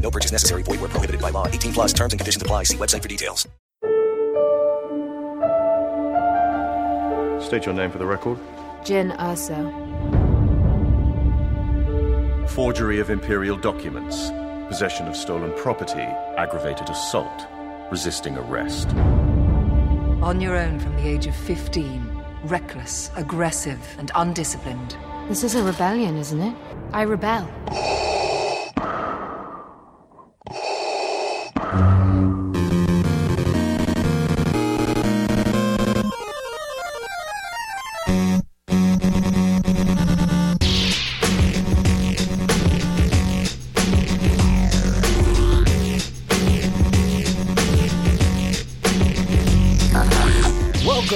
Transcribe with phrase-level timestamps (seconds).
[0.00, 0.62] No purchase necessary.
[0.62, 1.46] Void where prohibited by law.
[1.46, 2.64] 18 plus terms and conditions apply.
[2.64, 3.46] See website for details.
[7.44, 8.38] State your name for the record.
[8.84, 9.58] Jyn Erso.
[12.50, 14.30] Forgery of imperial documents,
[14.68, 17.46] possession of stolen property, aggravated assault,
[17.90, 18.88] resisting arrest.
[20.22, 22.22] On your own from the age of 15.
[22.44, 24.96] Reckless, aggressive, and undisciplined.
[25.28, 26.56] This is a rebellion, isn't it?
[26.92, 27.48] I rebel.
[30.50, 30.62] Thank
[31.72, 31.99] you.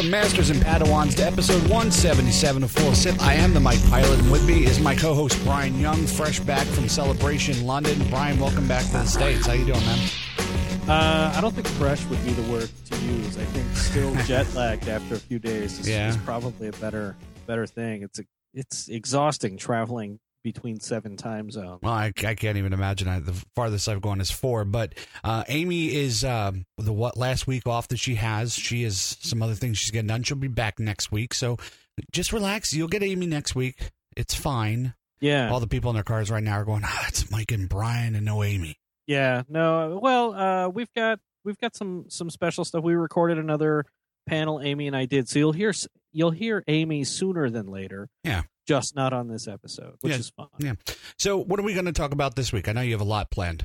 [0.05, 3.22] Welcome, Masters and Padawans, to episode 177 of Full Sith.
[3.22, 6.66] I am the Mike Pilot, and with me is my co-host Bryan Young, fresh back
[6.66, 8.06] from Celebration London.
[8.11, 9.46] Bryan, welcome back to the States.
[9.46, 10.08] How you doing, man?
[10.86, 13.38] Uh, I don't think fresh would be the word to use.
[13.38, 16.11] I think still jet lagged after a few days is, Yeah.
[16.11, 18.02] is probably a better better thing.
[18.02, 21.81] It's a, it's exhausting traveling between seven time zones.
[21.83, 23.09] Well, I, I can't even imagine.
[23.09, 24.64] I, the farthest I've gone is four.
[24.64, 28.55] But uh, Amy is um, the what last week off that she has.
[28.55, 30.23] She has some other things she's getting done.
[30.23, 31.34] She'll be back next week.
[31.34, 31.56] So
[32.12, 32.73] just relax.
[32.73, 33.91] You'll get Amy next week.
[34.17, 34.95] It's fine.
[35.20, 37.67] Yeah, All the people in their cars right now are going, ah, it's Mike and
[37.67, 38.77] Brian and no Amy.
[39.06, 39.42] yeah.
[39.48, 42.84] No, well, uh, we've got we've got some some special stuff.
[42.84, 43.86] We recorded another
[44.29, 44.61] panel.
[44.61, 45.73] Amy and I did, so you'll hear
[46.12, 48.08] you'll hear Amy sooner than later.
[48.23, 48.42] Yeah.
[48.67, 50.48] Just not on this episode, which Yeah, is fun.
[50.58, 50.75] yeah.
[51.19, 52.69] So what are we going to talk about this week?
[52.69, 53.64] I know you have a lot planned.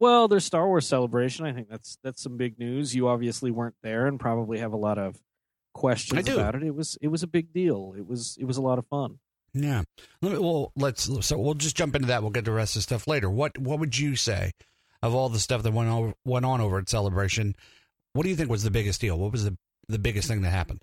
[0.00, 1.44] Well, there's Star Wars Celebration.
[1.44, 2.94] I think that's that's some big news.
[2.94, 5.20] You obviously weren't there and probably have a lot of
[5.74, 6.62] questions about it.
[6.62, 7.94] It was it was a big deal.
[7.96, 9.18] It was it was a lot of fun.
[9.54, 9.82] Yeah.
[10.22, 12.22] Let me, well, let's so we'll just jump into that.
[12.22, 13.28] We'll get to the rest of the stuff later.
[13.28, 14.52] What what would you say
[15.02, 17.56] of all the stuff that went over, went on over at Celebration?
[18.12, 19.18] What do you think was the biggest deal?
[19.18, 19.56] What was the
[19.88, 20.82] the biggest thing that happened?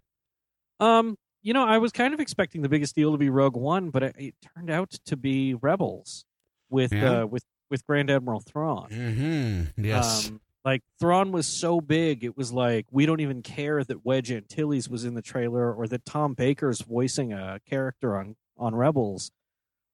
[0.82, 3.92] Um, you know, I was kind of expecting the biggest deal to be Rogue One,
[3.92, 6.26] but it, it turned out to be Rebels
[6.70, 7.22] with Yeah.
[7.22, 8.90] uh, with with Grand Admiral Thrawn.
[8.90, 9.86] Mm-hmm.
[9.86, 10.28] Yes.
[10.30, 14.32] Um, like Thrawn was so big, it was like we don't even care that Wedge
[14.32, 19.32] Antilles was in the trailer or that Tom Baker's voicing a character on on Rebels.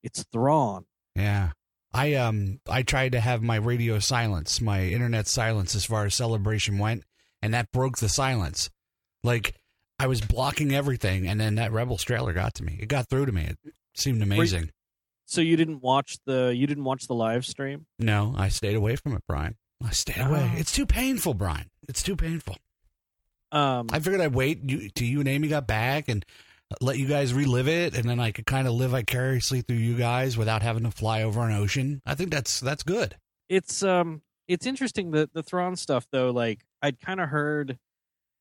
[0.04, 0.86] It's Thrawn.
[1.16, 1.52] yeah.
[1.94, 6.16] I um I tried to have my radio silence, my internet silence as far as
[6.16, 7.04] Celebration went,
[7.42, 8.70] and that broke the silence.
[9.26, 9.56] Like
[10.02, 12.76] I was blocking everything, and then that Rebels trailer got to me.
[12.82, 13.44] It got through to me.
[13.44, 14.72] It seemed amazing.
[15.26, 17.86] So you didn't watch the you didn't watch the live stream?
[18.00, 19.58] No, I stayed away from it, Bryan.
[19.86, 20.50] I stayed away.
[20.56, 20.58] Oh.
[20.58, 21.70] It's too painful, Bryan.
[21.88, 22.58] It's too painful.
[23.52, 26.26] Um, I figured I'd wait you, till you and Amy got back and
[26.80, 29.96] let you guys relive it, and then I could kind of live vicariously through you
[29.96, 32.02] guys without having to fly over an ocean.
[32.08, 33.18] I think that's that's good.
[33.50, 36.32] it's um it's interesting the the Thrawn stuff though.
[36.32, 37.78] Like I'd kind of heard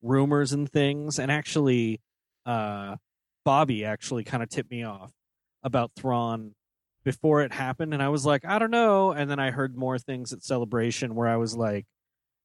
[0.02, 2.00] rumors and things, and actually,
[2.46, 2.96] uh,
[3.44, 5.12] Bobby actually kind of tipped me off
[5.62, 6.54] about Thrawn
[7.04, 9.12] before it happened, and I was like, I don't know.
[9.12, 11.86] And then I heard more things at Celebration where I was like,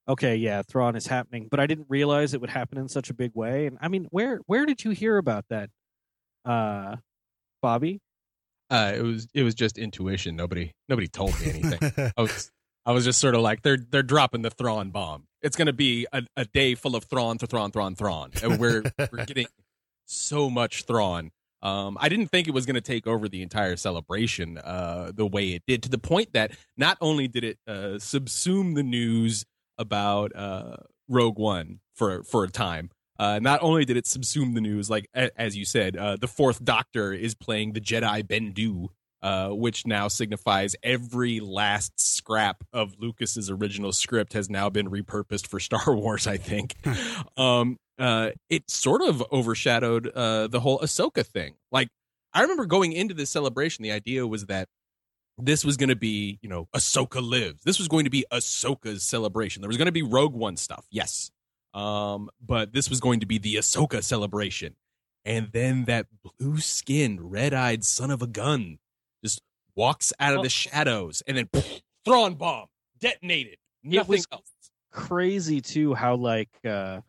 [0.08, 3.14] okay, yeah, Thrawn is happening, but I didn't realize it would happen in such a
[3.14, 3.66] big way.
[3.66, 5.70] And I mean, where where did you hear about that,
[6.44, 6.96] uh,
[7.60, 8.00] Bobby?
[8.70, 10.36] uh, it was it was just intuition.
[10.36, 12.12] Nobody nobody told me anything.
[12.16, 12.50] I was
[12.86, 15.24] I was just sort of like they're they're dropping the Thrawn bomb.
[15.42, 18.58] It's going to be a, a day full of Thrawn, to Thrawn, Thrawn, Thrawn, and
[18.58, 19.46] we're we're getting
[20.06, 21.32] so much Thrawn.
[21.62, 25.26] Um, I didn't think it was going to take over the entire celebration uh, the
[25.26, 29.44] way it did, to the point that not only did it uh, subsume the news
[29.78, 30.76] about uh,
[31.08, 35.08] Rogue One for for a time, uh, not only did it subsume the news, like
[35.14, 38.88] a, as you said, uh, the Fourth Doctor is playing the Jedi Bendu,
[39.26, 45.48] uh, which now signifies every last scrap of Lucas's original script has now been repurposed
[45.48, 46.28] for Star Wars.
[46.28, 46.76] I think.
[47.36, 51.54] um, uh, it sort of overshadowed uh, the whole Ahsoka thing.
[51.72, 51.88] Like
[52.32, 54.68] I remember going into this celebration, the idea was that
[55.38, 57.64] this was going to be, you know, Ahsoka lives.
[57.64, 59.60] This was going to be Ahsoka's celebration.
[59.60, 61.32] There was going to be Rogue One stuff, yes,
[61.74, 64.76] um, but this was going to be the Ahsoka celebration.
[65.24, 68.78] And then that blue skinned, red eyed son of a gun
[69.76, 71.48] walks out of the shadows and then
[72.04, 72.66] Thrawn bomb
[72.98, 73.54] detonated.
[73.84, 74.50] It Nothing was else.
[74.90, 77.00] crazy too how like uh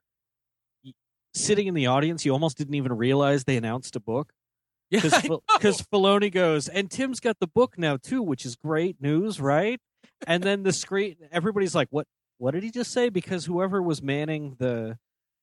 [1.34, 4.32] sitting in the audience you almost didn't even realize they announced a book
[4.90, 5.42] Yeah, because know.
[5.58, 9.80] because Filoni goes and Tim's got the book now too which is great news right
[10.26, 14.02] and then the screen everybody's like what what did he just say because whoever was
[14.02, 14.98] manning the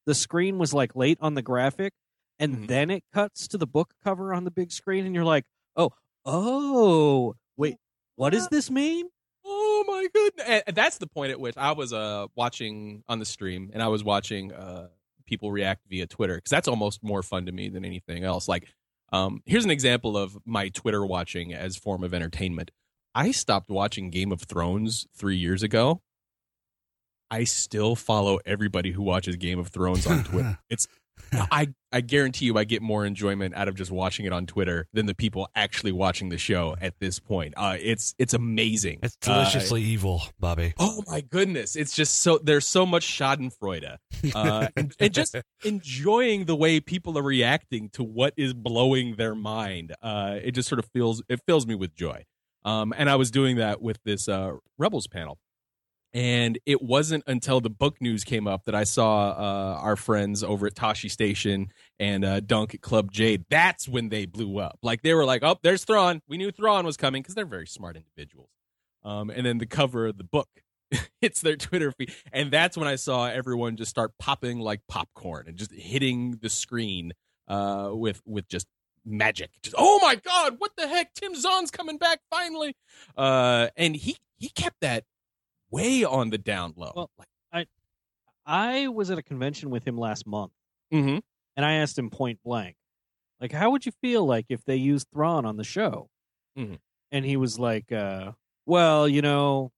[0.06, 1.92] the screen was like late on the graphic
[2.38, 2.66] and Mhm.
[2.68, 5.44] then it cuts to the book cover on the big screen and you're like
[5.76, 5.90] oh
[6.24, 7.76] oh wait
[8.16, 9.08] what does this mean
[9.44, 10.62] Oh my goodness!
[10.66, 13.88] And- that's the point at which I was uh watching on the stream, and I
[13.88, 14.88] was watching uh
[15.26, 18.48] people react via Twitter because that's almost more fun to me than anything else.
[18.48, 18.68] Like,
[19.12, 22.70] um, here's an example of my Twitter watching as form of entertainment.
[23.14, 26.02] I stopped watching Game of Thrones three years ago.
[27.30, 30.58] I still follow everybody who watches Game of Thrones on Twitter.
[30.70, 30.86] it's
[31.32, 34.86] I I guarantee you I get more enjoyment out of just watching it on Twitter
[34.92, 37.54] than the people actually watching the show at this point.
[37.56, 38.98] Uh, it's it's amazing.
[39.02, 40.74] It's Uh, deliciously evil, Bobby.
[40.78, 41.76] Oh my goodness!
[41.76, 43.96] It's just so there's so much Schadenfreude,
[44.34, 49.34] uh, and, and just enjoying the way people are reacting to what is blowing their
[49.34, 49.94] mind.
[50.02, 52.24] Uh, it just sort of feels it fills me with joy.
[52.64, 55.38] Um, and I was doing that with this uh, Rebels panel,
[56.14, 60.44] and it wasn't until the book news came up that I saw uh, our friends
[60.44, 63.44] over at Tashi Station and uh, Dunk at Club Jade.
[63.50, 64.78] That's when they blew up.
[64.80, 66.22] Like they were like, "Oh, there's Thrawn.
[66.28, 68.48] We knew Thrawn was coming because they're very smart individuals."
[69.02, 70.48] Um, and then the cover of the book
[71.20, 75.48] hits their Twitter feed, and that's when I saw everyone just start popping like popcorn
[75.48, 77.12] and just hitting the screen
[77.48, 78.68] uh, with with just
[79.04, 79.50] magic.
[79.64, 81.12] Just oh my god, what the heck?
[81.14, 82.76] Tim Zahn's coming back finally,
[83.16, 85.02] uh, and he he kept that
[85.74, 86.92] way on the down low.
[86.94, 87.10] Well,
[87.52, 87.66] I
[88.46, 90.52] I was at a convention with him last month,
[90.92, 91.18] mm-hmm.
[91.56, 92.76] and I asked him point blank,
[93.40, 96.08] like, how would you feel like if they used Thrawn on the show?
[96.58, 96.78] Mhm.
[97.10, 98.32] And he was like, uh,
[98.66, 99.72] well, you know,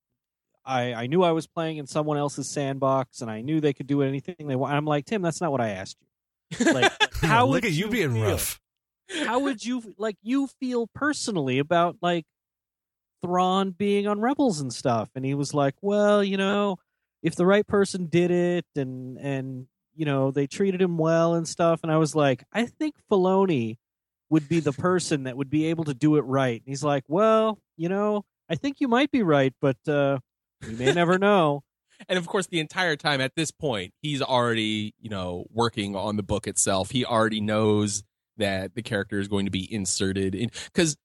[0.64, 3.86] I I knew I was playing in someone else's sandbox, and I knew they could
[3.86, 4.74] do anything they want.
[4.74, 5.96] I'm like, Tim, that's not what I asked
[6.58, 6.72] you.
[6.72, 8.22] Like, how Look would at you, being feel?
[8.22, 8.60] rough.
[9.24, 12.26] How would you like you feel personally about like
[13.26, 15.10] Thrawn being on Rebels and stuff?
[15.14, 16.78] And he was like, well, you know,
[17.22, 21.48] if the right person did it and and you know they treated him well and
[21.48, 21.80] stuff.
[21.82, 23.78] And i was like i think Filoni
[24.30, 26.60] would be the person that would be able to do it right.
[26.60, 30.18] And he's like well you know i think you might be right but uh
[30.66, 31.62] we may never know.
[32.08, 36.16] And of course the entire time at this point he's already you know working on
[36.16, 36.90] the book itself.
[36.90, 38.04] He already knows
[38.36, 40.96] that the character is going to be inserted in because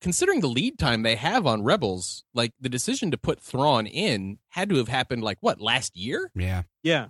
[0.00, 4.38] considering the lead time they have on rebels like the decision to put thrawn in
[4.50, 6.30] had to have happened like what last year?
[6.34, 6.62] Yeah.
[6.82, 7.08] yeah.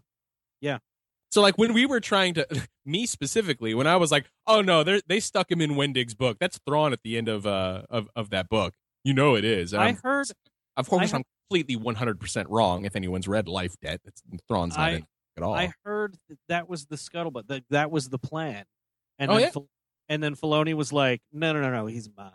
[0.61, 0.79] Yeah.
[1.31, 2.47] so like when we were trying to
[2.87, 6.39] me specifically when i was like oh no they they stuck him in wendig's book.
[6.41, 8.75] That's thrawn at the end of uh of, of that book.
[9.05, 10.29] You know it is And i I'm- heard
[10.77, 14.01] of course I i'm completely 100% wrong if anyone's read life debt.
[14.05, 15.07] It's thrawn's not I- in
[15.37, 15.55] at all.
[15.55, 18.65] I heard that, that was the scuttlebutt that that was the plan.
[19.19, 19.51] And Oh, then yeah?
[19.51, 19.69] Fil-
[20.09, 22.31] and then Filoni was like no no no no he's mine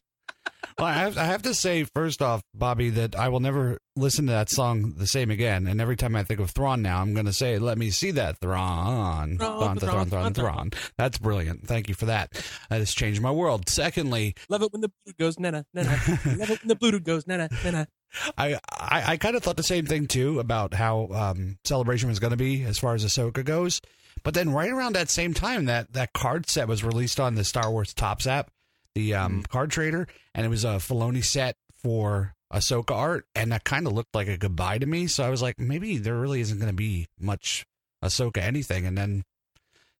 [0.78, 4.26] Well, I have, I have to say, first off, Bobby, that I will never listen
[4.26, 5.66] to that song the same again.
[5.66, 8.12] And every time I think of Thrawn now, I'm going to say, let me see
[8.12, 9.38] that Thrawn.
[9.38, 10.70] Thrawn, Thrawn, Thrawn, Thrawn.
[10.96, 11.66] That's brilliant.
[11.66, 12.30] Thank you for that.
[12.70, 13.68] That has changed my world.
[13.68, 15.88] Secondly, Love it when the blue goes nana nana.
[15.88, 17.88] Love it when the blue goes nana nana.
[18.38, 22.20] I, I, I kind of thought the same thing too about how um, celebration was
[22.20, 23.80] going to be as far as Ahsoka goes.
[24.22, 27.44] But then right around that same time, that that card set was released on the
[27.44, 28.50] Star Wars Topps app,
[28.94, 33.64] the um, card trader, and it was a Filoni set for Ahsoka art, and that
[33.64, 35.06] kind of looked like a goodbye to me.
[35.06, 37.66] So I was like, maybe there really isn't going to be much
[38.02, 39.24] Ahsoka anything, and then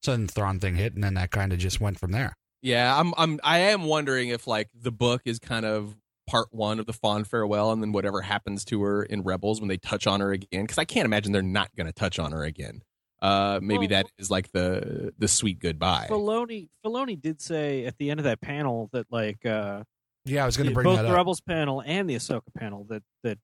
[0.03, 2.37] so then the Thrawn thing hit, and then that kind of just went from there.
[2.63, 5.97] Yeah, I'm I'm I am wondering if like the book is kind of
[6.29, 9.69] part one of the fond farewell, and then whatever happens to her in Rebels when
[9.69, 12.33] they touch on her again, because I can't imagine they're not going to touch on
[12.33, 12.83] her again.
[13.21, 16.07] Uh, maybe Well- that is like the the sweet goodbye.
[16.09, 19.83] Filoni Filoni did say at the end of that panel that like uh
[20.25, 21.17] Yeah, I was going to bring both that the up.
[21.17, 23.39] Rebels panel and the Ahsoka panel that that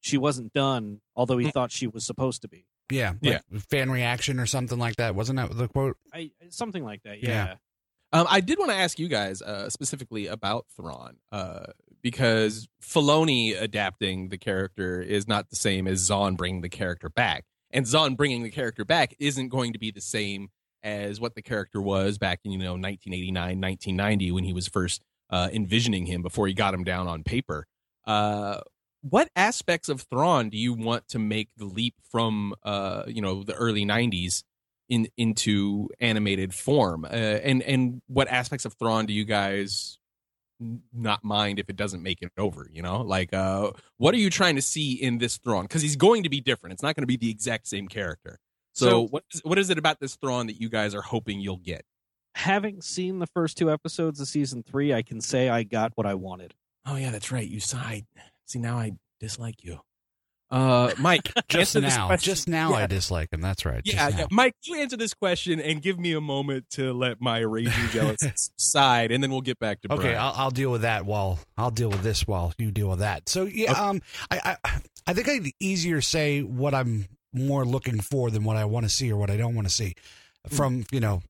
[0.00, 1.44] she wasn't done, although Mm.
[1.44, 2.64] he thought she was supposed to be.
[2.90, 5.14] yeah, like fan reaction or something like that.
[5.14, 5.96] Wasn't that the quote?
[6.12, 7.22] I something like that.
[7.22, 7.28] Yeah.
[7.28, 7.54] Yeah.
[8.12, 11.66] Um, I did want to ask you guys uh, specifically about Thrawn, uh,
[12.02, 17.44] because Filoni adapting the character is not the same as Zahn bringing the character back,
[17.70, 20.48] and Zahn bringing the character back isn't going to be the same
[20.82, 25.02] as what the character was back in you know 1989, 1990 when he was first
[25.30, 27.66] uh, envisioning him before he got him down on paper.
[28.06, 28.60] Uh,
[29.02, 33.42] what aspects of Thrawn do you want to make the leap from uh, you know
[33.42, 34.42] the early 90s
[34.88, 39.99] in into animated form uh, and and what aspects of Thrawn do you guys
[40.92, 42.68] not mind if it doesn't make it over.
[42.72, 45.64] You know, like uh, what are you trying to see in this Thrawn?
[45.64, 46.72] Because he's going to be different.
[46.74, 48.38] It's not going to be the exact same character.
[48.72, 51.40] So, So- what is, what is it about this Thrawn that you guys are hoping
[51.40, 51.84] you'll get?
[52.36, 56.06] Having seen the first two episodes of season three, I can say I got what
[56.06, 56.54] I wanted.
[56.86, 57.46] Oh yeah, that's right.
[57.46, 58.06] You side.
[58.46, 59.80] See now I dislike you.
[60.50, 63.40] Uh, Mike, Just now, just now, I dislike him.
[63.40, 63.82] That's right.
[63.84, 67.38] Yeah, yeah, Mike, you answer this question and give me a moment to let my
[67.38, 70.18] raging jealous side, and then we'll get back to Okay, Bryan.
[70.18, 73.28] I'll, I'll deal with that while I'll deal with this while you deal with that.
[73.28, 73.80] So yeah, Okay.
[73.80, 78.56] um, I, I I think I'd easier say what I'm more looking for than what
[78.56, 79.94] I want to see or what I don't want to see
[80.48, 81.22] from you know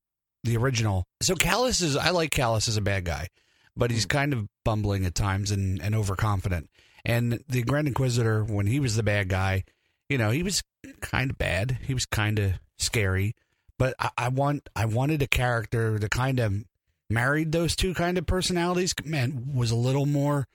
[0.45, 1.05] the original.
[1.21, 3.29] So Kallus is I like Kallus as a bad guy,
[3.77, 6.71] but he's kind of bumbling at times and and overconfident.
[7.05, 9.65] And the Grand Inquisitor, when he was the bad guy,
[10.09, 10.63] you know, he was
[11.01, 11.79] kind of bad.
[11.87, 13.35] He was kind of scary.
[13.79, 16.65] But I, I want I wanted a character that kind of
[17.09, 18.95] married those two kind of personalities.
[19.05, 20.47] Man, was a little more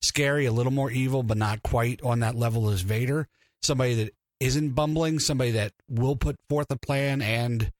[0.00, 3.28] scary, a little more evil, but not quite on that level as Vader.
[3.62, 7.70] Somebody that isn't bumbling, somebody that will put forth a plan and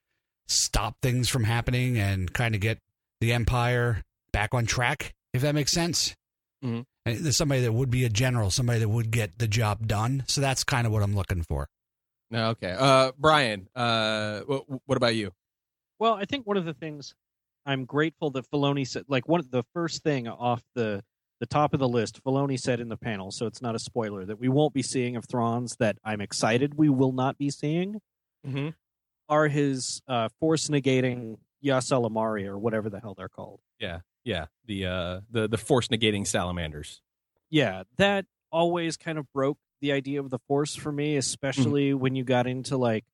[0.47, 2.79] stop things from happening and kind of get
[3.21, 6.15] the Empire back on track, if that makes sense.
[6.63, 6.85] Mhm.
[7.07, 10.25] And there's somebody that would be a general, somebody that would get the job done.
[10.27, 11.69] So that's kind of what I'm looking for.
[12.33, 12.77] Okay.
[12.79, 15.33] Uh, Bryan, uh, what, what about you?
[15.99, 17.15] Well, I think one of the things
[17.67, 21.03] I'm grateful that Filoni said, like one of the first thing off the
[21.41, 24.27] the top of the list, Filoni said in the panel, so it's not a spoiler
[24.27, 28.01] that we won't be seeing of Thrawn's that I'm excited we will not be seeing
[28.47, 28.69] Mm-hmm.
[29.29, 33.61] are his uh, force negating ysalamiri or whatever the hell they're called.
[33.79, 34.47] Yeah, yeah.
[34.67, 37.03] The uh, the the force negating salamanders.
[37.51, 42.15] Yeah, that always kind of broke the idea of the force for me, especially when
[42.15, 43.05] you got into like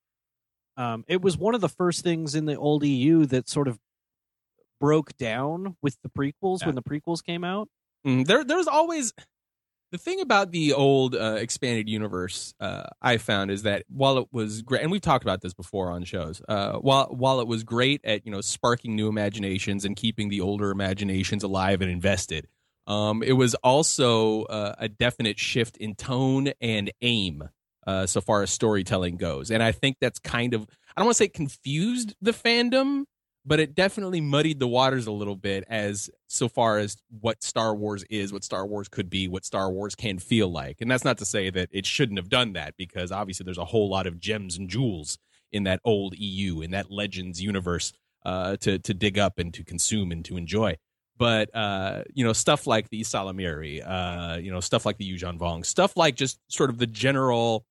[0.77, 3.79] um it was one of the first things in the old EU that sort of
[4.81, 6.67] broke down with the prequels Yeah.
[6.67, 7.69] when the prequels came out.
[8.07, 9.13] Mm, there, there's always
[9.97, 12.55] the thing about the old uh, expanded universe.
[12.61, 15.91] Uh, I found is that while it was great, and we've talked about this before
[15.91, 16.43] on shows.
[16.47, 20.43] Uh, while while it was great at you know sparking new imaginations and keeping the
[20.43, 22.47] older imaginations alive and invested,
[22.87, 27.49] um, it was also uh, a definite shift in tone and aim.
[27.87, 31.17] Uh, so far as storytelling goes, and I think that's kind of I don't want
[31.17, 33.05] to say confused the fandom,
[33.47, 37.75] but it definitely muddied the waters a little bit as so far as what Star
[37.75, 40.81] Wars is, what Star Wars could be, what Star Wars can feel like.
[40.81, 43.65] And that's not to say that it shouldn't have done that because obviously there's a
[43.65, 45.17] whole lot of gems and jewels
[45.53, 47.93] in that old EU, in that Legends universe
[48.25, 50.77] uh, to to dig up and to consume and to enjoy.
[51.17, 55.39] But uh, you know, stuff like the Salamiri, uh, you know, stuff like the Yuuzhan
[55.39, 57.65] Vong, stuff like just sort of the general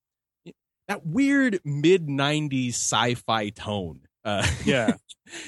[0.87, 4.01] that weird mid '90s sci-fi tone.
[4.25, 4.95] Uh, Yeah.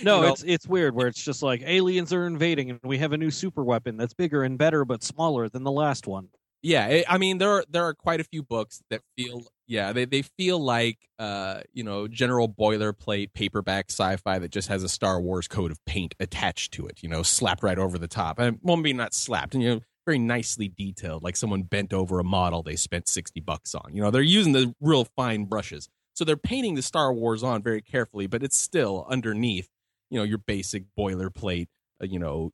[0.03, 2.97] No, You know- it's it's weird where it's just like aliens are invading and we
[2.99, 6.29] have a new super weapon that's bigger and better but smaller than the last one.
[6.63, 9.93] yeah it, i mean there are there are quite a few books that feel yeah
[9.93, 14.89] they, they feel like uh you know general boilerplate paperback sci-fi that just has a
[14.89, 18.39] star wars coat of paint attached to it you know slapped right over the top
[18.39, 22.19] and well maybe not slapped and you know very nicely detailed like someone bent over
[22.19, 25.87] a model they spent 60 bucks on you know they're using the real fine brushes
[26.17, 29.69] so they're painting the star wars on very carefully but it's still underneath
[30.09, 31.67] you know your basic boilerplate
[32.01, 32.51] uh, you know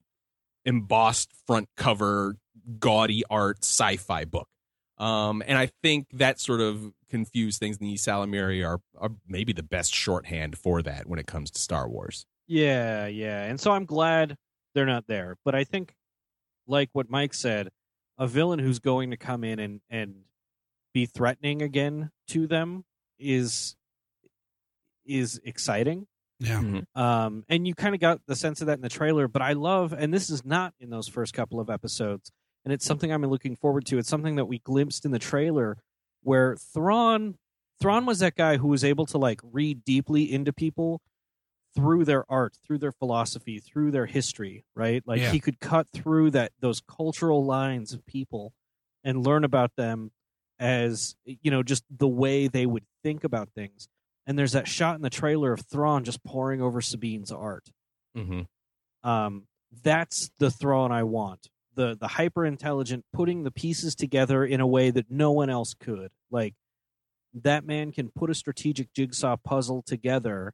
[0.66, 2.36] embossed front cover
[2.80, 4.48] gaudy art sci-fi book
[4.98, 7.78] um, and I think that sort of confused things.
[7.78, 11.60] And the Salamiri are, are maybe the best shorthand for that when it comes to
[11.60, 12.26] Star Wars.
[12.48, 13.44] Yeah, yeah.
[13.44, 14.38] And so I'm glad
[14.74, 15.38] they're not there.
[15.44, 15.94] But I think
[16.68, 17.70] like what Mike said,
[18.18, 20.16] a villain who's going to come in and and
[20.94, 22.86] be threatening again to them
[23.20, 23.76] is
[25.06, 26.08] is exciting.
[26.40, 26.82] Yeah.
[26.96, 29.28] Um, and you kind of got the sense of that in the trailer.
[29.28, 32.32] But I love, and this is not in those first couple of episodes,
[32.66, 33.98] and it's something I'm looking forward to.
[33.98, 35.78] It's something that we glimpsed in the trailer,
[36.22, 37.36] where Thrawn,
[37.82, 41.02] Thrawn was that guy who was able to like read deeply into people
[41.76, 44.66] through their art, through their philosophy, through their history.
[44.76, 45.32] Right, like Yeah.
[45.32, 48.54] he could cut through that those cultural lines of people
[49.04, 50.12] and learn about them
[50.60, 53.88] as you know just the way they would think about things
[54.26, 57.70] and there's that shot in the trailer of Thrawn just pouring over Sabine's art.
[58.18, 58.42] Mm-hmm.
[59.10, 59.48] Um,
[59.84, 61.48] that's the Thrawn I want.
[61.76, 65.74] The the hyper intelligent, putting the pieces together in a way that no one else
[65.74, 66.12] could.
[66.30, 66.54] Like
[67.34, 70.54] that man can put a strategic jigsaw puzzle together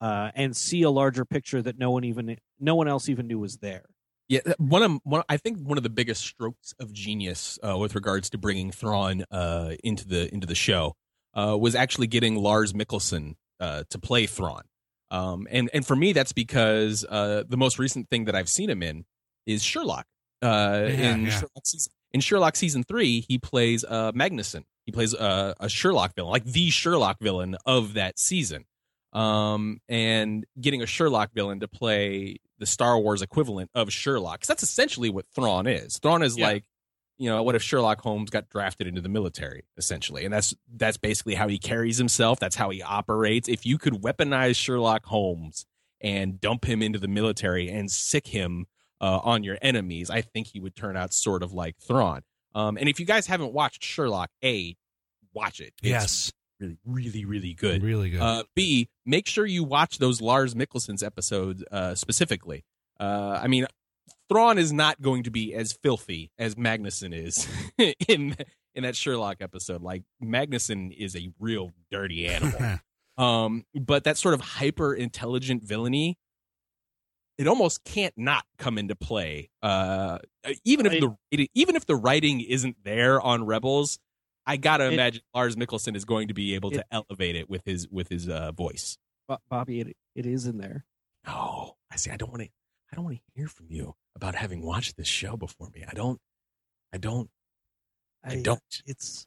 [0.00, 3.38] uh, and see a larger picture that no one even no one else even knew
[3.38, 3.84] was there.
[4.30, 5.24] Yeah, one of one.
[5.28, 9.24] I think one of the biggest strokes of genius uh, with regards to bringing Thrawn
[9.28, 10.94] uh, into the into the show
[11.34, 14.62] uh, was actually getting Lars Mikkelsen uh, to play Thrawn.
[15.10, 18.70] Um, and and for me, that's because uh, the most recent thing that I've seen
[18.70, 19.04] him in
[19.46, 20.06] is Sherlock.
[20.40, 21.30] Uh, Yeah, in yeah.
[21.30, 24.62] Sherlock season, in Sherlock season three, he plays uh, Magnussen.
[24.86, 28.64] He plays uh, a Sherlock villain, like the Sherlock villain of that season.
[29.12, 34.48] Um, and getting a Sherlock villain to play the Star Wars equivalent of Sherlock, because
[34.48, 35.98] that's essentially what Thrawn is.
[35.98, 36.46] Thrawn is Yeah.
[36.46, 36.64] like,
[37.18, 40.96] you know, what if Sherlock Holmes got drafted into the military, essentially, and that's that's
[40.96, 42.38] basically how he carries himself.
[42.38, 43.48] That's how he operates.
[43.48, 45.66] If you could weaponize Sherlock Holmes
[46.00, 48.66] and dump him into the military and sick him
[49.02, 52.22] uh, on your enemies, I think he would turn out sort of like Thrawn.
[52.54, 54.76] Um, and if you guys haven't watched Sherlock, A,
[55.34, 55.74] watch it.
[55.82, 57.82] It's yes, really, really, really good.
[57.82, 58.20] really good.
[58.20, 62.64] Uh, B, make sure you watch those Lars Mikkelsen's episodes uh, specifically.
[62.98, 63.66] Uh, I mean,
[64.28, 67.48] Thrawn is not going to be as filthy as Magnussen is
[68.08, 68.36] in
[68.74, 69.82] in that Sherlock episode.
[69.82, 72.78] Like Magnussen is a real dirty animal.
[73.18, 76.16] um, but that sort of hyper intelligent villainy,
[77.38, 79.50] it almost can't not come into play.
[79.62, 80.18] Uh,
[80.64, 81.00] even if I-
[81.32, 83.98] the even if the writing isn't there on Rebels,
[84.50, 87.48] I gotta It- imagine Lars Mikkelsen is going to be able it- to elevate it
[87.48, 88.98] with his with his uh, voice.
[89.48, 90.84] Bobby, it, it is in there.
[91.26, 92.10] No, I see.
[92.10, 92.48] I don't want to.
[92.92, 95.84] I don't want to hear from you about having watched this show before me.
[95.88, 96.18] I don't.
[96.92, 97.30] I don't.
[98.24, 98.60] I, don't.
[98.86, 99.26] It's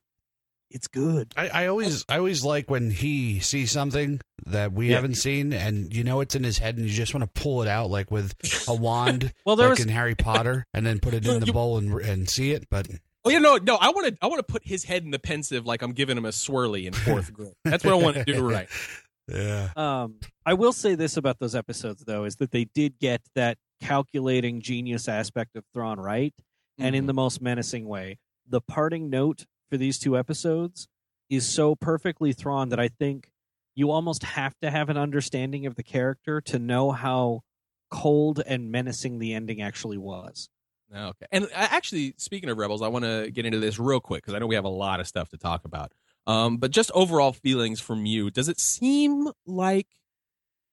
[0.69, 1.33] it's good.
[1.37, 4.95] I, I always I always like when he sees something that we Yeah.
[4.95, 7.61] haven't seen and you know it's in his head and you just want to pull
[7.61, 8.33] it out like with
[8.67, 11.53] a wand Well, there like was in Harry Potter and then put it in the
[11.53, 12.87] bowl and and see it but
[13.25, 13.75] Oh yeah, no, no.
[13.75, 14.17] I want to.
[14.21, 16.85] I want to put his head in the Pensieve, like I'm giving him a swirly
[16.85, 17.53] in fourth grade.
[17.63, 18.41] That's what I want to do.
[18.41, 18.67] Right.
[19.29, 20.15] yeah Um,
[20.45, 24.59] I will say this about those episodes, though, is that they did get that calculating
[24.61, 26.33] genius aspect of Thrawn right,
[26.77, 27.07] and in Mhm.
[27.07, 28.17] the most menacing way.
[28.47, 30.87] The parting note for these two episodes
[31.29, 33.29] is so perfectly Thrawn that I think
[33.75, 37.41] you almost have to have an understanding of the character to know how
[37.89, 40.49] cold and menacing the ending actually was.
[40.95, 41.25] Okay.
[41.31, 44.35] And uh, actually, speaking of Rebels, I want to get into this real quick because
[44.35, 45.91] I know we have a lot of stuff to talk about.
[46.25, 48.31] Um, but just overall feelings from you.
[48.31, 49.87] Does it seem like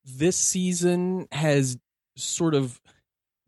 [0.04, 1.76] this season has
[2.16, 2.80] sort of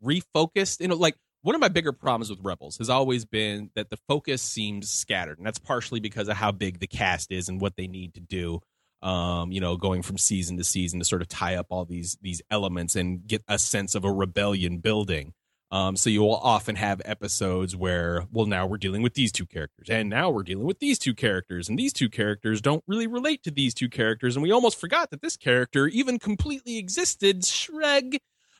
[0.03, 0.81] refocused?
[0.81, 3.97] You know, like one of my bigger problems with Rebels has always been that the
[4.07, 7.75] focus seems scattered, and that's partially because of how big the cast is and what
[7.75, 8.59] they need to do.
[9.01, 12.17] Um, you know, going from season to season to sort of tie up all these
[12.21, 15.33] these elements and get a sense of a rebellion building.
[15.73, 19.47] Um, so you will often have episodes where, well, now we're dealing with these two
[19.47, 23.07] characters, and now we're dealing with these two characters, and these two characters don't really
[23.07, 27.41] relate to these two characters, and we almost forgot that this character even completely existed.
[27.41, 28.19] Shreg.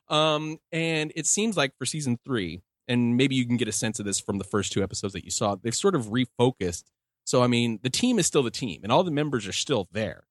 [0.10, 4.00] Um, and it seems like for season three, and maybe you can get a sense
[4.00, 6.86] of this from the first two episodes that you saw, they've sort of refocused.
[7.26, 9.88] So I mean, the team is still the team, and all the members are still
[9.92, 10.24] there,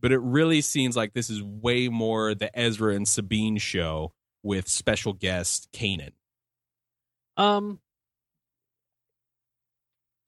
[0.00, 4.68] but it really seems like this is way more the Ezra and Sabine show with
[4.68, 6.12] special guest Kanan.
[7.36, 7.80] Um,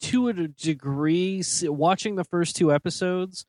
[0.02, 3.44] to a degree, watching the first two episodes,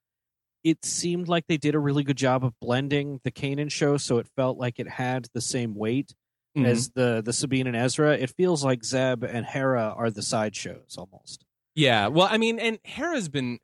[0.64, 4.18] it seemed like they did a really good job of blending the Kanan show, so
[4.18, 6.14] it felt like it had the same weight
[6.58, 8.14] as the the Sabine and Ezra.
[8.18, 11.46] It feels like Zeb and Hera are the side shows almost.
[11.76, 13.60] yeah, well, I mean, and Hera's been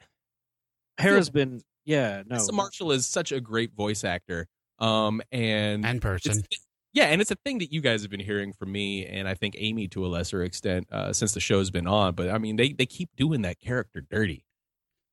[0.97, 4.47] Hera's been yeah no Melissa Marshall is such a great voice actor.
[4.79, 6.65] Um, and and person it's-
[6.97, 9.33] yeah, and it's a thing that you guys have been hearing from me, and I
[9.36, 12.15] think Amy to a lesser extent uh, since the show's been on.
[12.15, 14.45] But I mean, they they keep doing that character dirty.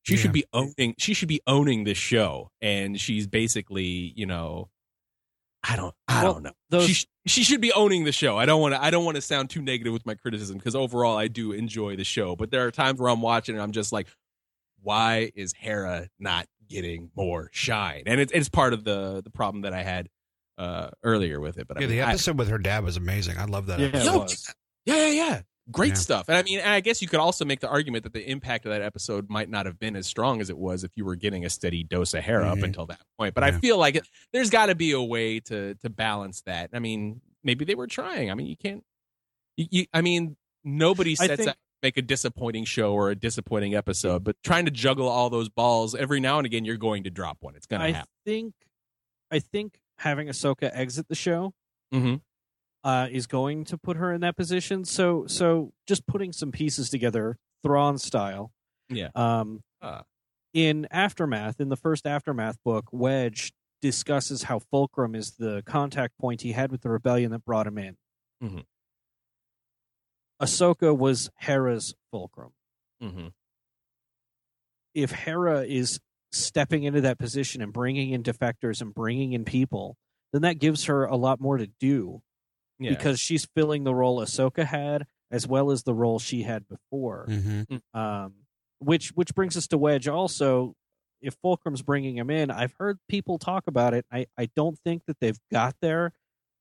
[0.03, 0.21] She Yeah.
[0.21, 0.95] should be owning.
[0.99, 4.71] She should be owning this show, and she's basically, you know,
[5.63, 6.53] I don't, I Well, don't know.
[6.71, 8.37] those- she she should be owning the show.
[8.37, 8.83] I don't want to.
[8.83, 11.97] I don't want to sound too negative with my criticism because overall I do enjoy
[11.97, 12.35] the show.
[12.37, 14.09] But there are times where I'm watching and I'm just like,
[14.83, 18.03] why is Hera not getting more shine?
[18.07, 20.09] And it's it's part of the the problem that I had
[20.59, 21.67] uh earlier with it.
[21.69, 23.81] But I yeah mean, the I- episode with her dad was amazing I love that
[23.81, 24.03] Yeah, episode.
[24.09, 24.55] it Yo, was.
[24.87, 25.41] yeah, yeah, yeah.
[25.71, 25.95] Great Yeah.
[25.95, 26.29] stuff.
[26.29, 28.71] And I mean, I guess you could also make the argument that the impact of
[28.73, 31.45] that episode might not have been as strong as it was if you were getting
[31.47, 32.65] a steady dose of Hera Mhm.
[32.65, 33.35] until that point.
[33.35, 36.69] But I feel like it, there's got to be a way to to balance that.
[36.75, 38.31] I mean, maybe they were trying.
[38.31, 38.85] I mean, you can't.
[39.57, 43.15] You, you, I mean, nobody I sets think- out make a disappointing show or a
[43.15, 47.05] disappointing episode, but trying to juggle all those balls every now and again, you're going
[47.05, 47.55] to drop one.
[47.57, 48.09] It's going to happen.
[48.27, 48.55] I think
[49.31, 51.55] I think having Ahsoka exit the show
[51.93, 52.21] Mhm.
[52.83, 54.85] uh, is going to put her in that position.
[54.85, 58.53] So so just putting some pieces together, Thrawn style.
[58.89, 59.11] Yeah.
[59.15, 60.03] Um, Uh.
[60.53, 66.43] in Aftermath, in the first Aftermath book, Wedge discusses how Fulcrum is the contact point
[66.43, 67.97] he had with the rebellion that brought him in.
[68.43, 68.65] Mhm.
[70.41, 72.53] Ahsoka was Hera's Fulcrum.
[73.03, 73.33] Mhm.
[74.95, 76.01] If Hera is
[76.35, 79.97] stepping into that position and bringing in defectors and bringing in people,
[80.33, 82.23] then that gives her a lot more to do
[82.79, 82.91] Yeah.
[82.91, 87.27] because she's filling the role Ahsoka had as well as the role she had before.
[87.29, 88.35] hmm Um,
[88.79, 90.09] which which brings us to Wedge.
[90.09, 90.75] Also,
[91.23, 94.05] if Fulcrum's bringing him in, I've heard people talk about it.
[94.13, 96.13] I I don't think that they've got there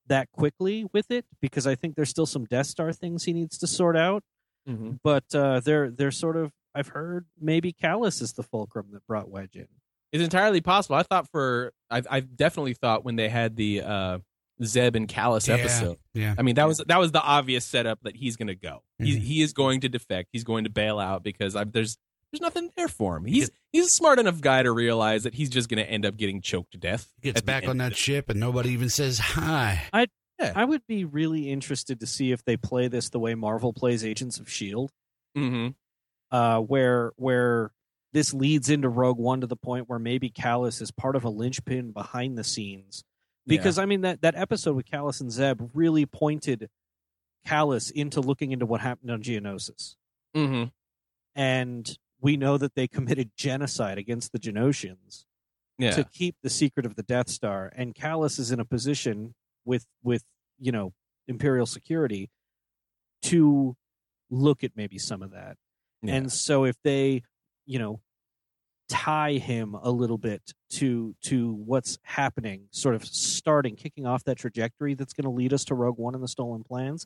[0.07, 3.57] that quickly with it because I think there's still some Death Star things he needs
[3.57, 4.23] to sort out.
[4.69, 4.99] Mhm.
[5.03, 6.51] But uh, they're they're sort of.
[6.75, 9.67] I've heard maybe Kallus is the fulcrum that brought Wedge in.
[10.12, 10.95] It's entirely possible.
[10.95, 14.19] I thought for I I definitely thought when they had the uh
[14.63, 15.55] Zeb and Kallus Yeah.
[15.55, 15.97] episode.
[16.13, 16.36] Yeah.
[16.38, 18.83] I mean that was that was the obvious setup that he's going to go.
[18.99, 19.19] He Mhm.
[19.21, 20.29] he is going to defect.
[20.31, 21.97] He's going to bail out because I, there's
[22.31, 23.25] there's nothing there for him.
[23.25, 26.15] He's he's a smart enough guy to realize that he's just going to end up
[26.17, 27.12] getting choked to death.
[27.21, 29.81] Gets back on that ship and nobody even says hi.
[30.55, 34.03] I would be really interested to see if they play this the way Marvel plays
[34.03, 34.91] Agents of Shield.
[35.38, 35.75] Mhm.
[36.34, 37.72] Uh, where where
[38.12, 41.30] this leads into Rogue One to the point where maybe Kallus is part of a
[41.30, 43.04] linchpin behind the scenes.
[43.46, 46.69] Because I mean that that episode with Kallus and Zeb really pointed
[47.48, 49.96] Kallus into looking into what happened on Geonosis,
[50.36, 50.72] Mhm.
[51.36, 55.26] and we know that they committed genocide against the Geonosians
[55.78, 55.91] Yeah.
[55.91, 57.72] to keep the secret of the Death Star.
[57.76, 60.24] And Kallus is in a position with with
[60.58, 60.93] you know
[61.28, 62.32] Imperial security
[63.24, 63.76] to
[64.30, 65.58] look at maybe some of that.
[66.04, 66.16] Yeah.
[66.16, 67.24] And so if they,
[67.66, 68.02] you know,
[68.89, 74.38] tie him a little bit to to what's happening, sort of starting, kicking off that
[74.38, 77.06] trajectory that's going to lead us to Rogue One and the Stolen Plans,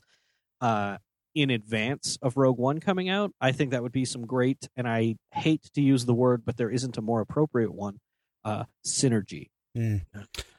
[0.60, 0.98] uh,
[1.34, 4.68] in advance of Rogue One coming out, I think that would be some great.
[4.76, 7.98] And I hate to use the word, but there isn't a more appropriate one.
[8.44, 9.50] Uh, synergy.
[9.76, 10.02] Mm.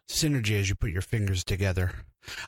[0.09, 1.91] Synergy as you put your fingers together.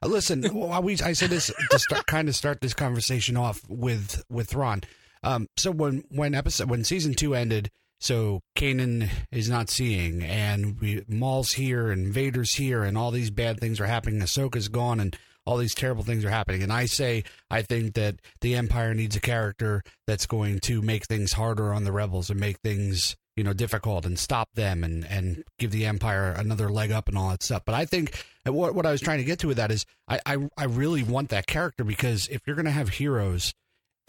[0.02, 3.62] Uh, listen, well, we, I said this to start, kind of start this conversation off
[3.68, 4.82] with with Thrawn.
[5.24, 10.80] Um, so when when episode when season two ended, so Kanan is not seeing, and
[10.80, 14.20] we Maul's here, and Vader's here, and all these bad things are happening.
[14.20, 16.64] Ahsoka's gone, and all these terrible things are happening.
[16.64, 21.06] And I say I think that the Empire needs a character that's going to make
[21.06, 25.06] things harder on the rebels and make things you know difficult and stop them and
[25.06, 27.64] and give the Empire another leg up and all that stuff.
[27.66, 30.20] But I think what what I was trying to get to with that is I
[30.26, 33.54] I, I really want that character because if you're going to have heroes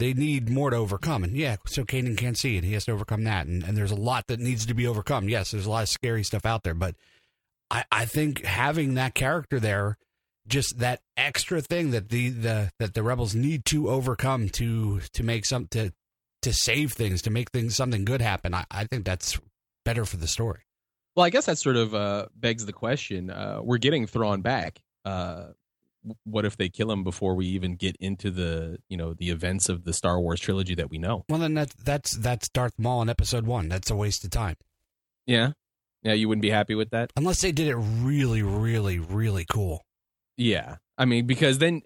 [0.03, 1.23] they need more to overcome.
[1.23, 2.65] And yeah, so Kanan can't see it.
[2.65, 3.47] He has to overcome that.
[3.47, 5.29] And, and there's a lot that needs to be overcome.
[5.29, 6.73] Yes, there's a lot of scary stuff out there.
[6.73, 6.95] But
[7.71, 9.97] I, I think having that character there,
[10.45, 15.23] just that extra thing that the, the that the rebels need to overcome to to
[15.23, 15.93] make some to
[16.41, 19.39] to save things, to make things something good happen, I, I think that's
[19.85, 20.63] better for the story.
[21.15, 23.29] Well, I guess that sort of uh, begs the question.
[23.29, 24.81] Uh, we're getting Thrawn back.
[25.05, 25.51] Uh,
[26.23, 29.69] what if they kill him before we even get into the you know the events
[29.69, 31.25] of the Star Wars trilogy that we know?
[31.29, 33.69] Well, then that's that's that's Darth Maul in Episode One.
[33.69, 34.55] That's a waste of time.
[35.25, 35.51] Yeah,
[36.03, 37.11] yeah, you wouldn't be happy with that.
[37.15, 39.83] Unless they did it really, really, really cool.
[40.37, 41.81] Yeah, I mean because then.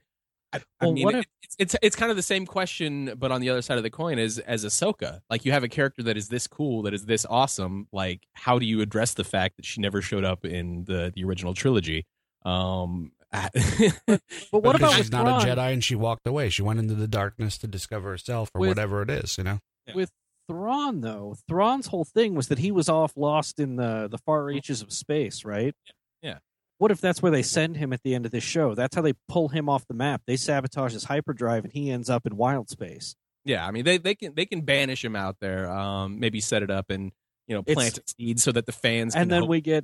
[0.54, 3.42] I, I mean, what if- it's, it's it's kind of the same question, but on
[3.42, 5.20] the other side of the coin as as Ahsoka.
[5.30, 7.88] Like you have a character that is this cool, that is this awesome.
[7.92, 11.26] Like how do you address the fact that she never showed up in the the
[11.26, 12.06] original trilogy?
[12.46, 15.50] Um, But what Because about she's with not Thrawn?
[15.50, 16.50] a Jedi and she walked away.
[16.50, 19.60] She went into the darkness to discover herself or With- whatever it is, you know.
[19.94, 20.12] with
[20.50, 24.46] Thrawn though, Thrawn's whole thing was that he was off lost in the the far
[24.46, 25.76] reaches of space, right?
[26.22, 26.38] Yeah.
[26.78, 28.74] What if that's where they send him at the end of this show?
[28.76, 30.22] That's how they pull him off the map.
[30.26, 33.16] They sabotage his hyperdrive and he ends up in wild space.
[33.44, 35.70] Yeah, I mean they they can they can banish him out there.
[35.70, 37.12] Um, maybe set it up and
[37.48, 39.84] you know plant a seed so that the fans can And then help- we get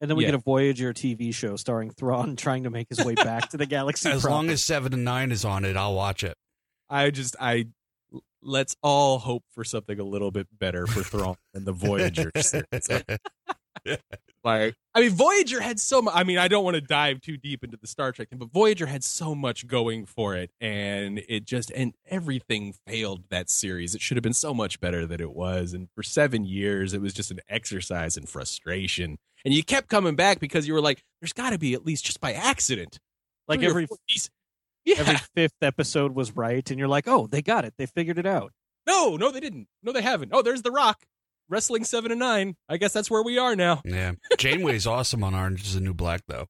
[0.00, 0.30] and then we Yeah.
[0.32, 3.66] get a Voyager TV show starring Thrawn trying to make his way back to the
[3.66, 4.08] galaxy.
[4.10, 4.34] As proper.
[4.34, 6.36] long as Seven of Nine is on it, I'll watch it.
[6.90, 7.66] I just I
[8.42, 12.88] let's all hope for something a little bit better for Thrawn than the Voyager series.
[14.48, 17.36] Like I mean Voyager had so much I mean I don't want to dive too
[17.36, 21.20] deep into the Star Trek thing, but Voyager had so much going for it and
[21.28, 23.94] it just and everything failed that series.
[23.94, 25.72] It should have been so much better than it was.
[25.74, 29.18] And for seven years it was just an exercise in frustration.
[29.44, 32.20] And you kept coming back because you were like, there's gotta be at least just
[32.20, 32.98] by accident.
[33.46, 34.30] like every four of these-
[34.84, 34.96] Yeah.
[34.98, 38.26] every fifth episode was right, and you're like, oh, they got it, they figured it
[38.26, 38.52] out.
[38.86, 39.68] No, no, they didn't.
[39.82, 40.30] No, they haven't.
[40.34, 41.04] Oh, there's The Rock.
[41.48, 42.56] Wrestling Seven of Nine.
[42.68, 43.82] I guess that's where we are now.
[43.84, 44.12] Yeah.
[44.36, 46.46] Janeway's awesome on Orange is the New Black, though.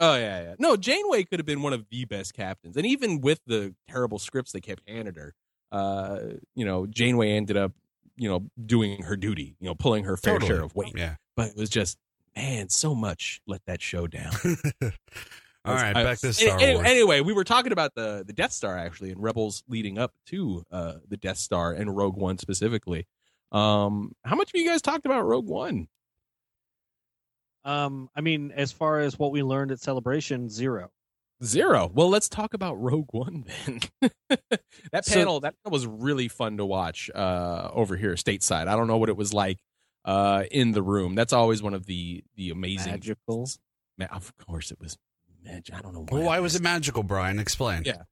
[0.00, 0.54] Oh yeah, yeah.
[0.58, 4.18] No, Janeway could have been one of the best captains, and even with the terrible
[4.18, 5.34] scripts they kept handed her,
[5.70, 6.18] uh,
[6.54, 7.72] you know, Janeway ended up,
[8.16, 10.48] you know, doing her duty, you know, pulling her fair Totally.
[10.48, 10.94] share of weight.
[10.96, 11.14] Yeah.
[11.36, 11.96] But it was just,
[12.36, 14.32] man, so much let that show down.
[15.66, 16.86] All right, back to Star Wars.
[16.86, 20.64] Anyway, we were talking about the the Death Star actually, and Rebels leading up to
[20.70, 23.06] uh, the Death Star and Rogue One specifically.
[23.54, 25.86] Um, how much have you guys talked about Rogue One?
[27.64, 30.90] Um, I mean, as far as what we learned at Celebration, zero.
[31.42, 31.90] Zero.
[31.92, 34.10] Well, let's talk about Rogue One then.
[34.92, 38.68] that So- panel that was really fun to watch uh, over here stateside.
[38.68, 39.58] I don't know what it was like
[40.04, 41.14] uh, in the room.
[41.14, 43.48] That's always one of the the amazing Magical.
[43.98, 44.96] Ma- Of course, it was
[45.42, 45.74] magic.
[45.74, 46.18] I don't know why.
[46.18, 47.38] Well, why was it magical, Bryan?
[47.38, 47.82] Explain.
[47.84, 48.02] Yeah.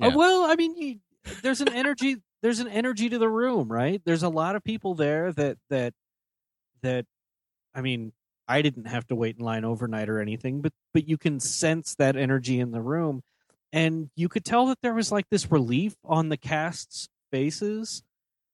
[0.00, 0.96] Uh, well, I mean, you,
[1.42, 2.16] there's an energy.
[2.42, 4.00] There's an energy to the room, right?
[4.04, 5.94] There's a lot of people there that that
[6.82, 7.06] that.
[7.74, 8.12] I mean,
[8.48, 11.94] I didn't have to wait in line overnight or anything, but but you can sense
[11.96, 13.22] that energy in the room,
[13.72, 18.02] and you could tell that there was like this relief on the cast's faces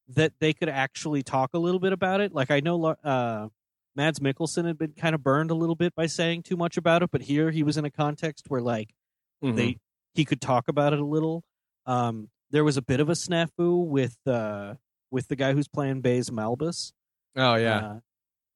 [0.08, 2.32] that they could actually talk a little bit about it.
[2.34, 3.48] Like I know, uh,
[3.94, 7.02] Mads Mikkelsen had been kind of burned a little bit by saying too much about
[7.02, 8.94] it, but here he was in a context where like
[9.42, 9.56] Mhm.
[9.56, 9.78] they
[10.14, 11.42] he could talk about it a little.
[11.86, 14.74] Um, there was a bit of a snafu with uh,
[15.10, 16.92] with the guy who's playing Baze Malbus.
[17.34, 17.98] Oh yeah, uh,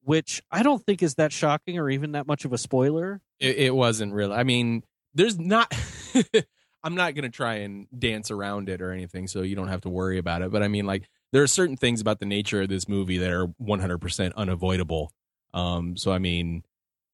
[0.03, 3.21] which I don't think is that shocking or even that much of a spoiler.
[3.39, 4.31] it, it wasn't real.
[4.31, 4.83] I mean,
[5.13, 5.73] there's not.
[6.83, 9.89] I'm not gonna try and dance around it or anything, so you don't have to
[9.89, 10.51] worry about it.
[10.51, 13.31] But I mean, like, there are certain things about the nature of this movie that
[13.31, 15.11] are 100% unavoidable.
[15.53, 16.63] Um, so I mean,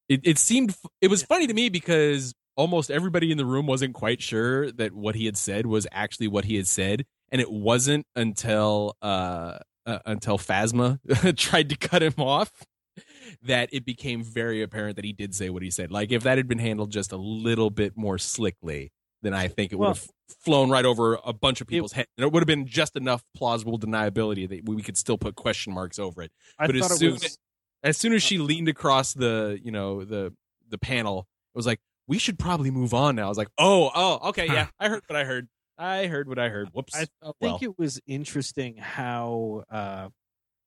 [0.09, 3.93] it, it seemed it was funny to me because almost everybody in the room wasn't
[3.93, 7.51] quite sure that what he had said was actually what he had said, and it
[7.51, 10.99] wasn't until uh, uh until Phasma
[11.37, 12.51] tried to cut him off
[13.41, 15.91] that it became very apparent that he did say what he said.
[15.91, 18.91] Like if that had been handled just a little bit more slickly,
[19.23, 20.07] then I think it would Well- have
[20.43, 22.07] flown right over a bunch of people's head.
[22.17, 25.73] And it would have been just enough plausible deniability that we could still put question
[25.73, 26.31] marks over it.
[26.59, 27.37] I But as thought it soon- was
[27.83, 30.33] As soon as she leaned across the, you know, the
[30.69, 33.25] the panel, it was like, we should probably move on now.
[33.25, 35.47] I was like, oh, oh, okay, yeah, I heard what I heard.
[35.77, 36.69] I heard what I heard.
[36.73, 36.95] Whoops.
[36.95, 37.71] I Oh, think well.
[37.71, 40.09] it was interesting how uh,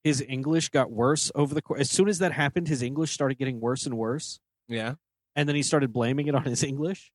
[0.02, 1.80] his English got worse over the course.
[1.80, 4.94] As soon as that happened, his English started getting worse and worse, yeah.
[5.36, 7.10] and then he started blaming it on his English.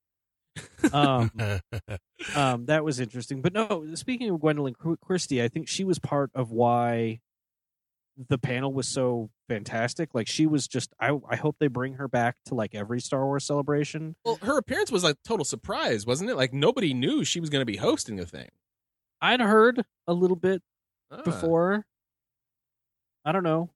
[0.92, 1.32] Um,
[2.36, 3.42] um, that was interesting.
[3.42, 7.20] But no, speaking of Gwendoline Christie, I think she was part of why
[8.30, 10.10] the panel was so fantastic.
[10.14, 10.94] Like she was just.
[11.00, 14.16] I I hope they bring her back to like every Star Wars celebration.
[14.26, 16.36] Well, her appearance was a total surprise, wasn't it?
[16.36, 18.50] Like nobody knew she was going to be hosting the thing.
[19.22, 20.62] I'd heard a little bit
[21.12, 21.22] Ah.
[21.24, 21.86] before.
[23.26, 23.70] I don't know.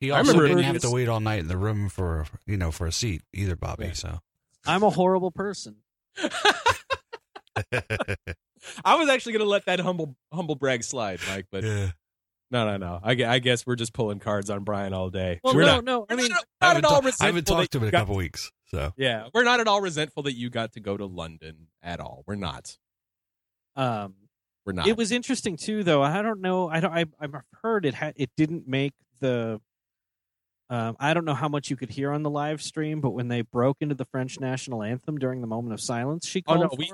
[0.00, 2.26] He I also remember didn't have was- to wait all night in the room for
[2.46, 3.86] you know for a seat either, Bobby.
[3.86, 3.92] Yeah.
[3.92, 4.18] So
[4.66, 5.76] I'm a horrible person.
[8.84, 11.90] I was actually going to let that humble humble brag slide, Mike, but yeah.
[12.52, 12.98] No, no, no.
[13.02, 15.40] I, I guess we're just pulling cards on Bryan all day.
[15.44, 16.06] Well, we're no, not, no.
[16.10, 18.16] I mean, not, not at all ta- I haven't talked to him in a couple
[18.16, 18.50] weeks.
[18.66, 22.00] So Yeah, we're not at all resentful that you got to go to London at
[22.00, 22.24] all.
[22.26, 22.76] We're not.
[23.76, 24.14] um,
[24.66, 24.86] We're not.
[24.88, 26.02] it was interesting too, though.
[26.02, 26.68] I don't know.
[26.68, 26.92] I don't.
[26.92, 27.94] I, I've heard it.
[27.94, 29.60] Ha- it didn't make the.
[30.68, 33.26] Um, I don't know how much you could hear on the live stream, but when
[33.26, 36.60] they broke into the French national anthem during the moment of silence, she Oh, called
[36.72, 36.92] no, we-.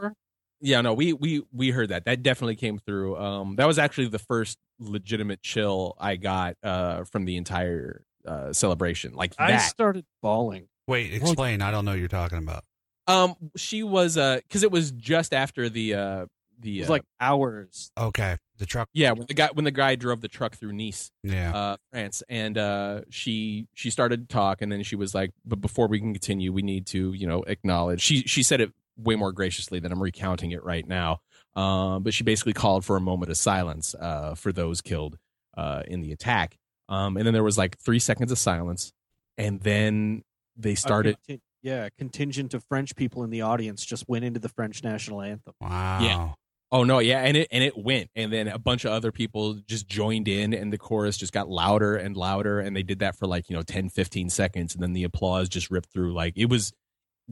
[0.61, 2.05] Yeah, no, we we we heard that.
[2.07, 3.17] That definitely came through.
[3.19, 8.53] Um, that was actually the first legitimate chill I got uh from the entire uh
[8.53, 9.15] celebration.
[9.15, 9.59] Like I that.
[9.59, 10.69] started bawling.
[10.89, 11.63] wait, explain.
[11.63, 12.65] I don't know what you're talking about.
[13.07, 16.27] Um, she was uh because it was just after the uh
[16.59, 17.91] the It was uh, like hours.
[17.99, 18.89] Okay, the truck.
[18.95, 21.55] yeah when the guy when the guy drove the truck through Nice, Yeah.
[21.55, 25.61] uh, France, and uh, she she started to talk, and then she was like, "But
[25.61, 29.17] before we can continue, we need to, you know, acknowledge." She she said it way
[29.17, 31.21] more graciously than I'm recounting it right now.
[31.55, 35.17] Um, but she basically called for a moment of silence uh, for those killed
[35.57, 36.57] uh, in the attack.
[36.89, 38.93] Um, and then there was like three seconds of silence,
[39.39, 40.23] and then
[40.57, 41.17] they started.
[41.29, 44.85] contin- yeah, a contingent of French people in the audience just went into the French
[44.85, 45.55] national anthem.
[45.61, 46.01] wow.
[46.01, 46.33] yeah.
[46.73, 49.55] Oh no, yeah, and it and it went, and then a bunch of other people
[49.69, 53.17] just joined in, and the chorus just got louder and louder, and they did that
[53.17, 56.13] for like you know 10, 15 seconds, and then the applause just ripped through.
[56.13, 56.73] Like it was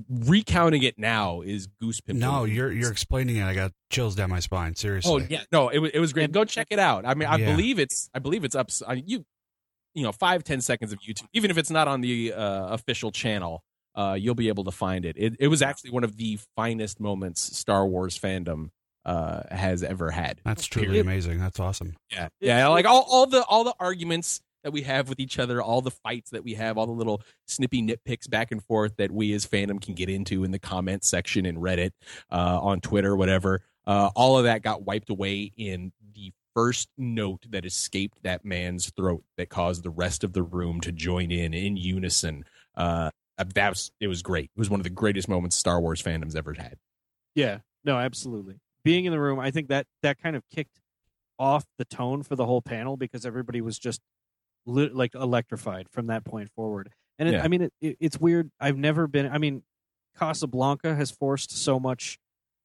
[0.08, 2.20] recounting it now is goose pimping.
[2.20, 3.44] No, you're you're explaining it.
[3.44, 4.74] I got chills down my spine.
[4.74, 5.12] Seriously.
[5.12, 6.32] Oh yeah, no, it was it was great.
[6.32, 7.04] Go check it out.
[7.06, 7.54] I mean, I Yeah.
[7.54, 8.70] believe it's I believe it's up.
[8.86, 9.24] On you,
[9.94, 13.12] you know, five ten seconds of YouTube, even if it's not on the uh, official
[13.12, 13.62] channel,
[13.94, 15.16] uh, you'll be able to find it.
[15.16, 18.70] It it was actually one of the finest moments Star Wars fandom
[19.04, 20.40] uh, has ever had.
[20.44, 21.06] That's truly Period.
[21.06, 21.38] amazing.
[21.38, 21.94] That's awesome.
[22.10, 25.62] Yeah, yeah, like all, all the all the arguments that we have with each other,
[25.62, 29.12] all the fights that we have, all the little snippy nitpicks back and forth that
[29.12, 31.92] we as fandom can get into in the comment section in Reddit,
[32.32, 33.62] uh, on Twitter, whatever.
[33.86, 38.90] Uh, all of that got wiped away in the first note that escaped that man's
[38.90, 42.44] throat that caused the rest of the room to join in in unison.
[42.74, 44.50] Uh, that was it was great.
[44.56, 46.76] It was one of the greatest moments Star Wars fandom's ever had.
[47.34, 48.54] Yeah, no, absolutely.
[48.84, 50.80] Being in the room, I think that that kind of kicked
[51.38, 54.00] off the tone for the whole panel because everybody was just
[54.66, 56.90] li- like electrified from that point forward.
[57.18, 57.44] And it, Yeah.
[57.44, 58.50] I mean, it, it, it's weird.
[58.60, 59.26] I've never been.
[59.30, 59.62] I mean,
[60.18, 62.18] Casablanca has forced so much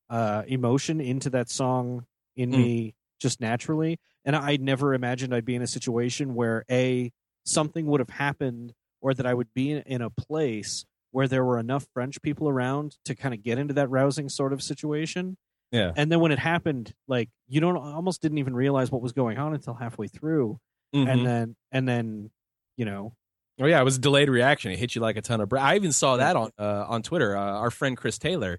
[0.10, 2.58] uh, emotion into that song in Mm.
[2.58, 7.12] me just naturally, and I never imagined I'd be in a situation where a
[7.46, 11.44] something would have happened or that I would be in, in a place where there
[11.44, 15.38] were enough French people around to kind of get into that rousing sort of situation.
[15.72, 15.92] Yeah.
[15.96, 19.38] And then when it happened, like you don't almost didn't even realize what was going
[19.38, 20.60] on until halfway through,
[20.96, 21.08] Mhm.
[21.12, 22.32] and then and then
[22.78, 23.14] you know
[23.62, 24.72] Oh yeah, it was a delayed reaction.
[24.72, 25.64] It hit you like a ton of bricks.
[25.66, 27.36] I even saw that on uh, on Twitter.
[27.36, 28.58] Uh, our friend Chris Taylor,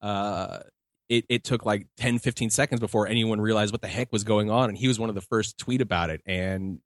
[0.00, 0.60] uh,
[1.10, 4.50] it it took like 10, 15 seconds before anyone realized what the heck was going
[4.50, 6.22] on, and he was one of the first to tweet about it.
[6.24, 6.78] And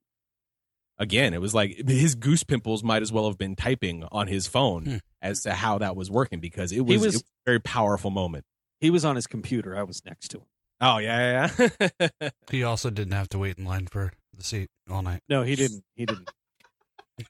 [0.97, 4.45] again, it was like his goose pimples might as well have been typing on his
[4.45, 4.95] phone Hmm.
[5.21, 8.11] as to how that was working because it was, was- it was a very powerful
[8.11, 8.43] moment.
[8.81, 9.77] he was on his computer.
[9.77, 10.45] I was next to him.
[10.81, 11.89] Oh yeah, yeah.
[12.19, 12.29] yeah.
[12.51, 15.21] He also didn't have to wait in line for the seat all night.
[15.29, 15.83] No, he didn't.
[15.95, 16.29] He didn't.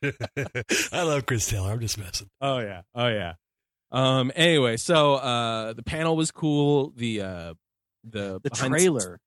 [0.93, 1.71] I love Chris Taylor.
[1.71, 2.29] I'm just messing.
[2.41, 2.81] Oh yeah.
[2.95, 3.33] Oh yeah.
[3.91, 6.93] Um anyway, so uh the panel was cool.
[6.95, 7.53] The uh
[8.03, 9.19] the The behind- trailer.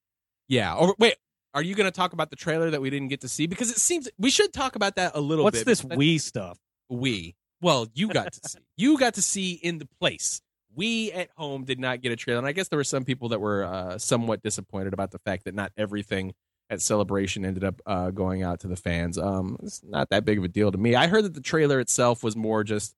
[0.49, 0.75] Yeah.
[0.75, 1.17] Or wait,
[1.55, 3.71] are you going to talk about the trailer that we didn't get to see because
[3.71, 5.67] it seems we should talk about that a little What's bit.
[5.67, 6.59] What's this we stuff?
[6.89, 7.35] we?
[7.63, 8.59] Well, you got to see.
[8.77, 10.41] You got to see in the place.
[10.75, 13.31] We at home did not get a trailer, and I guess there were some people
[13.31, 16.35] that were uh, somewhat disappointed about the fact that not everything
[16.71, 19.19] at Celebration ended up uh, going out to the fans.
[19.19, 20.95] Um, it's not that big of a deal to me.
[20.95, 22.95] I heard that the trailer itself was more just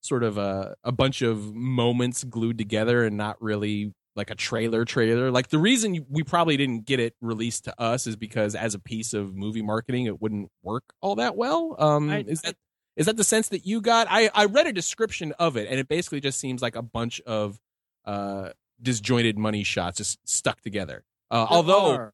[0.00, 4.84] sort of a, a bunch of moments glued together and not really like a trailer
[4.84, 5.30] trailer.
[5.30, 8.78] Like the reason we probably didn't get it released to us is because as a
[8.80, 11.76] piece of movie marketing, it wouldn't work all that well.
[11.78, 12.56] Um, I- is that
[12.96, 14.06] is that the sense that you got?
[14.10, 17.20] I I read a description of it, and it basically just seems like a bunch
[17.22, 17.58] of
[18.04, 18.50] uh
[18.82, 21.04] disjointed money shots just stuck together.
[21.30, 22.12] Uh, although are-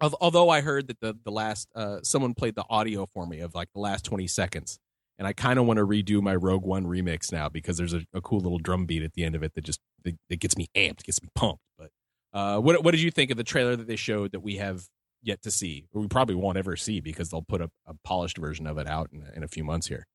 [0.00, 3.54] although I heard that the the last uh, someone played the audio for me of
[3.54, 4.78] like the last twenty seconds,
[5.18, 8.02] and I kind of want to redo my Rogue One remix now because there's a,
[8.12, 10.56] a cool little drum beat at the end of it that just that, that gets
[10.56, 11.62] me amped, gets me pumped.
[11.78, 11.90] But
[12.32, 14.86] uh, what what did you think of the trailer that they showed that we have
[15.22, 18.66] yet to see, we probably won't ever see because they'll put a, a polished version
[18.66, 20.06] of it out in, in a few months here?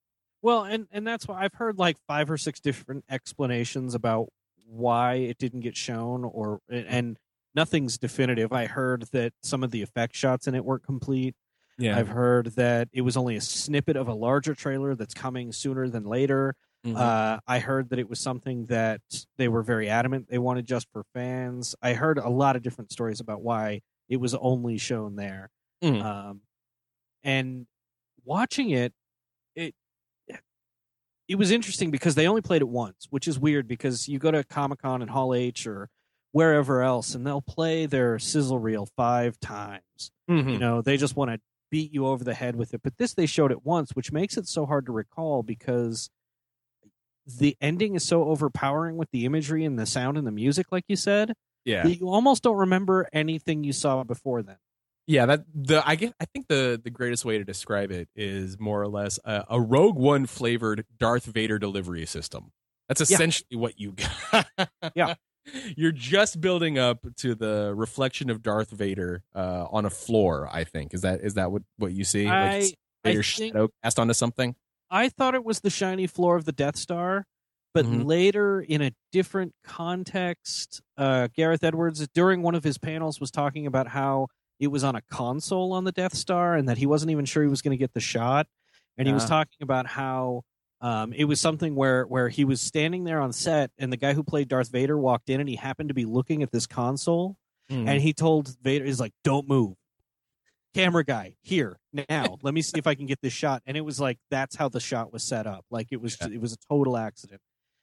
[0.42, 4.30] Well, and and that's why I've heard like five or six different explanations about
[4.66, 7.18] why it didn't get shown, or and
[7.56, 8.52] nothing's definitive.
[8.54, 11.36] I heard that some of the effect shots in it weren't complete.
[11.78, 15.52] Yeah, I've heard that it was only a snippet of a larger trailer that's coming
[15.52, 16.56] sooner than later.
[16.86, 16.96] Mhm.
[16.98, 19.02] Uh, I heard that it was something that
[19.38, 21.76] they were very adamant they wanted just for fans.
[21.82, 25.50] I heard a lot of different stories about why it was only shown there.
[25.84, 26.02] Mhm.
[26.04, 26.42] Um,
[27.24, 27.68] and
[28.26, 28.94] watching it,
[29.56, 29.76] it
[31.28, 34.32] it was interesting because they only played it once, which is weird because you go
[34.32, 35.90] to Comic Con and Hall H or
[36.32, 40.12] wherever else, and they'll play their sizzle reel five times.
[40.30, 40.54] Mhm.
[40.54, 41.40] You know, they just want to
[41.70, 42.82] beat you over the head with it.
[42.84, 46.10] But this they showed it once, which makes it so hard to recall because
[47.26, 50.84] the ending is so overpowering with the imagery and the sound and the music, like
[50.88, 51.34] you said,
[51.66, 54.58] yeah, that you almost don't remember anything you saw before then.
[55.08, 58.60] Yeah, that the I get I think the the greatest way to describe it is
[58.60, 62.52] more or less a, a Rogue One flavored Darth Vader delivery system.
[62.88, 63.16] That's Yeah.
[63.16, 64.48] essentially what you got.
[64.96, 65.16] Yeah.
[65.78, 70.48] You're just building up to the reflection of Darth Vader uh, on a floor.
[70.52, 72.28] I think is that is that what what you see?
[72.28, 74.56] I- like I Vader think- shadow cast onto something.
[74.90, 77.26] I thought it was the shiny floor of the Death Star,
[77.74, 78.06] but Mhm.
[78.06, 83.66] later in a different context, uh, Gareth Edwards during one of his panels was talking
[83.66, 84.28] about how
[84.60, 87.42] it was on a console on the Death Star and that he wasn't even sure
[87.42, 88.48] he was going to get the shot.
[88.98, 90.44] And he was talking about how
[90.82, 94.14] um, it was something where where he was standing there on set and the guy
[94.14, 97.38] who played Darth Vader walked in and he happened to be looking at this console
[97.70, 99.76] and he told Vader, "He's like, don't move,
[100.74, 101.78] camera guy, here
[102.10, 102.38] now.
[102.44, 104.68] Let me see if I can get this shot." And it was like that's how
[104.70, 105.64] the shot was set up.
[105.72, 106.28] Like it was, Yeah.
[106.34, 107.40] it was a total accident.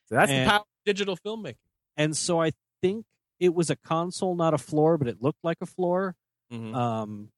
[0.09, 1.57] So that's and- the power of digital filmmaking.
[1.97, 3.05] And so I think
[3.41, 6.15] it was a console, not a floor, but it looked like a floor.
[6.53, 6.75] Mhm.
[6.75, 7.31] Um,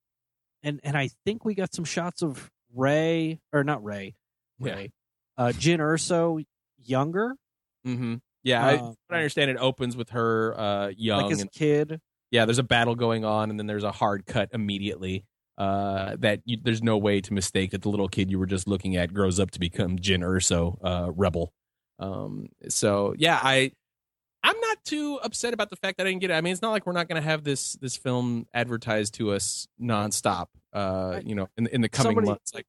[0.63, 4.15] and and I think we got some shots of Ray or not Ray.
[4.59, 4.91] Ray,
[5.41, 6.45] uh, Jyn Erso
[6.79, 7.35] younger,
[7.85, 11.51] hmm Yeah, I, from I understand it opens with her uh, young like his and
[11.53, 12.01] kid.
[12.31, 15.25] yeah, there's a battle going on, and then there's a hard cut immediately.
[15.59, 18.67] Uh, that you, there's no way to mistake that the little kid you were just
[18.69, 21.53] looking at grows up to become Jyn Erso, uh, rebel.
[21.99, 23.73] Um, so yeah, I
[24.43, 26.35] I'm not too upset about the fact that I didn't get it.
[26.35, 29.33] I mean, it's not like we're not going to have this this film advertised to
[29.33, 30.47] us nonstop.
[30.73, 32.67] Uh, you know, in in the coming Somebody- months, like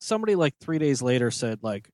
[0.00, 1.90] somebody like three days later said like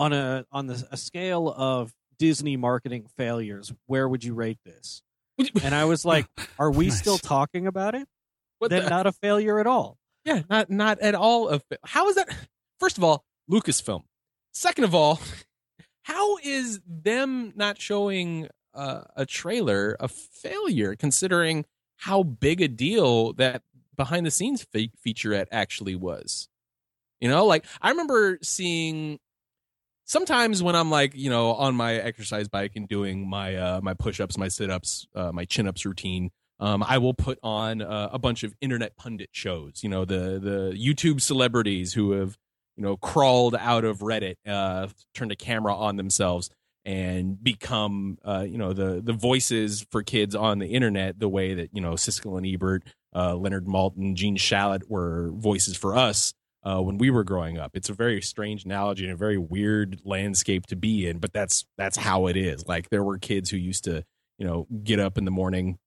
[0.00, 5.02] on a on the a scale of Disney marketing failures, where would you rate this?
[5.62, 6.26] And I was like,
[6.58, 6.98] are we Nice.
[6.98, 8.06] still talking about it?
[8.58, 9.96] what Then the, not a failure at all.
[10.24, 11.48] Yeah, not not at all.
[11.48, 12.28] Of how is that?
[12.78, 14.02] First of all, Lucasfilm.
[14.52, 15.20] Second of all,
[16.02, 21.64] how is them not showing uh, a trailer a failure, considering
[21.96, 23.62] how big a deal that
[23.96, 26.48] behind the scenes fe- featurette actually was.
[27.20, 29.18] You know, like I remember seeing
[30.10, 33.94] sometimes when I'm like, you know, on my exercise bike and doing my uh, my
[33.94, 37.80] push ups, my sit ups, uh, my chin ups routine, um, I will put on
[37.80, 39.82] uh, a bunch of internet pundit shows.
[39.82, 42.36] You know, the the YouTube celebrities who have
[42.76, 46.50] you know crawled out of Reddit, uh, turned a camera on themselves,
[46.84, 51.20] and become uh, you know the the voices for kids on the internet.
[51.20, 52.82] The way that you know Siskel and Ebert,
[53.14, 56.34] uh, Leonard Maltin, Gene Shalit were voices for us.
[56.62, 59.98] Uh, when we were growing up, it's a very strange analogy and a very weird
[60.04, 62.66] landscape to be in, but that's that's how it is.
[62.68, 64.04] Like there were kids who used to,
[64.38, 65.78] you know, get up in the morning,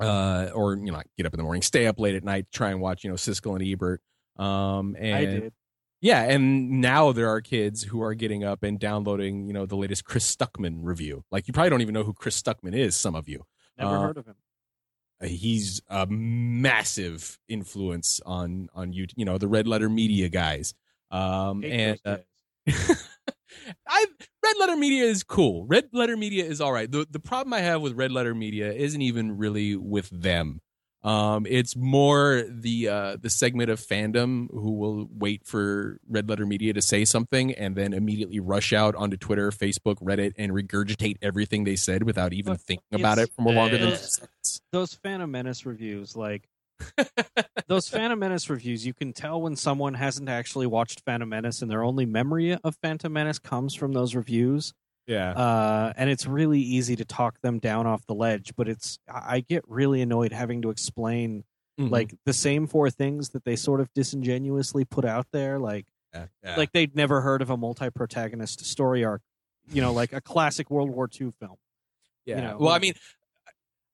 [0.00, 2.46] uh, or you know, not get up in the morning, stay up late at night,
[2.52, 4.00] try and watch, you know, Siskel and Ebert.
[4.38, 5.52] Um, and I did.
[6.00, 9.76] yeah, and now there are kids who are getting up and downloading, you know, the
[9.76, 11.24] latest Chris Stuckman review.
[11.30, 12.96] Like you probably don't even know who Chris Stuckman is.
[12.96, 13.44] Some of you,
[13.78, 14.34] Never Uh, heard of him.
[15.22, 20.74] He's a massive influence on on you, you know, the Red Letter Media guys.
[21.10, 22.18] Um, and uh.
[23.88, 24.06] I
[24.44, 25.66] Red Letter Media is cool.
[25.66, 26.90] Red Letter Media is all right.
[26.90, 30.60] The the problem I have with Red Letter Media isn't even really with them.
[31.06, 36.44] Um, it's more the uh, the segment of fandom who will wait for Red Letter
[36.44, 41.18] Media to say something and then immediately rush out onto Twitter, Facebook, Reddit, and regurgitate
[41.22, 44.60] everything they said without even thinking about it for more longer than seconds.
[44.72, 46.48] those Phantom Menace reviews, like
[47.68, 51.70] those Phantom Menace reviews, you can tell when someone hasn't actually watched Phantom Menace and
[51.70, 54.74] their only memory of Phantom Menace comes from those reviews.
[55.06, 55.30] Yeah.
[55.32, 59.40] Uh, and it's really easy to talk them down off the ledge, but it's I
[59.40, 61.44] get really annoyed having to explain
[61.78, 61.90] Mhm.
[61.90, 66.26] like the same four things that they sort of disingenuously put out there, like Yeah,
[66.42, 66.56] yeah.
[66.56, 69.20] like they'd never heard of a multi-protagonist story arc,
[69.70, 71.56] you know, like a classic World War II film.
[72.24, 72.36] Yeah.
[72.36, 72.94] you know, well, I mean,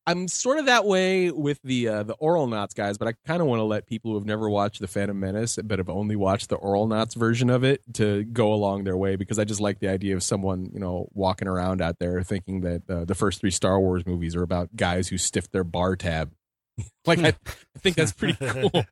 [0.07, 3.47] I'm sort of that way with the uh, the Auralnauts guys, but I kind of
[3.47, 6.49] want to let people who have never watched the Phantom Menace but have only watched
[6.49, 9.89] the Auralnauts version of it to go along their way because I just like the
[9.89, 13.53] idea of someone you know walking around out there thinking that uh, the first three
[13.53, 16.33] Star Wars movies are about guys who stiff their bar tab.
[17.07, 17.35] like I, I
[17.79, 18.71] think that's pretty cool.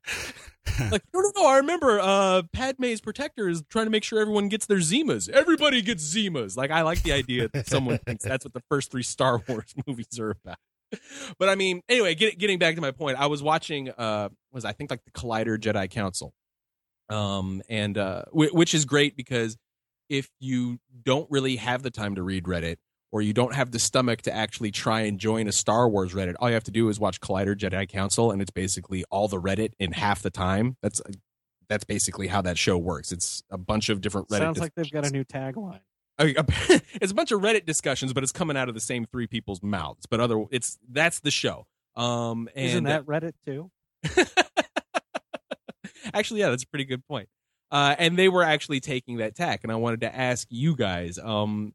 [0.91, 4.47] like no no no i remember uh padme's protector is trying to make sure everyone
[4.47, 8.45] gets their zimas everybody gets zimas like i like the idea that someone thinks that's
[8.45, 10.57] what the first three star wars movies are about
[11.39, 14.65] but i mean anyway get, getting back to my point i was watching uh was
[14.65, 16.33] i think like the collider jedi council
[17.09, 19.57] um and uh w- which is great because
[20.09, 22.77] if you don't really have the time to read reddit
[23.11, 26.35] or you don't have the stomach to actually try and join a Star Wars Reddit,
[26.39, 29.39] all you have to do is watch Collider Jedi Council, and it's basically all the
[29.39, 30.77] Reddit in half the time.
[30.81, 31.01] That's
[31.67, 33.11] that's basically how that show works.
[33.11, 34.39] It's a bunch of different Reddit.
[34.39, 35.81] Sounds like they've got a new tagline.
[37.01, 39.63] It's a bunch of Reddit discussions, but it's coming out of the same three people's
[39.63, 40.05] mouths.
[40.05, 41.65] But other, it's that's the show.
[41.95, 43.71] Um, and Isn't that Reddit too?
[46.13, 47.29] actually, yeah, that's a pretty good point.
[47.71, 51.17] Uh, and they were actually taking that tack, and I wanted to ask you guys:
[51.17, 51.73] um,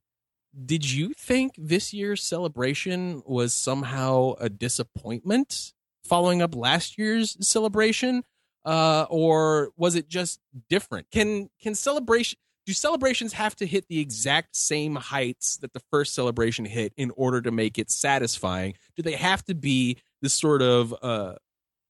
[0.64, 5.72] Did you think this year's celebration was somehow a disappointment,
[6.05, 8.24] following up last year's celebration,
[8.66, 11.11] uh, or was it just different?
[11.11, 16.14] Can can celebration do celebrations have to hit the exact same heights that the first
[16.14, 18.75] celebration hit in order to make it satisfying?
[18.97, 21.37] Do they have to be this sort of uh,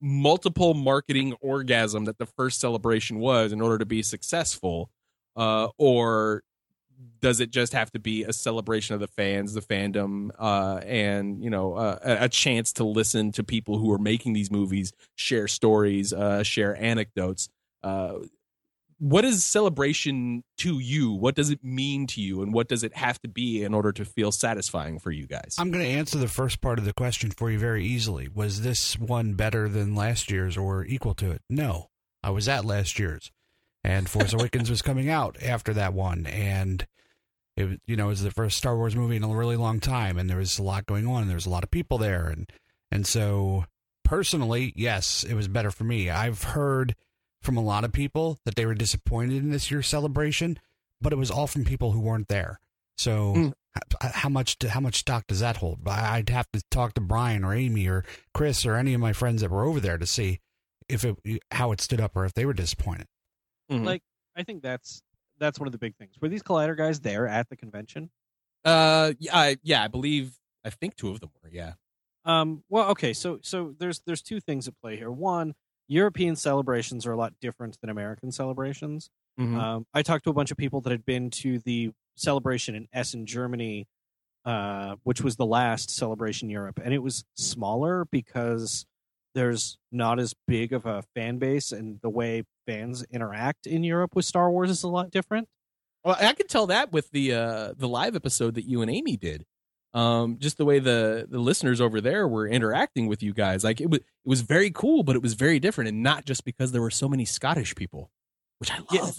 [0.01, 4.91] multiple marketing orgasm that the first celebration was in order to be successful
[5.37, 6.43] uh, or
[7.21, 11.43] does it just have to be a celebration of the fans the fandom uh, and
[11.43, 15.49] you know uh, a, chance to listen to people who are making these movies share
[15.49, 17.49] stories uh, share anecdotes
[17.83, 18.15] uh,
[18.99, 22.95] what is celebration to you what does it mean to you and what does it
[22.97, 26.17] have to be in order to feel satisfying for you guys I'm going to answer
[26.19, 28.29] the first part of the question for you very easily.
[28.29, 31.43] Was this one better than last year's or equal to it?
[31.51, 31.89] No.
[32.23, 33.31] I was at last year's,
[33.85, 36.87] and Force Awakens was coming out after that one, and
[37.57, 39.79] it was- you know it was the first Star Wars movie in a really long
[39.79, 41.99] time, and there was a lot going on, and there was a lot of people
[41.99, 42.51] there, and
[42.91, 43.65] and so
[44.05, 46.09] personally, yes, it was better for me.
[46.11, 46.95] I've heard
[47.47, 50.59] from a lot of people that they were disappointed in this year's celebration,
[51.01, 52.61] but it was all from people who weren't there.
[52.99, 53.53] So Mm.
[53.77, 55.87] h- how much how much stock does that hold?
[55.89, 59.13] I- I'd have to talk to Bryan or Amy or Chris or any of my
[59.15, 60.41] friends that were over there to see
[60.89, 61.17] if it
[61.53, 63.07] how it stood up or if they were disappointed.
[63.71, 63.85] Mhm.
[63.85, 64.03] Like
[64.35, 65.03] I think that's
[65.39, 66.15] that's one of the big things.
[66.21, 68.11] Were these Collider guys there at the convention?
[68.65, 71.75] uh yeah I, yeah I believe I think two of them were yeah
[72.25, 75.11] Um, well, okay, so so there's there's two things at play here.
[75.13, 75.55] One,
[75.89, 79.09] European celebrations are a lot different than American celebrations.
[79.39, 79.57] Mhm.
[79.57, 82.89] Um, I talked to a bunch of people that had been to the celebration in
[82.93, 83.87] Essen, Germany,
[84.45, 88.87] uh, which was the last Celebration Europe, and it was smaller because
[89.35, 94.15] there's not as big of a fan base, and the way fans interact in Europe
[94.17, 95.49] with Star Wars is a lot different.
[96.05, 99.17] Well, I could tell that with the uh, the live episode that you and Amy
[99.17, 99.45] did.
[99.95, 103.81] Um, just the way the the listeners over there were interacting with you guys, like
[103.81, 106.73] it was it was very cool, but it was very different, and not just because
[106.73, 108.11] there were so many Scottish people,
[108.59, 108.89] which I love.
[108.93, 109.11] Yeah.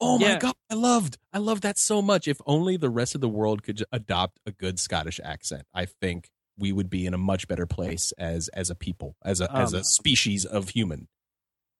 [0.00, 0.38] Oh my Yeah.
[0.38, 2.28] god, I loved I loved that so much.
[2.28, 6.30] If only the rest of the world could adopt a good Scottish accent, I think
[6.58, 9.74] we would be in a much better place as as a people, as a as
[9.74, 11.08] Um, a species of human.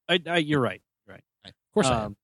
[0.08, 1.22] I, I, you're right, right.
[1.44, 2.04] Of course, I am.
[2.06, 2.16] Um,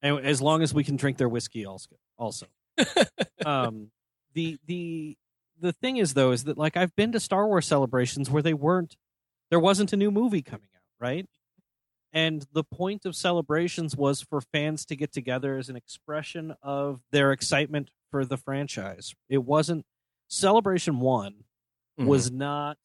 [0.00, 1.96] and as long as we can drink their whiskey, also.
[2.16, 2.46] Also,
[3.46, 3.90] um,
[4.34, 5.16] the the
[5.60, 8.54] the thing is though is that like I've been to Star Wars celebrations where they
[8.54, 8.96] weren't,
[9.50, 11.26] there wasn't a new movie coming out, right?
[12.12, 17.00] And the point of celebrations was for fans to get together as an expression of
[17.12, 19.14] their excitement for the franchise.
[19.28, 19.84] It wasn't
[20.28, 21.44] Celebration One
[21.98, 22.08] Mm-hmm.
[22.10, 22.76] was not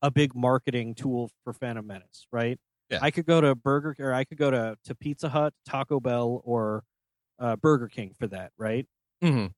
[0.00, 2.58] a big marketing tool for Phantom Menace, right?
[2.88, 2.98] Yeah.
[3.02, 6.40] I could go to Burger or I could go to, to Pizza Hut, Taco Bell,
[6.44, 6.82] or
[7.38, 8.86] uh, Burger King for that, right?
[9.22, 9.52] Mhm.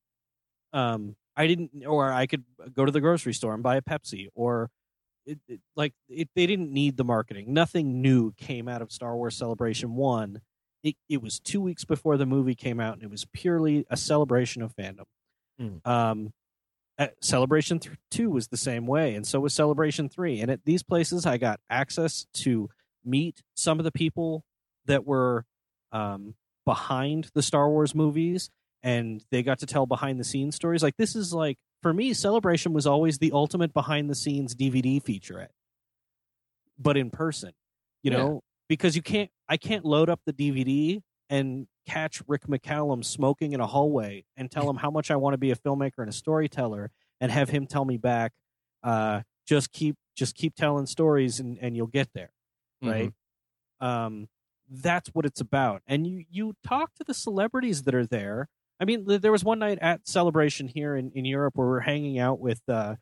[0.73, 4.29] Um, I didn't, or I could go to the grocery store and buy a Pepsi,
[4.35, 4.71] or
[5.27, 7.53] it, it, like it, they didn't need the marketing.
[7.53, 10.41] Nothing new came out of Star Wars Celebration One.
[10.83, 13.97] It, it was two weeks before the movie came out, and it was purely a
[13.97, 15.05] celebration of fandom.
[15.61, 15.87] Mm.
[15.87, 16.33] Um,
[16.99, 20.41] uh, Celebration th- Two was the same way, and so was Celebration Three.
[20.41, 22.71] And at these places, I got access to
[23.05, 24.45] meet some of the people
[24.87, 25.45] that were
[25.93, 26.35] um,
[26.65, 28.51] behind the Star Wars movies,
[28.87, 30.83] and they got to tell behind the scenes stories.
[30.83, 35.03] Like this is like for me, Celebration was always the ultimate behind the scenes DVD
[35.03, 35.51] featurette,
[36.79, 37.53] but in person.
[38.03, 38.19] You Yeah.
[38.19, 43.53] know, because you can't, I can't load up the DVD and catch Rick McCallum smoking
[43.53, 46.09] in a hallway and tell him how much I want to be a filmmaker and
[46.09, 48.33] a storyteller, and have him tell me back,
[48.85, 52.31] uh, just keep, just keep telling stories, and and you'll get there
[52.91, 53.13] right
[53.81, 54.29] um
[54.71, 58.49] that's what it's about and you you talk to the celebrities that are there
[58.81, 62.19] i mean there was one night at celebration here in, in europe where we're hanging
[62.19, 62.95] out with uh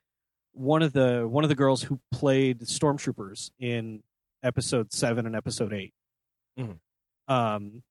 [0.53, 4.03] one of the one of the girls who played stormtroopers in
[4.43, 5.93] episode 7 and episode 8
[6.59, 6.79] Mhm.
[7.29, 7.83] um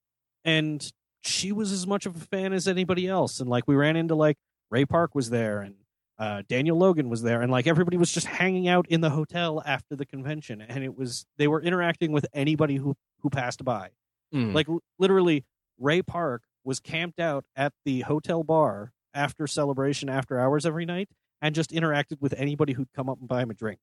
[0.46, 3.96] and she was as much of a fan as anybody else and like we ran
[3.96, 4.38] into like
[4.70, 5.76] ray park was there and
[6.20, 9.64] uh, Daniel Logan was there, and like everybody was just hanging out in the hotel
[9.66, 13.90] after the convention, and it was they were interacting with anybody who who passed by.
[14.34, 14.54] Mhm.
[14.54, 14.68] Like
[15.00, 15.44] literally,
[15.80, 21.10] Ray Park was camped out at the hotel bar after celebration, after hours every night,
[21.42, 23.80] and just interacted with anybody who'd come up and buy him a drink.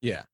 [0.00, 0.24] Yeah.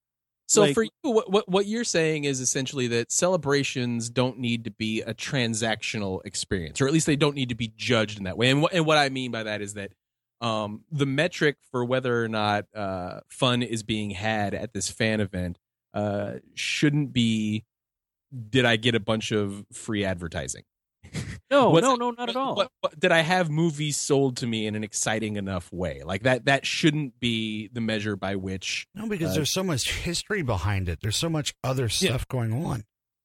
[0.46, 4.64] So Like- for you, what, what what you're saying is essentially that celebrations don't need
[4.64, 8.24] to be a transactional experience, or at least they don't need to be judged in
[8.24, 8.50] that way.
[8.50, 9.92] And what and what I mean by that is that
[10.40, 15.20] um, the metric for whether or not uh, fun is being had at this fan
[15.20, 15.56] event
[15.94, 17.64] uh, shouldn't be
[18.50, 20.64] did I get a bunch of free advertising?
[21.50, 22.54] No, Was no, no, not at all.
[22.54, 26.02] What, what- did I have movies sold to me in an exciting enough way?
[26.02, 29.92] Like that that shouldn't be the measure by which No, because Uh, there's so much
[29.92, 31.00] history behind it.
[31.02, 32.84] There's so much other stuff going on.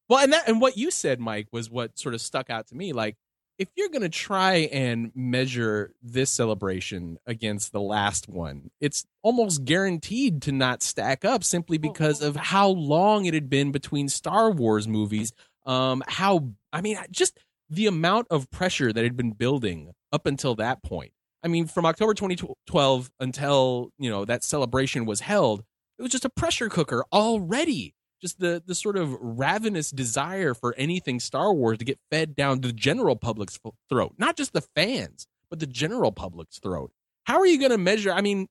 [0.09, 2.75] Well, and that and what you said, Mike, was what sort of stuck out to
[2.75, 2.91] me.
[2.91, 3.15] Like,
[3.57, 9.63] if you're going to try and measure this celebration against the last one, it's almost
[9.63, 14.51] guaranteed to not stack up simply because of how long it had been between Star
[14.51, 15.31] Wars movies.
[15.65, 17.37] Um, how I mean, just
[17.69, 21.11] the amount of pressure that had been building up until that point.
[21.43, 25.63] I mean, from October 2012 until you know that celebration was held,
[25.97, 30.73] it was just a pressure cooker already just the the sort of ravenous desire for
[30.77, 33.59] anything Star Wars to get fed down the general public's
[33.89, 36.91] throat, not just the fans, but the general public's throat.
[37.25, 38.11] How are you going to measure?
[38.11, 38.47] I mean,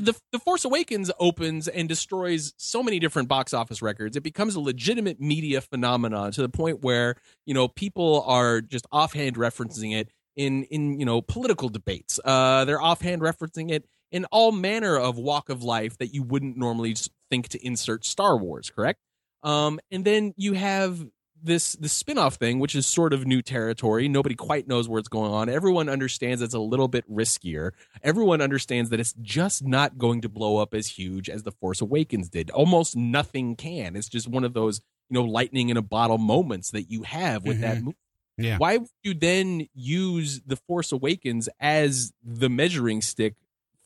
[0.00, 4.16] the the Force Awakens opens and destroys so many different box office records.
[4.16, 8.86] It becomes a legitimate media phenomenon to the point where you know people are just
[8.90, 12.18] offhand referencing it in in you know political debates.
[12.24, 16.56] Uh, they're offhand referencing it in all manner of walk of life that you wouldn't
[16.56, 16.94] normally
[17.30, 18.98] think to insert Star Wars, correct?
[19.42, 21.06] Um, and then you have
[21.42, 24.08] this the spin-off thing, which is sort of new territory.
[24.08, 25.48] Nobody quite knows where it's going on.
[25.48, 27.72] Everyone understands it's a little bit riskier.
[28.02, 31.80] Everyone understands that it's just not going to blow up as huge as The Force
[31.80, 32.50] Awakens did.
[32.50, 33.96] Almost nothing can.
[33.96, 37.44] It's just one of those, you know, lightning in a bottle moments that you have
[37.44, 37.82] with that Mhm.
[37.82, 37.96] movie.
[38.38, 38.58] Yeah.
[38.58, 43.34] Why would you then use The Force Awakens as the measuring stick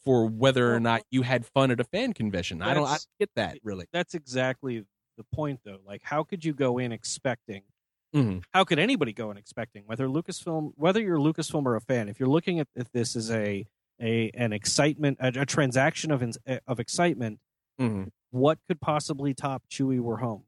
[0.05, 2.63] for whether or not you had fun at a fan convention?
[2.63, 3.87] I don't I don't get that really.
[3.93, 4.85] That's exactly
[5.17, 5.79] the point, though.
[5.87, 7.63] Like, how could you go in expecting?
[8.15, 8.45] Mhm.
[8.53, 12.21] How could anybody go in expecting whether Lucasfilm, whether you're Lucasfilm or a fan, if
[12.21, 13.67] you're looking at, at this as a
[14.01, 16.23] a an excitement, a, a transaction of
[16.67, 17.41] of excitement.
[17.81, 18.11] Mhm.
[18.31, 20.45] What could possibly top Chewie We're Home?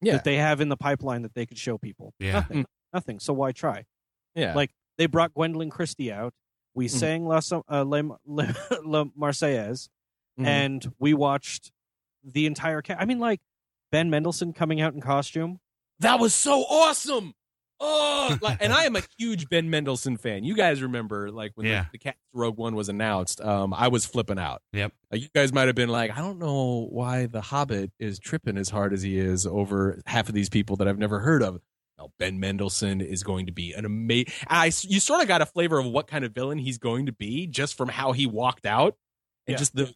[0.00, 0.14] Yeah.
[0.14, 2.12] that they have in the pipeline that they could show people.
[2.18, 2.32] Yeah.
[2.34, 2.66] Nothing.
[2.92, 3.20] Nothing.
[3.20, 3.84] So why try?
[4.34, 4.54] Yeah.
[4.54, 6.34] Like they brought Gwendoline Christie out.
[6.74, 6.90] We Mhm.
[6.90, 7.40] sang La,
[7.70, 8.52] uh, La, La,
[8.84, 9.88] La Marseillaise,
[10.38, 10.46] Mhm.
[10.46, 11.70] and we watched
[12.24, 12.82] the entire.
[12.82, 13.40] Ca- I mean, like
[13.94, 15.60] Ben Mendelsohn coming out in costume.
[16.00, 17.32] That was so awesome.
[17.78, 20.42] Oh, like, and I am a huge Ben Mendelsohn fan.
[20.42, 21.82] You guys remember, like when Yeah.
[21.82, 24.62] the, the Cats Rogue One was announced, um, I was flipping out.
[24.72, 24.92] Yep.
[25.12, 28.56] Uh, you guys might have been like, I don't know why the Hobbit is tripping
[28.58, 31.60] as hard as he is over half of these people that I've never heard of.
[31.96, 34.32] Now, Ben Mendelsohn is going to be an amazing.
[34.48, 37.12] I you sort of got a flavor of what kind of villain he's going to
[37.12, 38.96] be just from how he walked out,
[39.46, 39.58] and Yeah.
[39.58, 39.94] just the.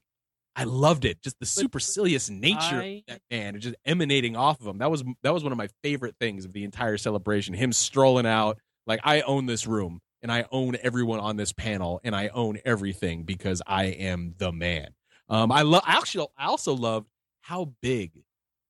[0.58, 4.60] I loved it, just the supercilious nature I- of that man, and just emanating off
[4.60, 4.78] of him.
[4.78, 7.54] That was that was one of my favorite things of the entire celebration.
[7.54, 12.00] Him strolling out like I own this room and I own everyone on this panel
[12.02, 14.88] and I own everything because I am the man.
[15.28, 15.82] Um, I love.
[15.86, 17.06] Actually, I also loved
[17.42, 18.10] how big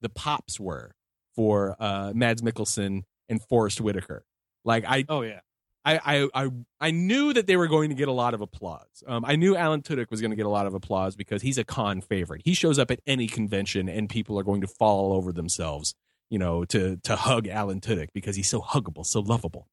[0.03, 0.93] the pops were
[1.35, 4.25] for uh, Mads Mikkelsen and Forest Whitaker.
[4.65, 5.41] Like I, Oh yeah.
[5.85, 6.51] I, I, I,
[6.81, 9.03] I knew that they were going to get a lot of applause.
[9.07, 11.57] Um, I knew Alan Tudyk was going to get a lot of applause because he's
[11.57, 12.43] a con favorite.
[12.45, 15.95] He shows up at any convention and people are going to fall all over themselves,
[16.31, 19.69] you know, to to hug Alan Tudyk because he's so huggable, so lovable.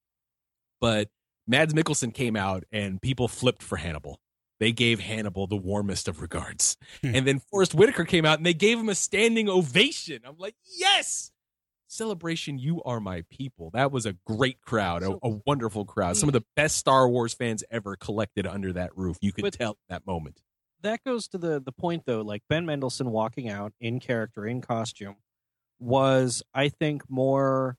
[0.79, 1.09] But
[1.47, 4.19] Mads Mikkelsen came out and people flipped for Hannibal.
[4.59, 6.77] They gave Hannibal the warmest of regards.
[7.03, 10.21] and then Forest Whitaker came out and they gave him a standing ovation.
[10.25, 11.31] I'm like, yes!
[11.95, 13.69] Celebration, you are my people.
[13.73, 16.17] That was a great crowd, a, So- a wonderful crowd.
[16.17, 19.17] Some of the best Star Wars fans ever collected under that roof.
[19.21, 20.41] You could tell that moment.
[20.81, 24.61] that goes to the the point though like ben mendelsohn walking out in character in
[24.61, 25.15] costume
[25.79, 27.75] was i think more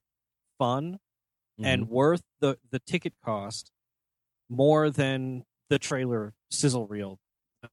[0.59, 0.99] fun
[1.63, 1.95] and mm-hmm.
[1.95, 3.71] worth the the ticket cost
[4.49, 7.21] more than the trailer sizzle reel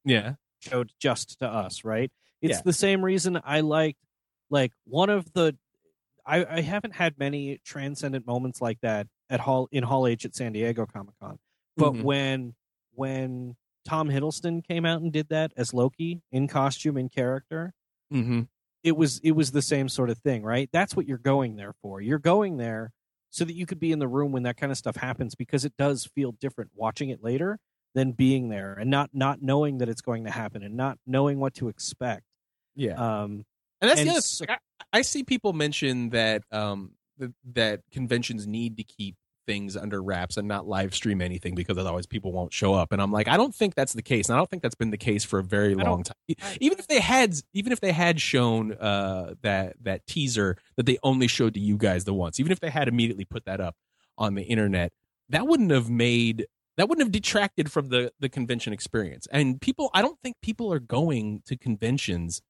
[0.06, 2.62] yeah, showed just to us right it's Yeah.
[2.64, 4.00] the same reason i liked
[4.52, 5.56] like one of the
[6.26, 10.36] I, I haven't had many transcendent moments like that at hall in hall h at
[10.36, 11.40] san diego comic-con
[11.78, 12.04] but Mhm.
[12.04, 12.56] when
[12.94, 13.56] when
[13.86, 17.74] tom hiddleston came out and did that as loki in costume in character
[18.14, 18.42] mm-hmm.
[18.84, 21.74] it was it was the same sort of thing right that's what you're going there
[21.82, 22.92] for you're going there
[23.30, 25.66] so that you could be in the room when that kind of stuff happens because
[25.66, 27.58] it does feel different watching it later
[27.96, 31.40] than being there and not not knowing that it's going to happen and not knowing
[31.40, 32.24] what to expect
[32.76, 32.94] yeah.
[32.94, 33.46] um
[33.82, 34.22] And that's And the other.
[34.22, 34.46] so-
[34.94, 39.16] I, see people mention that um th- that conventions need to keep
[39.46, 42.94] things under wraps and not live stream anything because otherwise people won't show up.
[42.94, 44.92] And I'm like, I don't think that's the case, and I don't think that's been
[44.92, 46.16] the case for a very long time.
[46.62, 50.98] Even if they had, even if they had shown uh that that teaser that they
[51.04, 53.76] only showed to you guys the once, even if they had immediately put that up
[54.18, 54.94] on the internet,
[55.30, 59.28] that wouldn't have made that wouldn't have detracted from the the convention experience.
[59.32, 62.42] And people, I don't think people are going to conventions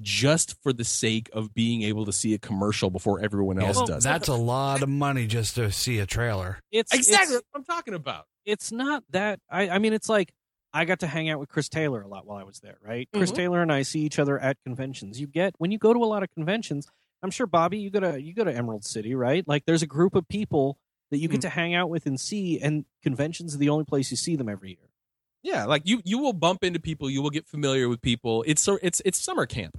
[0.00, 3.86] just for the sake of being able to see a commercial before everyone else Well,
[3.86, 4.04] does.
[4.04, 6.58] That's a lot of money just to see a trailer.
[6.70, 8.26] it's exactly it's, what I'm talking about.
[8.44, 10.32] it's not that I, I mean it's like
[10.74, 13.08] I got to hang out with Chris Taylor a lot while I was there, right?
[13.14, 13.36] Chris Mhm.
[13.36, 15.18] Taylor and I see each other at conventions.
[15.18, 16.86] You get when you go to a lot of conventions,
[17.22, 19.46] I'm sure Bobby, you go to you go to Emerald City, right?
[19.48, 20.78] Like there's a group of people
[21.10, 24.10] that you get to hang out with and see and conventions are the only place
[24.10, 24.90] you see them every year.
[25.42, 28.44] Yeah, like you you will bump into people, you will get familiar with people.
[28.46, 29.78] It's so it's it's summer camp.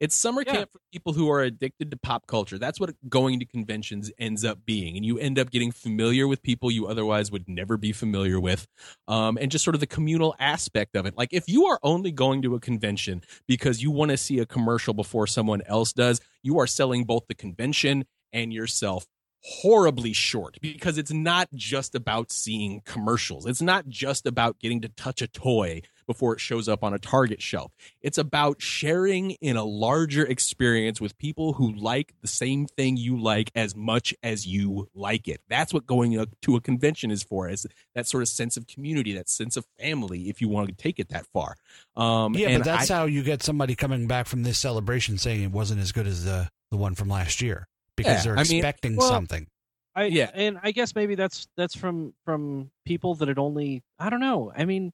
[0.00, 0.52] It's summer Yeah.
[0.52, 2.58] camp for people who are addicted to pop culture.
[2.58, 6.42] That's what going to conventions ends up being, and you end up getting familiar with
[6.42, 8.66] people you otherwise would never be familiar with,
[9.08, 11.16] um, and just sort of the communal aspect of it.
[11.16, 14.46] Like if you are only going to a convention because you want to see a
[14.46, 19.06] commercial before someone else does, you are selling both the convention and yourself
[19.42, 23.46] horribly short because it's not just about seeing commercials.
[23.46, 26.98] It's not just about getting to touch a toy before it shows up on a
[26.98, 27.70] Target shelf.
[28.00, 33.20] It's about sharing in a larger experience with people who like the same thing you
[33.20, 35.42] like as much as you like it.
[35.48, 39.14] That's what going to a convention is for, is that sort of sense of community,
[39.14, 41.56] that sense of family, if you want to take it that far.
[41.94, 45.18] Um, Yeah, and but that's I- how you get somebody coming back from this celebration
[45.18, 47.66] saying it wasn't as good as the the one from last year
[47.98, 49.46] because Yeah, they're I mean- expecting well, something.
[49.94, 50.30] I Yeah.
[50.32, 54.52] and I guess maybe that's that's from from people that had only I don't know.
[54.56, 54.92] I mean,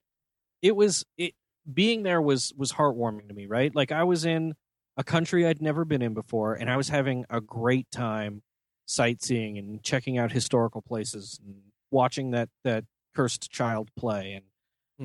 [0.62, 1.34] it was it
[1.72, 3.72] being there was was heartwarming to me, right?
[3.74, 4.54] Like I was in
[4.96, 8.42] a country I'd never been in before, and I was having a great time
[8.86, 12.84] sightseeing and checking out historical places and watching that that
[13.14, 14.44] cursed child play and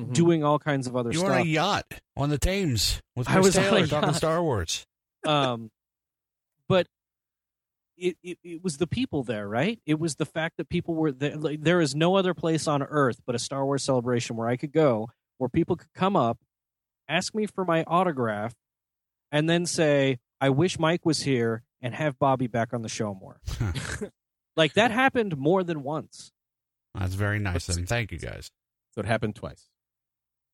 [0.08, 0.12] Mhm.
[0.14, 1.40] doing all kinds of other You were stuff.
[1.40, 1.86] on a yacht
[2.16, 4.14] on the Thames with I Chris was Taylor talking.
[4.14, 4.86] Star Wars.
[5.26, 5.70] um,
[6.68, 6.86] but
[8.00, 9.78] it, it it was the people there, right?
[9.86, 11.36] It was the fact that people were there.
[11.36, 14.56] Like, there is no other place on earth but a Star Wars celebration where I
[14.56, 16.38] could go, where people could come up,
[17.08, 18.54] ask me for my autograph,
[19.30, 23.14] and then say, "I wish Mike was here," and have Bobby back on the show
[23.14, 23.40] more.
[24.56, 26.32] like that happened more than once.
[26.94, 27.86] That's very nice of them.
[27.86, 28.50] Thank you guys.
[28.94, 29.68] So it happened twice.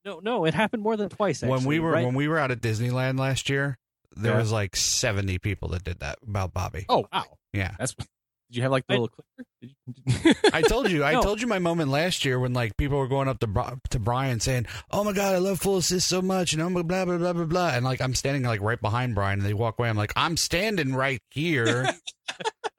[0.05, 1.43] No, no, it happened more than twice.
[1.43, 2.05] Actually, when we were right?
[2.05, 3.79] when we were out at Disneyland last year,
[4.15, 4.39] there Yeah.
[4.39, 6.85] was like seventy people that did that about Bobby.
[6.89, 7.75] Oh wow, Yeah.
[7.79, 7.95] that's.
[8.49, 9.49] Did you have like the I- little clicker?
[9.61, 9.75] Did
[10.25, 11.23] you- I told you, I No.
[11.23, 14.39] told you my moment last year when like people were going up to to Bryan
[14.39, 17.05] saying, "Oh my god, I love Full of Sith so much," and oh my blah
[17.05, 19.81] blah blah blah blah, and like I'm standing like right behind Bryan, and they walk
[19.81, 19.89] away.
[19.89, 21.89] I'm like, I'm standing right here.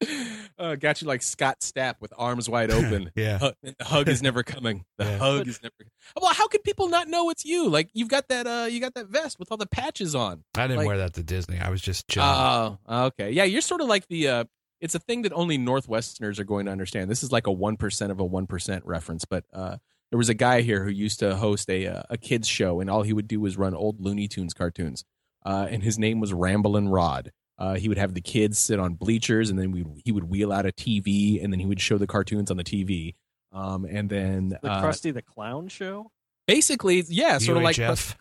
[0.58, 3.10] uh, got you like Scott Stapp with arms wide open.
[3.16, 4.84] yeah, Hug, the hug is never coming.
[4.98, 5.18] The Yeah.
[5.18, 5.74] hug is never.
[6.20, 7.68] Well, how could people not know it's you?
[7.68, 8.46] Like you've got that.
[8.46, 10.44] Uh, you got that vest with all the patches on.
[10.56, 11.58] I didn't like- wear that to Disney.
[11.58, 12.28] I was just chilling.
[12.28, 13.30] Oh, okay.
[13.32, 14.28] Yeah, you're sort of like the.
[14.28, 14.44] Uh,
[14.80, 17.10] it's a thing that only Northwesterners are going to understand.
[17.10, 19.76] This is like a one percent of a one percent reference, but uh,
[20.10, 22.88] there was a guy here who used to host a uh, a kids show, and
[22.88, 25.04] all he would do was run old Looney Tunes cartoons.
[25.44, 27.32] Uh, and his name was Ramblin' Rod.
[27.58, 30.52] Uh, he would have the kids sit on bleachers, and then we he would wheel
[30.52, 33.14] out a TV, and then he would show the cartoons on the TV.
[33.52, 36.10] Um, and then the uh, Krusty the Clown show.
[36.46, 38.14] basically, yeah, sort of like UHF.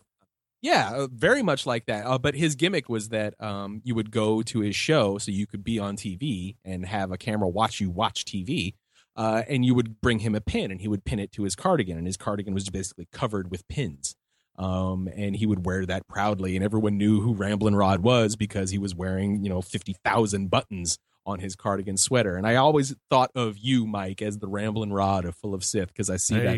[0.61, 2.05] yeah, uh, very much like that.
[2.05, 5.45] Uh, but his gimmick was that um, you would go to his show so you
[5.45, 8.73] could be on TV and have a camera watch you watch TV.
[9.15, 11.55] Uh, and you would bring him a pin and he would pin it to his
[11.55, 11.97] cardigan.
[11.97, 14.15] And his cardigan was basically covered with pins.
[14.57, 16.55] Um, and he would wear that proudly.
[16.55, 20.97] And everyone knew who Ramblin' Rod was because he was wearing, you know, 50,000 buttons
[21.25, 22.35] on his cardigan sweater.
[22.37, 25.89] And I always thought of you, Mike, as the Ramblin' Rod of Full of Sith
[25.89, 26.57] because I see There that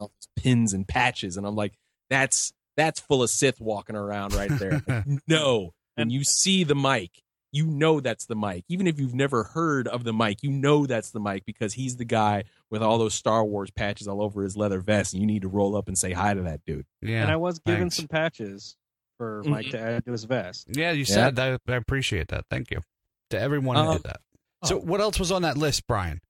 [0.00, 1.36] those pins and patches.
[1.36, 1.74] And I'm like,
[2.10, 4.82] that's that's full of Sith walking around right there.
[4.88, 7.22] Like, no, And- you see the mic,
[7.52, 8.64] you know that's the mic.
[8.68, 11.96] Even if you've never heard of the mic, you know that's the mic because he's
[11.96, 15.12] the guy with all those Star Wars patches all over his leather vest.
[15.14, 16.84] And you need to roll up and say hi to that dude.
[17.02, 17.96] yeah, and I was given thanks.
[17.96, 18.76] some patches
[19.16, 19.48] for Mhm.
[19.48, 20.68] Mike to add to his vest.
[20.76, 20.92] yeah.
[20.92, 21.60] You said that.
[21.68, 22.44] I appreciate that.
[22.50, 22.82] Thank you
[23.30, 24.20] to everyone who Uh, did that.
[24.64, 24.80] So, oh.
[24.80, 26.20] what else was on that list, Bryan?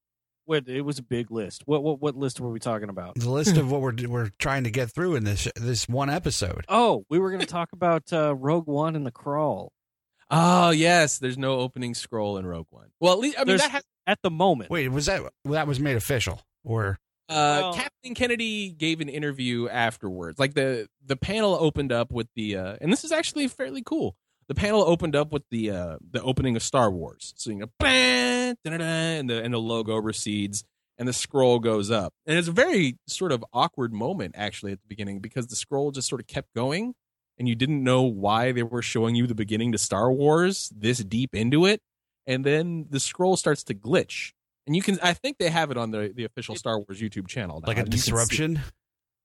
[0.45, 1.65] What it was a big list.
[1.67, 3.17] What what what list were we talking about?
[3.17, 6.65] The list of what we're we're trying to get through in this this one episode.
[6.71, 9.73] Oh, we were going to talk about uh, Rogue One and the Crawl
[10.31, 12.89] Oh yes, there's no opening scroll in Rogue One.
[13.01, 14.71] Well, at least I mean There's- that has, at the moment.
[14.71, 16.99] Wait, was that that was made official or?
[17.31, 20.39] uh, Well- Kathleen Kennedy gave an interview afterwards.
[20.39, 24.17] Like the the panel opened up with the uh, and this is actually fairly cool.
[24.49, 27.35] The panel opened up with the uh, the opening of Star Wars.
[27.37, 30.65] So you know, bang, and the and the logo recedes
[30.99, 32.13] and the scroll goes up.
[32.27, 35.91] And it's a very sort of awkward moment actually at the beginning because the scroll
[35.91, 36.95] just sort of kept going
[37.39, 40.99] and you didn't know why they were showing you the beginning to Star Wars this
[40.99, 41.81] deep into it.
[42.27, 44.33] And then the scroll starts to glitch.
[44.67, 47.27] And you can I think they have it on the the official Star Wars YouTube
[47.27, 47.61] channel.
[47.61, 48.61] now, like a you disruption?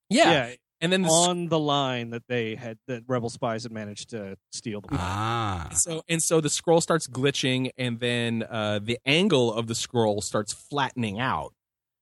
[0.09, 0.31] Yeah.
[0.31, 0.55] yeah.
[0.79, 4.37] And then the on the line that they had that rebel spies had managed to
[4.51, 9.53] steal the Ah, So and so the scroll starts glitching, and then uh, the angle
[9.53, 11.53] of the scroll starts flattening out,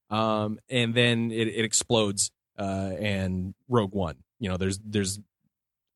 [0.09, 2.31] um, and then it, it explodes.
[2.57, 5.19] Uh, and Rogue One, you know, there's there's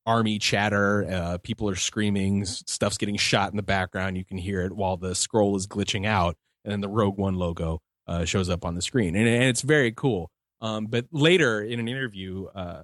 [0.06, 4.16] army chatter, uh, people are screaming, stuff's getting shot in the background.
[4.16, 7.34] You can hear it while the scroll is glitching out, and then the Rogue One
[7.34, 10.30] logo uh, shows up on the screen, and, and it's very cool.
[10.60, 12.82] Um, but later in an interview, uh,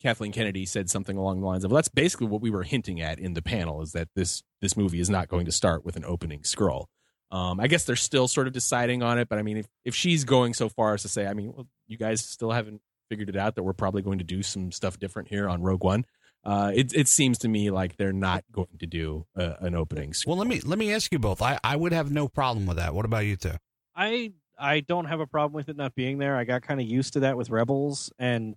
[0.00, 3.00] Kathleen Kennedy said something along the lines of, well, "That's basically what we were hinting
[3.00, 5.96] at in the panel: is that this this movie is not going to start with
[5.96, 6.88] an opening scroll."
[7.30, 9.94] Um, I guess they're still sort of deciding on it, but I mean, if if
[9.94, 13.28] she's going so far as to say, I mean, well, you guys still haven't figured
[13.28, 16.04] it out that we're probably going to do some stuff different here on Rogue One.
[16.44, 20.14] Uh, it it seems to me like they're not going to do uh, an opening.
[20.14, 20.36] Scroll.
[20.36, 21.42] well, let me let me ask you both.
[21.42, 22.94] I I would have no problem with that.
[22.94, 23.52] What about you two?
[23.94, 26.36] I I don't have a problem with it not being there.
[26.36, 28.54] I got kind of used to that with Rebels and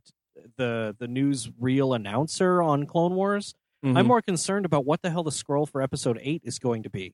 [0.58, 3.54] the the newsreel announcer on Clone Wars.
[3.86, 3.98] Mhm.
[3.98, 6.90] I'm more concerned about what the hell the scroll for episode 8 is going to
[6.90, 7.14] be.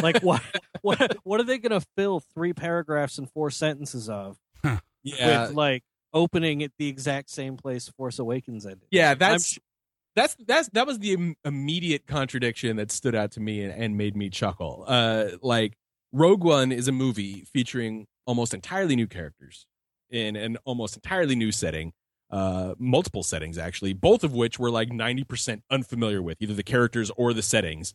[0.00, 0.40] Like what
[0.82, 4.38] what what are they going to fill three paragraphs and four sentences of
[5.02, 5.82] yeah, with like
[6.12, 8.86] opening at the exact same place Force Awakens ended?
[8.90, 9.58] Yeah, I'm that's sh-
[10.20, 13.96] that's that's that was the Im- immediate contradiction that stood out to me and, and
[13.96, 14.84] made me chuckle.
[14.86, 15.74] Uh, like
[16.12, 19.66] Rogue One is a movie featuring almost entirely new characters
[20.10, 21.92] in an almost entirely new setting,
[22.30, 26.62] uh, multiple settings actually, both of which we're like ninety percent unfamiliar with, either the
[26.62, 27.94] characters or the settings.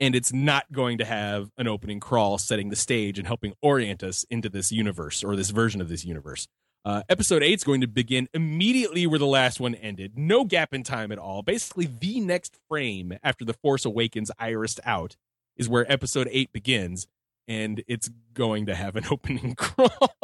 [0.00, 4.02] And it's not going to have an opening crawl setting the stage and helping orient
[4.02, 6.48] us into this universe or this version of this universe.
[6.84, 10.18] Uh, episode 8 is going to begin immediately where the last one ended.
[10.18, 11.42] No gap in time at all.
[11.42, 15.16] Basically, the next frame after The Force Awakens irised out
[15.56, 17.06] is where episode 8 begins,
[17.46, 20.16] and it's going to have an opening crawl.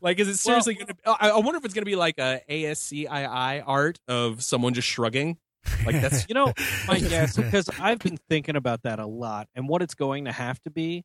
[0.00, 0.94] like, is it seriously gonna?
[1.06, 5.38] I I wonder if it's gonna be like a ASCII art of someone just shrugging.
[5.86, 6.52] Like that's You know,
[6.88, 10.32] my guess because I've been thinking about that a lot, and what it's going to
[10.32, 11.04] have to be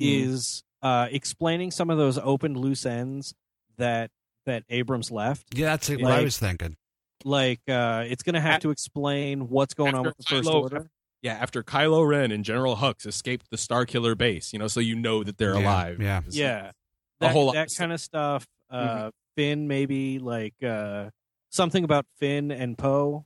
[0.00, 0.26] Mm.
[0.26, 3.34] is uh, explaining some of those open loose ends
[3.78, 4.10] that
[4.46, 5.46] that Abrams left.
[5.54, 6.76] Yeah, that's what I was thinking.
[7.24, 10.48] Like uh, it's going to have At- to explain what's going on with the First
[10.48, 10.90] Kylo- Order.
[11.22, 11.32] yeah.
[11.34, 15.24] After Kylo Ren and General Hux escaped the Starkiller base, you know, so you know
[15.24, 16.00] that they're Yeah, alive.
[16.00, 16.18] yeah.
[16.18, 16.72] It's- Yeah, a
[17.20, 18.46] that, whole that kind of stuff.
[18.70, 19.10] Uh, Mhm.
[19.36, 21.10] Finn maybe like uh,
[21.50, 23.24] something about Finn and Poe.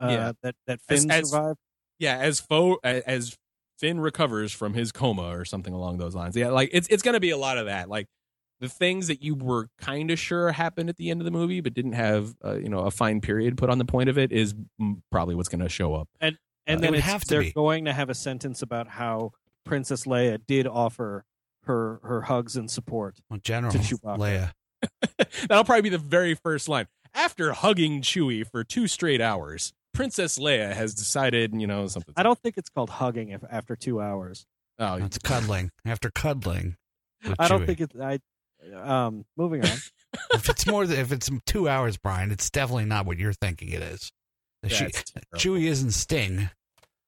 [0.00, 0.32] Uh, Yeah.
[0.42, 1.58] that that Finn as- survived.
[1.98, 2.18] yeah.
[2.18, 3.36] As Fo as
[3.78, 6.36] Finn recovers from his coma or something along those lines.
[6.36, 7.88] Yeah, like it's it's gonna be a lot of that.
[7.88, 8.06] Like
[8.62, 11.60] the things that you were kind of sure happened at the end of the movie,
[11.60, 14.32] but didn't have uh, you know a fine period put on the point of it,
[14.32, 14.54] is
[15.10, 16.08] probably what's gonna show up.
[16.20, 16.36] And
[16.66, 17.52] It then would it's, have to they're be.
[17.52, 19.32] going to have a sentence about how
[19.66, 21.24] Princess Leia did offer
[21.64, 23.16] her her hugs and support.
[23.28, 24.18] Well, General To Chewbacca.
[24.18, 24.52] Leia.
[25.48, 26.86] That'll probably be the very first line.
[27.14, 32.14] After hugging Chewie for two straight hours, Princess Leia has decided, you know, something.
[32.16, 34.46] I don't think it's called hugging if after two hours.
[34.78, 35.70] Oh, It's cuddling.
[35.84, 36.76] After cuddling.
[37.38, 37.66] I don't Chewie.
[37.66, 37.94] think it's.
[38.00, 38.18] I
[38.76, 39.70] um moving on.
[40.34, 43.70] if it's more than if it's two hours, Bryan, it's definitely not what you're thinking
[43.70, 44.12] it is.
[44.66, 45.38] She, that's terrible.
[45.38, 46.50] Chewie isn't Sting.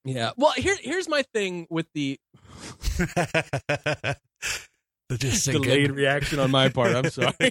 [0.04, 0.32] Yeah.
[0.36, 2.18] Well, here here's my thing with the
[5.08, 6.94] the delayed reaction on my part.
[6.94, 7.32] I'm sorry.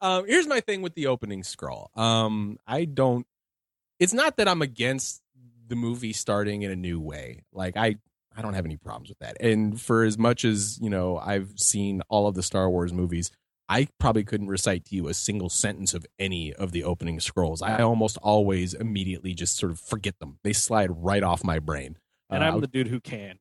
[0.00, 1.90] um, here's my thing with the opening scroll.
[1.94, 3.26] Um, I don't.
[3.98, 5.22] It's not that I'm against
[5.68, 7.44] the movie starting in a new way.
[7.52, 7.96] Like I,
[8.36, 9.36] I don't have any problems with that.
[9.40, 13.30] And for as much as you know, I've seen all of the Star Wars movies.
[13.68, 17.62] I probably couldn't recite to you a single sentence of any of the opening scrolls.
[17.62, 20.38] I almost always immediately just sort of forget them.
[20.44, 21.96] They slide right off my brain.
[22.28, 23.38] And Uh, I'm the dude who can.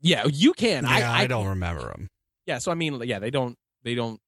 [0.00, 0.84] yeah, you can.
[0.84, 2.08] Yeah, I, I, don't remember them.
[2.46, 4.20] yeah so i mean yeah they don't they don't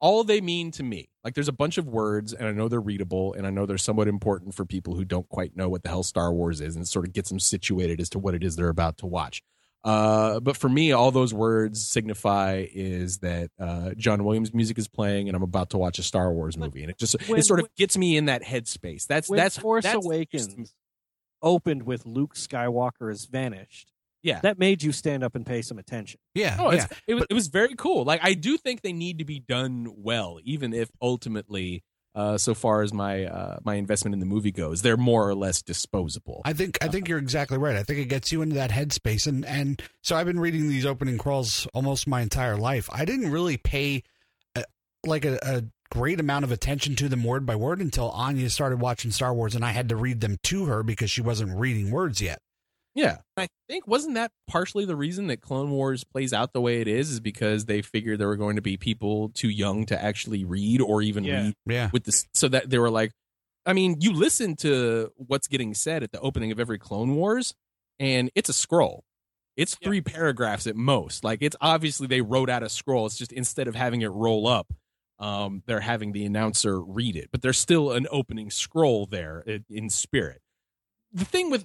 [0.00, 2.80] all they mean to me like there's a bunch of words and i know they're
[2.80, 5.88] readable and i know they're somewhat important for people who don't quite know what the
[5.88, 8.44] hell star wars is and it sort of gets them situated as to what it
[8.44, 9.42] is they're about to watch
[9.86, 14.88] uh, but for me all those words signify is that uh, john williams music is
[14.88, 17.44] playing and i'm about to watch a star wars movie and it just when- it
[17.44, 20.74] sort of gets me in that headspace that's When that's Force that's Awakens
[21.42, 23.92] opened with Luke Skywalker has vanished.
[24.22, 26.18] yeah That made you stand up and pay some attention.
[26.34, 26.86] Yeah, Oh, yeah.
[27.06, 28.04] it, was, it was very cool.
[28.04, 31.84] Like I do think they need to be done well, even if ultimately,
[32.16, 35.34] uh, so far as my uh, my investment in the movie goes, they're more or
[35.34, 36.40] less disposable.
[36.46, 37.76] I think I think you're exactly right.
[37.76, 40.86] I think it gets you into that headspace, and and so I've been reading these
[40.86, 42.88] opening crawls almost my entire life.
[42.90, 44.02] I didn't really pay
[44.54, 44.64] a,
[45.04, 48.80] like a, a great amount of attention to them word by word until Anya started
[48.80, 51.90] watching Star Wars, and I had to read them to her because she wasn't reading
[51.90, 52.40] words yet.
[52.96, 56.80] Yeah, I think wasn't that partially the reason that Clone Wars plays out the way
[56.80, 60.02] it is, is because they figured there were going to be people too young to
[60.02, 61.42] actually read or even Yeah.
[61.42, 63.12] read Yeah, with this, so that they were like,
[63.66, 67.54] I mean, you listen to what's getting said at the opening of every Clone Wars,
[67.98, 69.04] and it's a scroll.
[69.56, 71.22] It's three paragraphs at most.
[71.22, 73.06] Like it's obviously they wrote out a scroll.
[73.06, 74.72] It's just instead of having it roll up,
[75.18, 77.28] um, they're having the announcer read it.
[77.32, 80.40] But there's still an opening scroll there in, in spirit.
[81.12, 81.64] The thing with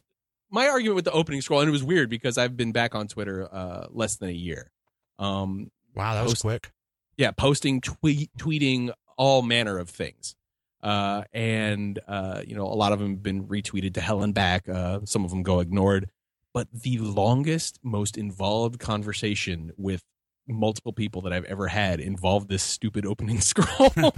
[0.51, 3.07] my argument with the opening scroll, and it was weird because I've been back on
[3.07, 4.69] Twitter uh, less than a year.
[5.17, 6.71] Um, wow, that was quick.
[7.17, 10.35] yeah, posting, tweet, tweeting all manner of things.
[10.83, 14.33] Uh, and, uh, you know, a lot of them have been retweeted to hell and
[14.33, 14.67] back.
[14.67, 16.09] Uh, some of them go ignored.
[16.53, 20.03] But the longest, most involved conversation with
[20.47, 23.93] multiple people that I've ever had involved this stupid opening scroll.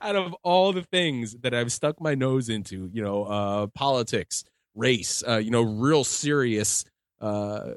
[0.00, 4.44] Out of all the things that I've stuck my nose into, you know, uh, politics,
[4.74, 6.84] race, uh, you know, real serious
[7.20, 7.70] uh,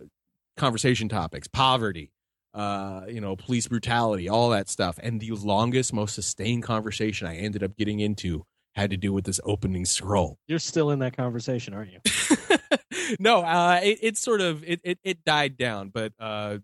[0.58, 2.12] conversation topics, poverty,
[2.54, 5.00] uh, you know, police brutality, all that stuff.
[5.02, 9.26] And the longest, most sustained conversation I ended up getting into had to do with
[9.26, 10.38] this opening scroll.
[10.48, 12.00] You're still in that conversation, aren't you?
[13.20, 16.58] no, uh, it, it sort of it, it it died down, but uh,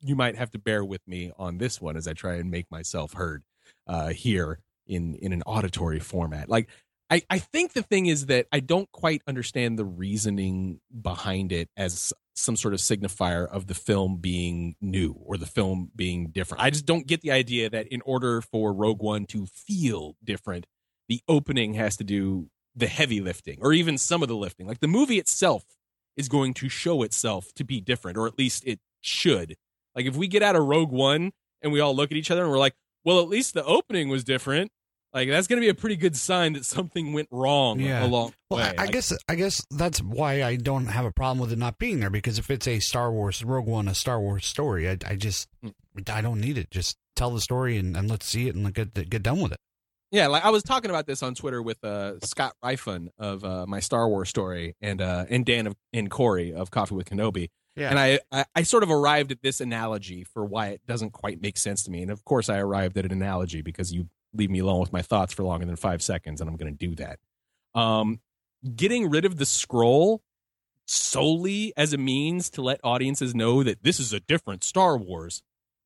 [0.00, 2.70] you might have to bear with me on this one as I try and make
[2.70, 3.42] myself heard
[3.86, 6.48] uh, here in in an auditory format.
[6.48, 6.68] Like
[7.12, 11.68] I, I think the thing is that I don't quite understand the reasoning behind it
[11.76, 16.64] as some sort of signifier of the film being new or the film being different.
[16.64, 20.64] I just don't get the idea that in order for Rogue One to feel different,
[21.06, 24.66] the opening has to do the heavy lifting or even some of the lifting.
[24.66, 25.64] Like the movie itself
[26.16, 29.56] is going to show itself to be different, or at least it should.
[29.94, 32.40] Like if we get out of Rogue One and we all look at each other
[32.40, 34.72] and we're like, well, at least the opening was different.
[35.14, 38.04] Like that's going to be a pretty good sign that something went wrong Yeah.
[38.04, 38.74] along Well, way.
[38.78, 41.78] I, I guess I guess that's why I don't have a problem with it not
[41.78, 44.96] being there because if it's a Star Wars Rogue One, a Star Wars story, I,
[45.06, 45.48] I just
[46.08, 46.70] I don't need it.
[46.70, 49.58] Just tell the story and, and let's see it and get get done with it.
[50.10, 53.64] Yeah, like I was talking about this on Twitter with uh, Scott Ryfun of uh,
[53.66, 57.48] my Star Wars story and uh, and Dan of, and Corey of Coffee with Kenobi.
[57.76, 57.88] Yeah.
[57.88, 61.40] And I, I, I sort of arrived at this analogy for why it doesn't quite
[61.40, 62.02] make sense to me.
[62.02, 65.02] And of course, I arrived at an analogy because you leave me alone with my
[65.02, 67.18] thoughts for longer than five seconds, and I'm going to do that.
[67.74, 68.20] Um,
[68.76, 70.22] getting rid of the scroll
[70.86, 75.42] solely as a means to let audiences know that this is a different Star Wars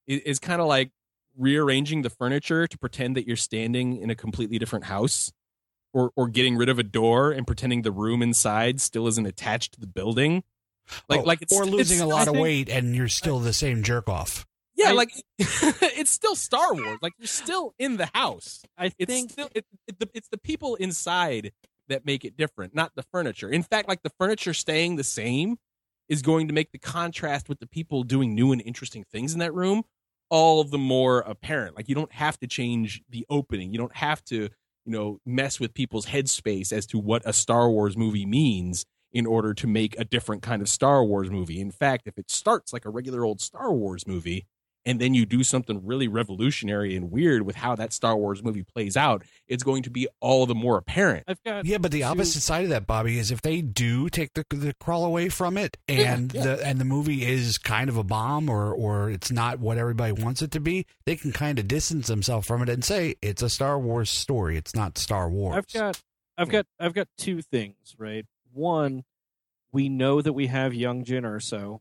[0.07, 0.91] is, is kind of like
[1.37, 5.33] rearranging the furniture to pretend that you're standing in a completely different house.
[5.93, 9.73] Or, or getting rid of a door and pretending the room inside still isn't attached
[9.75, 10.45] to the building,
[11.09, 13.83] like Oh, like it's or losing a lot of weight and you're still the same
[13.83, 14.47] jerk off.
[14.77, 16.99] Yeah, I- like it's still Star Wars.
[17.03, 18.63] Like you're still in the house.
[18.79, 21.53] I It's think still it, it, the, it's the people inside
[21.89, 23.49] that make it different, not the furniture.
[23.49, 25.57] In fact, like the furniture staying the same
[26.09, 29.39] is going to make the contrast with the people doing new and interesting things in
[29.41, 29.83] that room
[30.31, 31.77] all the more apparent.
[31.77, 33.71] Like you don't have to change the opening.
[33.73, 34.51] You don't have to, you
[34.93, 39.55] know, mess with people's headspace as to what a Star Wars movie means in order
[39.55, 41.61] to make a different kind of Star Wars movie.
[41.61, 44.47] In fact, if it starts like a regular old Star Wars movie
[44.87, 48.63] and then you do something really revolutionary and weird with how that Star Wars movie
[48.63, 51.25] plays out, it's going to be all the more apparent.
[51.29, 54.09] I've got Yeah, but the two- opposite side of that, Bobby, is if they do
[54.09, 56.43] take the the crawl away from it, and yeah.
[56.43, 60.13] the and the movie is kind of a bomb, or or it's not what everybody
[60.13, 63.43] wants it to be, they can kind of distance themselves from it and say it's
[63.43, 64.57] a Star Wars story.
[64.57, 65.57] It's not Star Wars.
[65.59, 66.01] I've got
[66.39, 68.25] I've got I've got two things, right?
[68.53, 69.03] One,
[69.73, 71.81] we know that we have young Jyn Erso,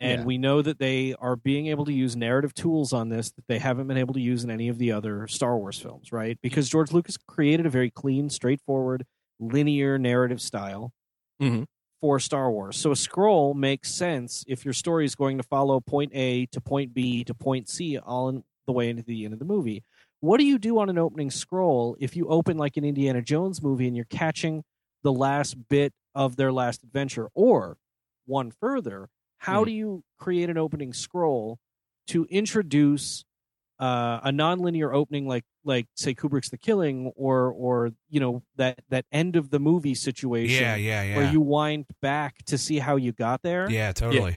[0.00, 0.24] and Yeah.
[0.26, 3.58] we know that they are being able to use narrative tools on this that they
[3.58, 6.38] haven't been able to use in any of the other Star Wars films, right?
[6.42, 9.06] Because George Lucas created a very clean, straightforward,
[9.38, 10.92] linear narrative style
[11.40, 11.66] Mhm.
[12.00, 12.76] for Star Wars.
[12.76, 16.60] So a scroll makes sense if your story is going to follow point A to
[16.60, 19.82] point B to point C all in the way into the end of the movie.
[20.20, 23.62] What do you do on an opening scroll if you open like an Indiana Jones
[23.62, 24.64] movie and you're catching
[25.02, 27.28] the last bit of their last adventure?
[27.34, 27.76] Or
[28.24, 29.10] one further,
[29.44, 29.66] how Mhm.
[29.66, 31.58] do you create an opening scroll
[32.08, 33.24] to introduce
[33.80, 38.78] uh, a nonlinear opening like like say Kubrick's The Killing or or you know that
[38.90, 42.78] that end of the movie situation yeah, yeah, yeah, where you wind back to see
[42.78, 43.68] how you got there?
[43.70, 44.36] yeah, totally.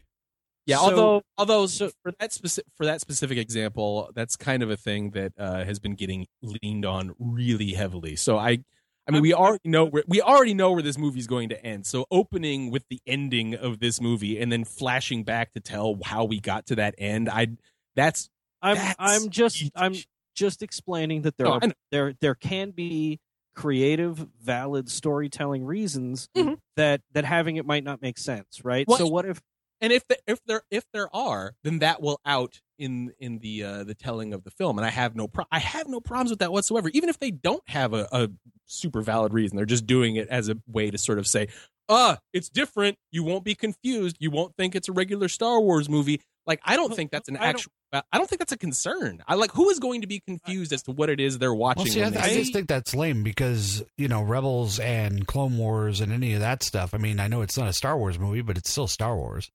[0.65, 4.71] Yeah, So- although although so for that specific for that specific example, that's kind of
[4.71, 8.15] a thing that uh, has been getting leaned on really heavily.
[8.15, 8.63] So I,
[9.07, 11.85] I mean, we already know where we already know where this movie's going to end.
[11.85, 16.25] So opening with the ending of this movie and then flashing back to tell how
[16.25, 17.47] we got to that end, I
[17.95, 18.29] that's
[18.61, 19.71] I'm That's I'm just huge.
[19.75, 19.93] I'm
[20.35, 23.19] just explaining that there are there there can be
[23.55, 26.57] creative valid storytelling reasons Mhm.
[26.75, 28.87] that that having it might not make sense, right?
[28.87, 29.41] Well, so what if
[29.81, 33.63] and if the, if there if there are, then that will out in in the
[33.63, 36.29] uh, the telling of the film, and I have no pro- I have no problems
[36.29, 36.89] with that whatsoever.
[36.93, 38.29] Even if they don't have a, a
[38.65, 41.47] super valid reason, they're just doing it as a way to sort of say,
[41.89, 42.97] "Uh, it's different.
[43.11, 44.17] You won't be confused.
[44.19, 47.37] You won't think it's a regular Star Wars movie." Like I don't think that's an
[47.37, 47.71] I don't- actual.
[47.93, 49.23] I don't think that's a concern.
[49.29, 51.85] I like who is going to be confused as to what it is they're watching.
[51.85, 55.25] Well, see, I, they I see- just think that's lame because you know Rebels and
[55.25, 56.93] Clone Wars and any of that stuff.
[56.93, 59.49] I mean, I know it's not a Star Wars movie, but it's still Star Wars.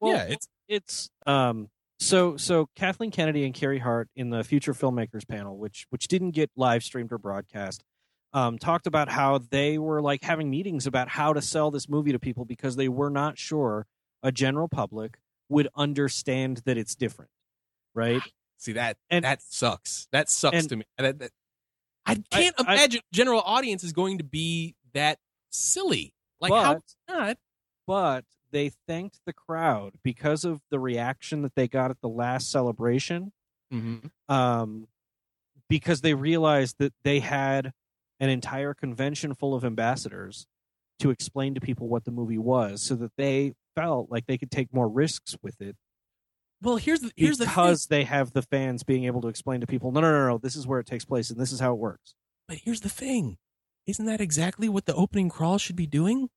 [0.00, 1.68] Well, yeah, it's it's um
[1.98, 6.30] so so Kathleen Kennedy and Kiri Hart in the Future Filmmakers panel, which which didn't
[6.32, 7.82] get live streamed or broadcast,
[8.32, 12.12] um, talked about how they were like having meetings about how to sell this movie
[12.12, 13.86] to people because they were not sure
[14.22, 15.18] a general public
[15.48, 17.30] would understand that it's different,
[17.94, 18.22] right?
[18.60, 20.08] see that And- that sucks.
[20.10, 20.84] That sucks and- to me.
[20.98, 21.30] That- that-
[22.04, 25.18] I can't I- imagine general audience is going to be that
[25.50, 26.12] silly.
[26.40, 27.38] Like But- how not?
[27.86, 32.50] but they thanked the crowd because of the reaction that they got at the last
[32.50, 33.32] celebration
[33.72, 34.34] Mm-hmm.
[34.34, 34.88] um,
[35.68, 37.72] because they realized that they had
[38.18, 40.46] an entire convention full of ambassadors
[41.00, 44.50] to explain to people what the movie was so that they felt like they could
[44.50, 45.76] take more risks with it
[46.62, 49.66] Well, here's the here's the because they have the fans being able to explain to
[49.66, 51.72] people no no no no this is where it takes place and this is how
[51.72, 52.14] it works
[52.48, 53.36] But here's the thing.
[53.86, 56.30] Isn't that exactly what the opening crawl should be doing?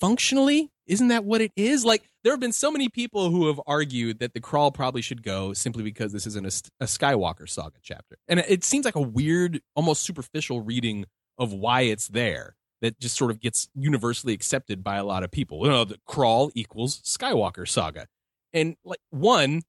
[0.00, 1.84] Functionally, isn't that what it is?
[1.84, 5.22] Like there have been so many people who have argued that the crawl probably should
[5.22, 9.00] go simply because this isn't a, a Skywalker saga chapter, and it seems like a
[9.00, 11.04] weird, almost superficial reading
[11.38, 15.30] of why it's there that just sort of gets universally accepted by a lot of
[15.30, 15.64] people.
[15.64, 18.06] You know, the crawl equals Skywalker saga,
[18.52, 19.62] and like one,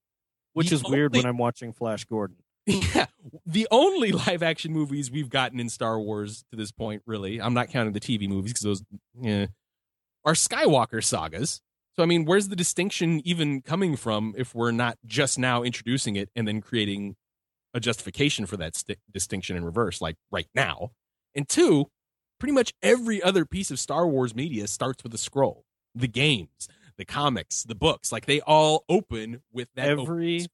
[0.54, 2.38] which is weird when i'm watching flash gordon.
[2.68, 3.08] Yeah,
[3.46, 7.54] the only live action movies we've gotten in Star Wars to this point, really, I'm
[7.54, 8.84] not counting the TV movies because those
[9.26, 9.48] eh,
[10.26, 11.62] are Skywalker sagas.
[11.96, 16.16] So, I mean, where's the distinction even coming from if we're not just now introducing
[16.16, 17.16] it and then creating
[17.74, 20.92] a justification for that sti- distinction in reverse, like right now?
[21.36, 21.88] And two,
[22.40, 25.66] pretty much every other piece of Star Wars media starts with a scroll.
[25.94, 29.90] The games, the comics, the books, like they all open with that.
[29.90, 30.48] Every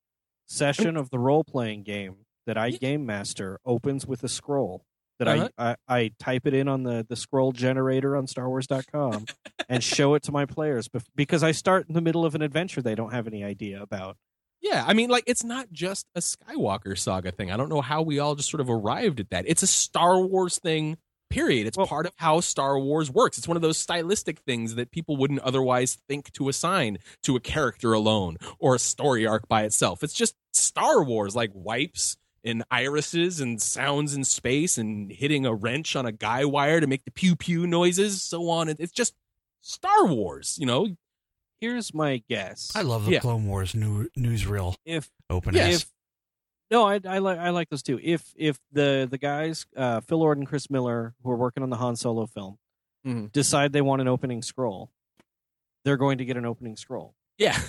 [0.48, 4.86] session of the role playing game that I game master opens with a scroll
[5.20, 5.50] that Uh-huh.
[5.58, 9.26] I, I I type it in on the the scroll generator on StarWars.com
[9.70, 12.42] and show it to my players bef- because I start in the middle of an
[12.42, 14.18] adventure they don't have any idea about.
[14.62, 17.52] Yeah, I mean, like it's not just a Skywalker saga thing.
[17.52, 19.46] I don't know how we all just sort of arrived at that.
[19.48, 20.98] It's a Star Wars thing.
[21.30, 21.68] Period.
[21.68, 23.38] It's Well- part of how Star Wars works.
[23.38, 27.40] It's one of those stylistic things that people wouldn't otherwise think to assign to a
[27.42, 30.04] character alone or a story arc by itself.
[30.04, 32.16] It's just Star Wars, like wipes
[32.48, 36.88] and irises and sounds in space and hitting a wrench on a guy wire to
[36.88, 38.70] make the pew pew noises, so on.
[38.70, 39.14] It's just
[39.62, 40.96] Star Wars, you know.
[41.60, 42.72] Here's my guess.
[42.76, 43.20] I love the Yeah.
[43.20, 45.84] Clone Wars new newsreel if openings.
[45.84, 45.92] if
[46.70, 48.00] no, I, I like I like those too.
[48.04, 51.70] If if the the guys uh, Phil Lord and Chris Miller who are working on
[51.72, 52.58] the Han Solo film
[53.06, 53.32] Mhm.
[53.32, 54.92] decide they want an opening scroll,
[55.84, 57.16] they're going to get an opening scroll.
[57.38, 57.60] Yeah.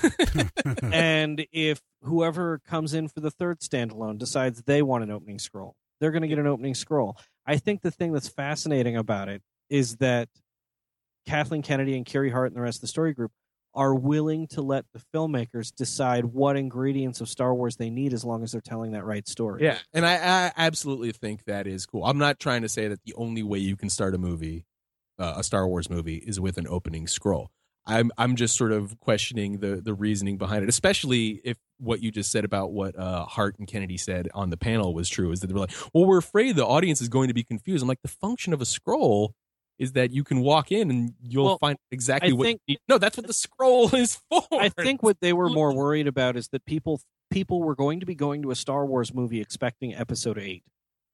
[0.82, 5.76] and if whoever comes in for the third standalone decides they want an opening scroll,
[6.00, 7.16] they're going to get an opening scroll.
[7.46, 10.28] I think the thing that's fascinating about it is that
[11.26, 13.32] Kathleen Kennedy and Kiri Hart and the rest of the story group
[13.74, 18.24] are willing to let the filmmakers decide what ingredients of Star Wars they need as
[18.24, 19.62] long as they're telling that right story.
[19.62, 22.04] Yeah, and I, I absolutely think that is cool.
[22.04, 24.64] I'm not trying to say that the only way you can start a movie,
[25.18, 27.50] uh, a Star Wars movie, is with an opening scroll.
[27.88, 32.10] I'm I'm just sort of questioning the the reasoning behind it, especially if what you
[32.10, 35.30] just said about what uh, Hart and Kennedy said on the panel was true.
[35.32, 37.82] Is that they were like, well, we're afraid the audience is going to be confused.
[37.82, 39.32] I'm like, the function of a scroll
[39.78, 42.44] is that you can walk in and you'll Well, find exactly I what.
[42.46, 42.78] think- you need.
[42.88, 44.42] No, that's what the scroll is for.
[44.52, 48.06] I think what they were more worried about is that people people were going to
[48.06, 50.62] be going to a Star Wars movie expecting episode 8.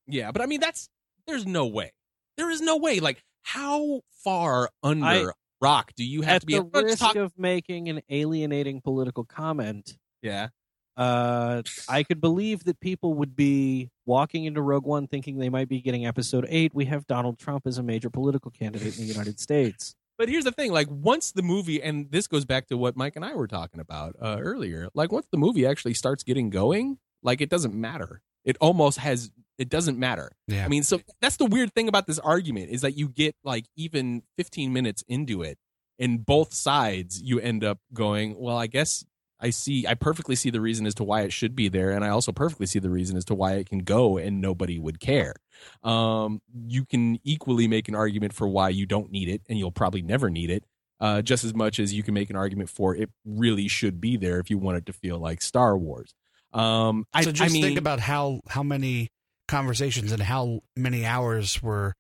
[0.07, 0.89] Yeah, but I mean that's
[1.27, 1.93] there's no way.
[2.37, 3.01] There is no way.
[3.01, 5.33] Like how far under I-
[5.65, 6.55] rock do you have At to be?
[6.55, 10.49] the Let's risk talk- of making an alienating political comment, yeah.
[10.97, 15.69] uh, I could believe that people would be walking into Rogue One thinking they might
[15.69, 16.73] be getting episode 8.
[16.75, 19.95] We have Donald Trump as a major political candidate in the United States.
[20.17, 23.17] But here's the thing: like once the movie, and this goes back to what Mike
[23.17, 24.89] and I were talking about uh, earlier.
[24.95, 28.23] Like once the movie actually starts getting going, like it doesn't matter.
[28.45, 29.31] It almost has.
[29.59, 30.33] It doesn't matter.
[30.49, 30.65] yeah.
[30.65, 33.67] I mean, so that's the weird thing about this argument is that you get like
[33.77, 35.59] even 15 minutes into it,
[35.99, 39.05] and both sides you end up going, well, I guess
[39.41, 42.05] I see, I perfectly see the reason as to why it should be there, and
[42.05, 45.01] I also perfectly see the reason as to why it can go and nobody would
[45.01, 45.35] care.
[45.83, 49.71] Um, you can equally make an argument for why you don't need it, and you'll
[49.71, 50.65] probably never need it.
[51.01, 54.17] Uh, just as much as you can make an argument for it really should be
[54.17, 56.15] there if you want it to feel like Star Wars.
[56.53, 59.11] Um, I, so just I mean, think about how how many
[59.49, 61.95] conversations and how many hours were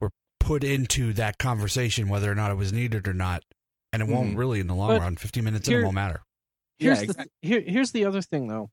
[0.00, 0.10] were
[0.40, 3.42] put into that conversation, whether or not it was needed or not,
[3.92, 4.38] and it won't Mhm.
[4.38, 5.16] really in the long But run.
[5.16, 6.22] Fifteen minutes in here- it won't matter.
[6.78, 8.70] Yeah, Here's the here, here's the other thing though.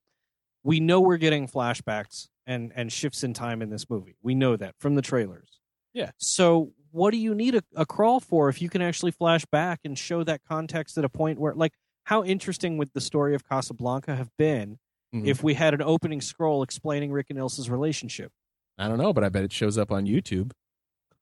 [0.63, 4.16] We know we're getting flashbacks and and shifts in time in this movie.
[4.22, 5.59] We know that from the trailers.
[5.93, 6.11] Yeah.
[6.18, 9.80] So what do you need a, a crawl for if you can actually flash back
[9.84, 11.74] and show that context at a point where like
[12.05, 14.78] how interesting would the story of Casablanca have been
[15.16, 15.28] Mhm.
[15.28, 18.32] if we had an opening scroll explaining Rick and Ilsa's relationship?
[18.78, 20.51] I don't know, but I bet it shows up on YouTube.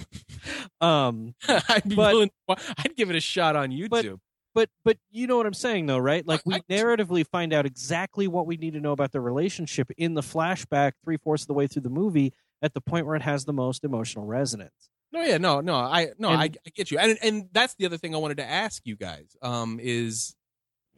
[0.81, 2.31] Um I'd be But- willing.
[2.49, 4.19] I'd give it a shot on YouTube.
[4.55, 6.27] but but you know what I'm saying though, right?
[6.27, 10.15] Like we narratively find out exactly what we need to know about the relationship in
[10.15, 12.33] the flashback three fourths of the way through the movie
[12.63, 14.89] at the point where it has the most emotional resonance.
[15.13, 15.75] no, yeah, no, no.
[15.75, 18.37] I no, And- I, I get you, and and that's the other thing I wanted
[18.39, 19.37] to ask you guys.
[19.43, 20.37] Um, is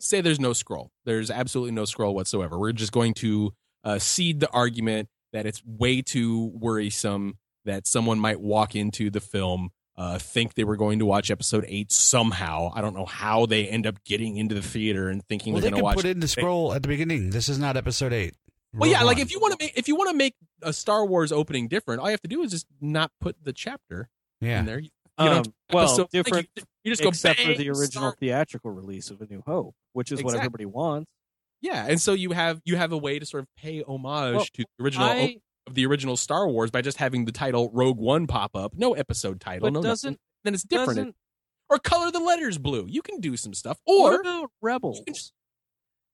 [0.01, 0.91] say there's no scroll.
[1.05, 2.59] There's absolutely no scroll whatsoever.
[2.59, 3.53] We're just going to
[3.85, 9.21] uh, cede the argument that it's way too worrisome that someone might walk into the
[9.21, 9.71] film.
[9.97, 12.71] Uh, think they were going to watch episode eight somehow.
[12.75, 15.67] I don't know how they end up getting into the theater and thinking Well, they
[15.69, 16.05] they're can going to watch.
[16.05, 17.31] put in the scroll at the beginning.
[17.31, 18.35] This is not episode eight.
[18.73, 20.73] Well, yeah, Rogue like if you want to make if you want to make a
[20.73, 24.09] Star Wars opening different, all you have to do is just not put the chapter
[24.41, 24.61] yeah.
[24.61, 24.79] in there.
[24.79, 26.49] You, you don't Um, well, episode- like, different
[26.85, 30.13] you, just go except for the original Star- theatrical release of A New Hope, which
[30.13, 31.11] is what everybody wants.
[31.61, 34.45] yeah, and so you have you have a way to sort of pay homage Well,
[34.55, 35.37] to the original I,
[35.67, 38.95] of the original Star Wars by just having the title Rogue One pop up, no
[38.95, 40.19] episode title, no doesn't nothing.
[40.45, 41.15] Then it's different,
[41.69, 42.87] or color the letters blue.
[42.89, 45.33] You can do some stuff, or about Rebels?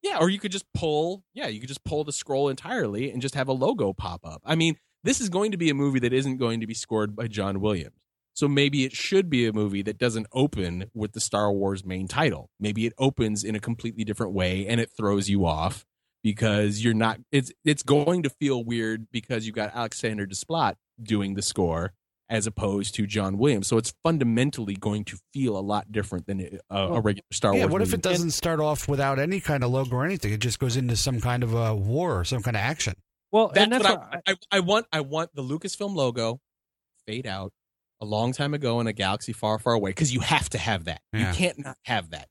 [0.03, 3.21] Yeah, or you could just pull, yeah, you could just pull the scroll entirely and
[3.23, 4.41] just have a logo pop up.
[4.45, 7.17] I mean, this is going to be a movie that isn't going to be scored
[7.17, 7.97] by John Williams.
[8.37, 12.07] So maybe it should be a movie that doesn't open with the Star Wars main
[12.07, 12.51] title.
[12.61, 15.87] Maybe it opens in a completely different way and it throws you off
[16.23, 21.33] because you're not it's it's going to feel weird because you've got Alexander Desplat doing
[21.33, 21.95] the score
[22.29, 23.69] as opposed to John Williams.
[23.69, 27.61] So it's fundamentally going to feel a lot different than a, a regular Star yeah,
[27.61, 27.69] Wars.
[27.69, 30.33] Yeah, what if it doesn't start off without any kind of logo or anything?
[30.35, 32.97] It just goes into some kind of a war or some kind of action.
[33.33, 34.87] Well, That's, and that's what what I, I, I want.
[34.93, 36.41] I want the Lucasfilm logo
[37.07, 37.53] fade out
[38.01, 40.85] a long time ago in a galaxy far, far away because you have to have
[40.85, 41.01] that.
[41.13, 41.29] Yeah.
[41.29, 42.29] You can't not have that.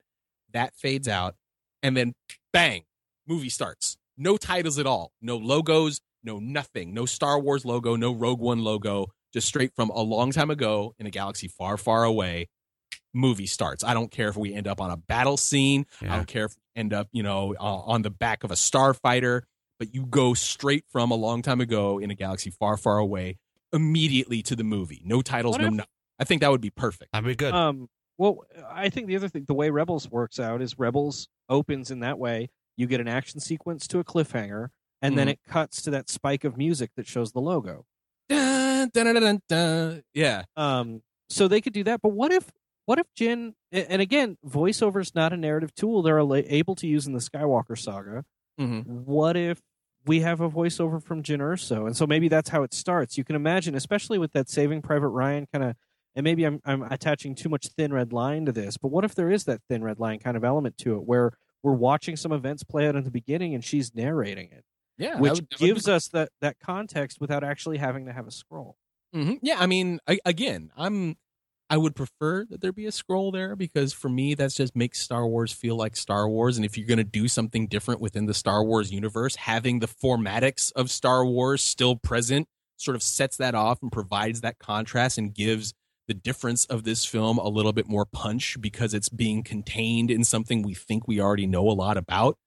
[0.52, 1.34] That fades out,
[1.82, 2.14] and then
[2.52, 2.84] bang,
[3.26, 3.98] movie starts.
[4.16, 5.12] No titles at all.
[5.20, 6.00] No logos.
[6.24, 6.94] No nothing.
[6.94, 7.96] No Star Wars logo.
[7.96, 9.08] No Rogue One logo.
[9.32, 12.48] Just straight from a long time ago in a galaxy far, far away.
[13.12, 13.84] Movie starts.
[13.84, 15.86] I don't care if we end up on a battle scene.
[16.02, 18.54] I don't care if we end up, you know, uh, on the back of a
[18.54, 19.42] starfighter
[19.78, 23.38] but you go straight from a long time ago in a galaxy far, far away
[23.76, 25.00] immediately to the movie.
[25.04, 25.90] No titles, What no if- nothing.
[26.18, 27.12] I think that would be perfect.
[27.12, 27.52] That'd be good.
[27.54, 27.88] Um,
[28.18, 28.38] well,
[28.70, 32.18] I think the other thing, the way Rebels works out is Rebels opens in that
[32.18, 32.48] way.
[32.78, 34.68] You get an action sequence to a cliffhanger,
[35.02, 35.32] and then Mhm.
[35.32, 37.84] it cuts to that spike of music that shows the logo.
[38.30, 40.02] Dun, dun, dun, dun, dun.
[40.14, 40.44] Yeah.
[40.56, 42.00] Um, so they could do that.
[42.02, 42.50] But what if,
[42.86, 43.52] what if Jyn?
[43.72, 47.78] And again, voiceover is not a narrative tool they're able to use in the Skywalker
[47.78, 48.24] saga.
[48.58, 49.60] hmm What if
[50.06, 51.86] we have a voiceover from Jyn Erso?
[51.86, 53.18] And so maybe that's how it starts.
[53.18, 55.76] You can imagine, especially with that Saving Private Ryan kind of.
[56.14, 59.14] And maybe I'm I'm attaching too much thin red line to this, but what if
[59.14, 62.32] there is that thin red line kind of element to it, where we're watching some
[62.32, 64.64] events play out in the beginning and she's narrating it,
[64.96, 65.18] Yeah.
[65.20, 68.76] which would- gives us that that context without actually having to have a scroll.
[69.12, 71.16] hmm Yeah, I mean, I, again, I'm.
[71.68, 75.00] I would prefer that there be a scroll there because for me, that's just makes
[75.00, 76.56] Star Wars feel like Star Wars.
[76.56, 79.88] And if you're going to do something different within the Star Wars universe, having the
[79.88, 85.18] formatics of Star Wars still present sort of sets that off and provides that contrast
[85.18, 85.74] and gives
[86.06, 90.22] the difference of this film a little bit more punch because it's being contained in
[90.22, 92.38] something we think we already know a lot about.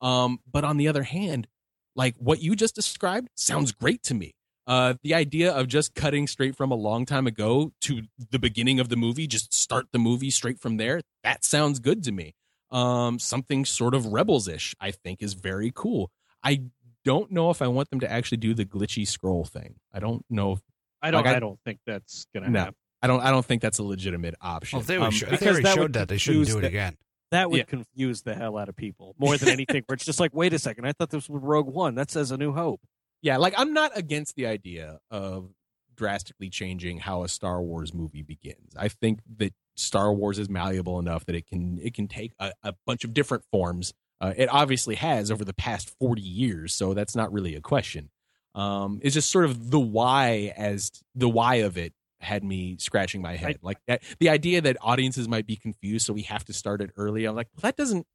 [0.00, 1.48] Um, but on the other hand,
[1.96, 4.34] like what you just described sounds great to me.
[4.68, 8.78] Uh, the idea of just cutting straight from a long time ago to the beginning
[8.78, 12.34] of the movie, just start the movie straight from there, that sounds good to me.
[12.70, 16.10] Um, something sort of rebels ish, I think, is very cool.
[16.44, 16.64] I
[17.02, 19.76] don't know if I want them to actually do the glitchy scroll thing.
[19.92, 20.52] I don't know.
[20.52, 20.60] If,
[21.00, 22.58] I don't Like, I- I, don't think that's gonna No.
[22.58, 22.74] happen.
[23.00, 23.20] I don't.
[23.20, 24.76] I don't think that's a legitimate option.
[24.76, 26.58] well, if they, were Um, sho- if they already that showed that, they shouldn't do
[26.58, 26.98] it the- again.
[27.30, 27.64] That would Yeah.
[27.64, 29.84] confuse the hell out of people more than anything.
[29.86, 31.94] where it's just like, wait a second, I thought this was Rogue One.
[31.94, 32.80] That says A New Hope.
[33.22, 35.50] Yeah, like I'm not against the idea of
[35.96, 38.74] drastically changing how a Star Wars movie begins.
[38.76, 42.52] I think that Star Wars is malleable enough that it can it can take a,
[42.62, 43.92] a bunch of different forms.
[44.20, 48.10] Uh, it obviously has over the past 40 years, so that's not really a question.
[48.54, 53.22] Um, it's just sort of the why as the why of it had me scratching
[53.22, 53.58] my head.
[53.62, 56.90] like that, the idea that audiences might be confused, so we have to start it
[56.96, 57.24] early.
[57.24, 58.06] I'm like, well, that doesn't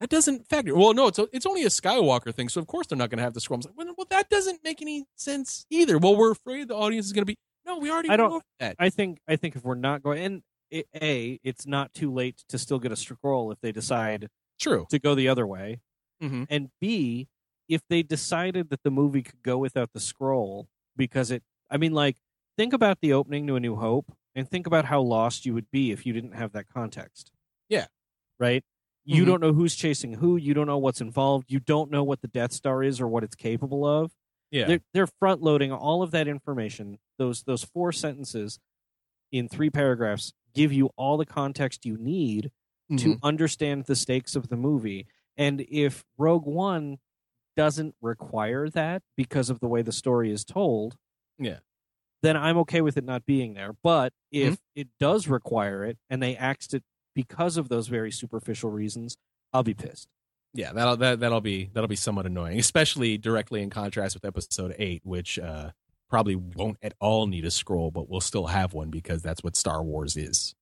[0.00, 0.74] that doesn't factor.
[0.74, 3.18] Well, no, it's a, it's only a Skywalker thing, so of course they're not going
[3.18, 3.58] to have the scroll.
[3.64, 5.98] I'm like, well, well, that doesn't make any sense either.
[5.98, 7.36] Well, we're afraid the audience is going to be.
[7.66, 8.76] No, we already I don't- know that.
[8.78, 12.44] I think I think if we're not going, and it, a, it's not too late
[12.48, 14.28] to still get a scroll if they decide
[14.60, 14.86] True.
[14.90, 15.80] to go the other way,
[16.20, 17.28] hmm and b,
[17.68, 21.42] if they decided that the movie could go without the scroll because it.
[21.70, 22.16] I mean, like
[22.56, 25.70] think about the opening to A New Hope, and think about how lost you would
[25.70, 27.32] be if you didn't have that context.
[27.68, 27.86] Yeah.
[28.38, 28.62] Right.
[29.08, 29.26] You Mhm.
[29.26, 30.36] don't know who's chasing who.
[30.36, 31.50] You don't know what's involved.
[31.50, 34.12] You don't know what the Death Star is or what it's capable of.
[34.50, 34.66] Yeah.
[34.66, 38.60] they're, they're front loading all of that information those those four sentences
[39.32, 42.52] in three paragraphs give you all the context you need
[42.90, 42.96] Mm-hmm.
[42.98, 46.98] to understand the stakes of the movie and if rogue one
[47.56, 50.96] doesn't require that because of the way the story is told
[51.40, 51.58] Yeah.
[52.22, 54.80] then i'm okay with it not being there but if Mm-hmm.
[54.82, 56.84] it does require it and they axed it
[57.16, 59.16] because of those very superficial reasons
[59.52, 60.06] i'll be pissed
[60.54, 64.74] Yeah, that'll that, that'll be that'll be somewhat annoying, especially directly in contrast with episode
[64.78, 65.70] eight, which uh,
[66.08, 69.56] probably won't at all need a scroll, but we'll still have one because that's what
[69.56, 70.54] Star Wars is.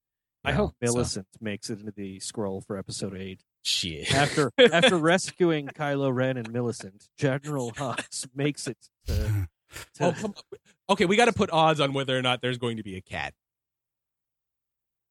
[0.43, 4.13] i know, hope so- millicent makes it into the scroll for episode 8 Shit.
[4.15, 9.15] after after rescuing Kylo Ren and Millicent, General Hux makes it to,
[9.95, 10.59] to Oh, come on.
[10.91, 13.01] Okay, we got to put odds on whether or not there's going to be a
[13.01, 13.33] cat.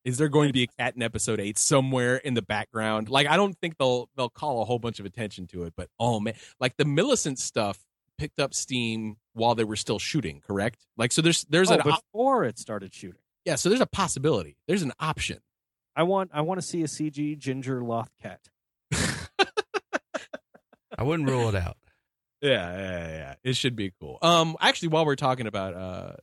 [0.05, 3.09] Is there going to be a cat in episode eight somewhere in the background?
[3.09, 5.89] Like, I don't think they'll they'll call a whole bunch of attention to it, but
[5.99, 7.79] oh man, like the Millicent stuff
[8.17, 10.41] picked up steam while they were still shooting.
[10.45, 10.85] Correct?
[10.97, 13.21] Like, so there's there's oh, an op- before it started shooting.
[13.45, 14.57] yeah, so there's a possibility.
[14.67, 15.39] There's an option.
[15.95, 18.41] I want I want to see a CG ginger loth cat.
[20.97, 21.77] I wouldn't rule it out.
[22.41, 23.35] Yeah, yeah, yeah.
[23.43, 24.17] It should be cool.
[24.21, 26.13] Um, actually, while we're talking about uh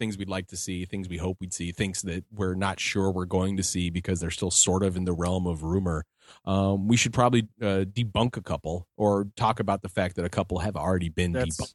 [0.00, 3.12] things we'd like to see, things we hope we'd see, things that we're not sure
[3.12, 6.04] we're going to see because they're still sort of in the realm of rumor,
[6.44, 10.28] um, we should probably uh, debunk a couple or talk about the fact that a
[10.28, 11.74] couple have already been That's debunked.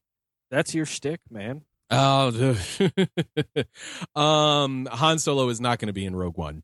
[0.52, 1.62] that's your shtick, man.
[1.92, 2.58] Oh,
[4.16, 6.64] um, Han Solo is not going to be in Rogue One.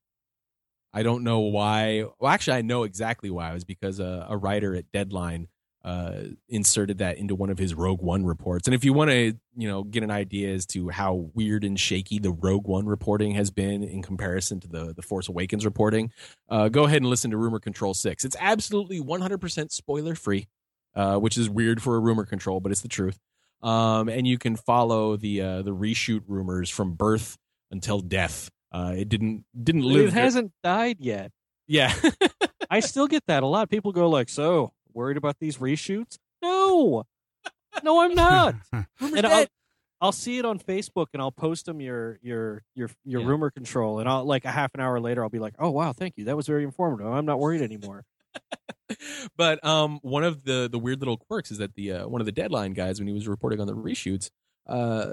[0.94, 2.06] I don't know why.
[2.20, 3.52] Well, actually, I know exactly why.
[3.52, 5.48] It was because a, a writer at Deadline
[5.84, 8.68] uh, inserted that into one of his Rogue One reports.
[8.68, 11.80] And if you want to, you know, get an idea as to how weird and
[11.80, 16.12] shaky the Rogue One reporting has been in comparison to the the Force Awakens reporting,
[16.50, 18.24] uh, go ahead and listen to Rumor Control Six.
[18.26, 20.48] It's absolutely 100% spoiler free,
[20.96, 23.18] uh, which is weird for a rumor control, but it's the truth.
[23.64, 27.38] Um, and you can follow the uh, the reshoot rumors from birth
[27.72, 28.50] until death.
[28.72, 30.08] Uh, it didn't didn't live.
[30.08, 31.32] It hasn't died yet.
[31.68, 31.94] Yeah.
[32.70, 33.70] I still get that a lot.
[33.70, 37.04] People go like, "So worried about these reshoots?" No,
[37.84, 38.56] no, I'm not.
[38.74, 39.46] and I'll,
[40.02, 43.28] I'll see it on Facebook and I'll post them your your your your Yeah.
[43.28, 45.94] rumor control, and I'll like a half an hour later I'll be like, "Oh wow,
[45.94, 46.26] thank you.
[46.26, 47.12] That was very informative.
[47.12, 48.04] I'm not worried anymore."
[49.38, 52.26] but um, one of the the weird little quirks is that the uh, one of
[52.26, 54.30] the deadline guys when he was reporting on the reshoots
[54.68, 55.12] uh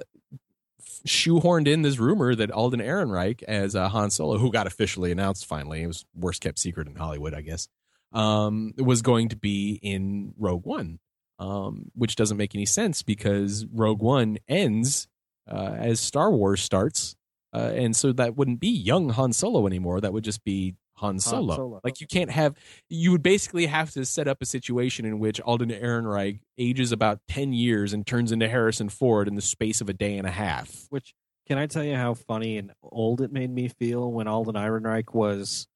[1.06, 5.46] shoehorned in this rumor that Alden Ehrenreich as uh, Han Solo who got officially announced
[5.46, 7.68] finally it was worst kept secret in Hollywood I guess
[8.12, 10.98] um was going to be in Rogue One
[11.38, 15.08] um which doesn't make any sense because Rogue One ends
[15.50, 17.16] uh, as Star Wars starts
[17.54, 21.18] uh, and so that wouldn't be young Han Solo anymore that would just be Han
[21.18, 21.54] Solo.
[21.54, 21.80] Solo.
[21.84, 22.54] like you can't have
[22.88, 27.20] you would basically have to set up a situation in which Alden Ehrenreich ages about
[27.28, 30.30] 10 years and turns into Harrison Ford in the space of a day and a
[30.30, 30.86] half.
[30.90, 31.14] Which
[31.46, 35.14] can I tell you how funny and old it made me feel when Alden Ehrenreich
[35.14, 35.66] was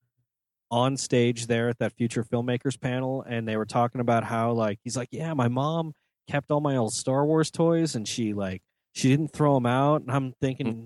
[0.73, 4.79] on stage there at that future filmmakers panel and they were talking about how like
[4.83, 5.93] he's like yeah my mom
[6.29, 8.63] kept all my old star wars toys and she like
[8.95, 10.85] she didn't throw them out and i'm thinking mm-hmm.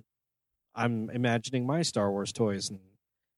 [0.75, 2.81] i'm imagining my star wars toys and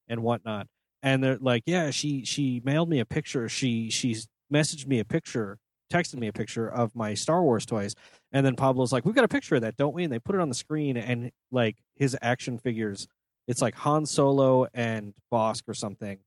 [0.08, 0.66] and whatnot.
[1.02, 3.48] And they're like yeah she she mailed me a picture.
[3.48, 5.58] She she's messaged me a picture
[5.92, 7.94] texted me a picture of my star wars toys.
[8.32, 10.04] And then pablo's like we've got a picture of that don't we?
[10.04, 13.06] And they put it on the screen and like his action figures
[13.46, 16.18] it's like han solo and Bossk or something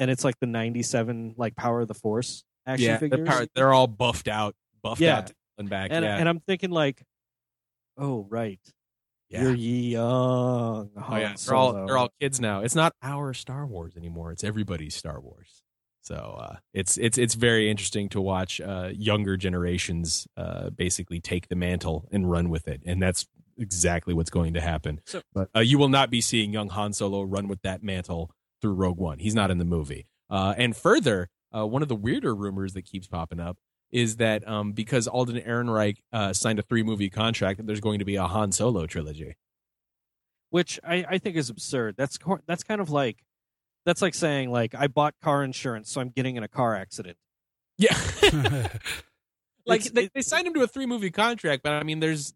[0.00, 3.72] and it's like the 97 like power of the force action yeah, figures they're, they're
[3.72, 5.18] all buffed out, buffed Yeah.
[5.18, 5.90] out and back.
[5.92, 6.16] and, yeah.
[6.16, 7.02] and i'm thinking like
[7.96, 8.58] oh right
[9.28, 9.42] yeah.
[9.42, 12.62] you're young Oh yeah, they're all they're all kids now.
[12.62, 14.32] It's not our Star Wars anymore.
[14.32, 15.62] It's everybody's Star Wars.
[16.02, 21.46] So uh, it's it's it's very interesting to watch uh, younger generations uh, basically take
[21.48, 25.00] the mantle and run with it, and that's exactly what's going to happen.
[25.04, 28.32] So- but uh, you will not be seeing young Han Solo run with that mantle
[28.60, 29.18] through Rogue One.
[29.18, 30.06] He's not in the movie.
[30.28, 33.58] Uh, and further, uh, one of the weirder rumors that keeps popping up
[33.90, 37.98] is that um, because Alden Ehrenreich uh, signed a three movie contract, that there's going
[37.98, 39.34] to be a Han Solo trilogy.
[40.50, 41.96] which I, I think is absurd.
[41.96, 43.24] That's that's kind of like
[43.84, 47.16] that's like saying like I bought car insurance, so I'm getting in a car accident.
[47.78, 47.96] Yeah.
[49.66, 52.32] like they, they signed him to a three movie contract, but I mean, there's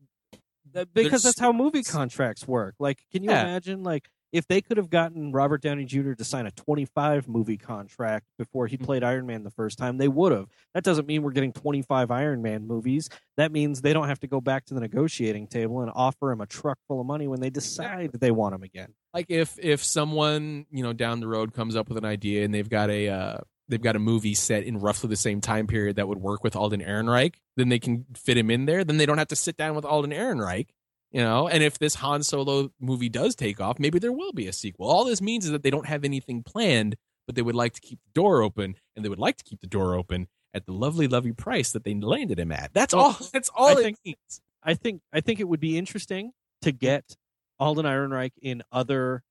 [0.72, 2.74] because There's- that's how movie contracts work.
[2.80, 3.42] Like, can you Yeah.
[3.42, 6.14] imagine like if they could have gotten Robert Downey Jr.
[6.14, 10.08] to sign a 25 movie contract before he played Iron Man the first time, they
[10.08, 10.48] would have.
[10.74, 13.08] That doesn't mean we're getting 25 Iron Man movies.
[13.36, 16.40] That means they don't have to go back to the negotiating table and offer him
[16.40, 18.94] a truck full of money when they decide they want him again.
[19.14, 22.52] like if if someone you know down the road comes up with an idea and
[22.52, 23.38] they've got a uh,
[23.68, 26.56] they've got a movie set in roughly the same time period that would work with
[26.56, 28.82] Alden Ehrenreich, then they can fit him in there.
[28.82, 30.66] Then they don't have to sit down with Alden Ehrenreich.
[31.14, 34.48] You know, and if this Han Solo movie does take off, maybe there will be
[34.48, 34.88] a sequel.
[34.90, 36.96] All this means is that they don't have anything planned,
[37.26, 39.60] but they would like to keep the door open, and they would like to keep
[39.60, 42.70] the door open at the lovely, lovely price that they landed him at.
[42.74, 43.16] That's Well, all.
[43.32, 44.40] That's all I it think- means.
[44.64, 46.32] I think I think it would be interesting
[46.62, 47.16] to get
[47.60, 49.22] Alden Ehrenreich in other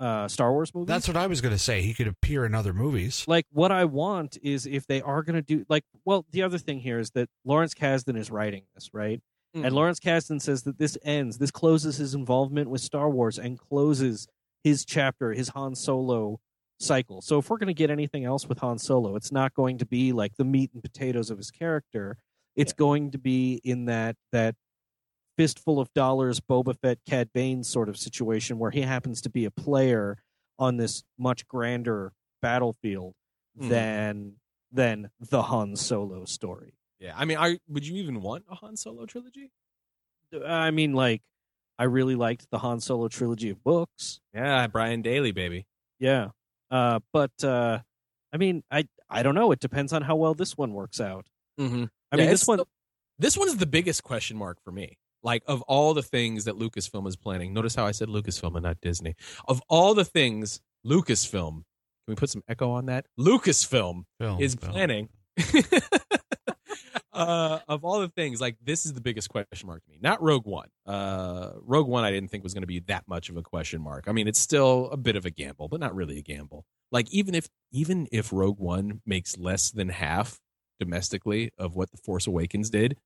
[0.00, 0.88] uh, Star Wars movies.
[0.88, 1.82] That's what I was going to say.
[1.82, 3.24] He could appear in other movies.
[3.28, 6.58] like what I want is if they are going to do like well the other
[6.58, 9.20] thing here is that Lawrence Kasdan is writing this right
[9.54, 9.64] Mhm.
[9.66, 13.58] and Lawrence Kasdan says that this ends this closes his involvement with Star Wars and
[13.58, 14.26] closes
[14.62, 16.40] his chapter his Han Solo
[16.80, 19.78] cycle so if we're going to get anything else with Han Solo it's not going
[19.78, 22.18] to be like the meat and potatoes of his character
[22.56, 24.56] it's going to be in that that
[25.36, 29.44] fistful of dollars Boba Fett Cad Bane sort of situation where he happens to be
[29.44, 30.18] a player
[30.58, 32.12] on this much grander
[32.42, 33.14] battlefield
[33.58, 33.68] Mhm.
[33.68, 34.36] than
[34.70, 36.74] than the Han Solo story.
[37.04, 39.50] Yeah, I mean, are, would you even want a Han Solo trilogy?
[40.46, 41.20] I mean, like,
[41.78, 44.20] I really liked the Han Solo trilogy of books.
[44.32, 45.66] Yeah, Brian Daley, baby.
[45.98, 46.28] Yeah,
[46.70, 47.80] uh, but uh,
[48.32, 49.52] I mean, I I don't know.
[49.52, 51.26] It depends on how well this one works out.
[51.60, 51.84] Mm-hmm.
[52.10, 52.58] I mean, this one.
[52.60, 52.68] still-
[53.18, 54.96] this one is the biggest question mark for me.
[55.22, 58.62] Like of all the things that Lucasfilm is planning, notice how I said Lucasfilm and
[58.64, 59.14] not Disney.
[59.46, 61.64] Of all the things Lucasfilm, can
[62.08, 63.06] we put some echo on that?
[63.18, 64.72] Lucasfilm Film, is film.
[64.72, 65.08] planning.
[67.14, 69.98] uh, of all the things, like this is the biggest question mark to me.
[70.00, 70.68] Not Rogue One.
[70.86, 73.80] Uh, Rogue One, I didn't think was going to be that much of a question
[73.80, 74.04] mark.
[74.08, 76.64] I mean, it's still a bit of a gamble, but not really a gamble.
[76.90, 80.40] Like even if even if Rogue One makes less than half
[80.78, 82.96] domestically of what the Force Awakens did,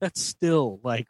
[0.00, 1.06] That's still like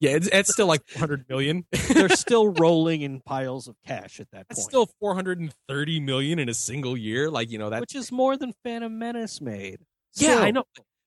[0.00, 1.64] yeah, it's, it's still like 400 million.
[1.94, 4.70] they're still rolling in piles of cash at that That's point.
[4.70, 7.30] still 430 million in a single year.
[7.30, 9.80] Like you know that which is more than Phantom Menace made.
[10.16, 10.64] Yeah, I know.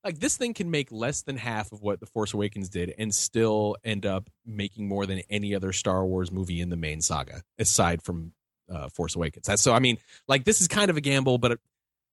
[0.07, 3.13] Like this thing can make less than half of what The Force Awakens did and
[3.13, 7.41] still end up making more than any other Star Wars movie in the main saga,
[7.59, 8.31] aside from
[8.71, 9.47] uh, Force Awakens.
[9.47, 9.73] That's so.
[9.73, 11.59] I mean, like this is kind of a gamble, but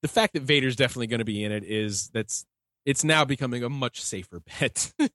[0.01, 2.45] the fact that Vader's definitely going to be in it is that's
[2.85, 4.91] it's now becoming a much safer bet.
[4.99, 5.09] no,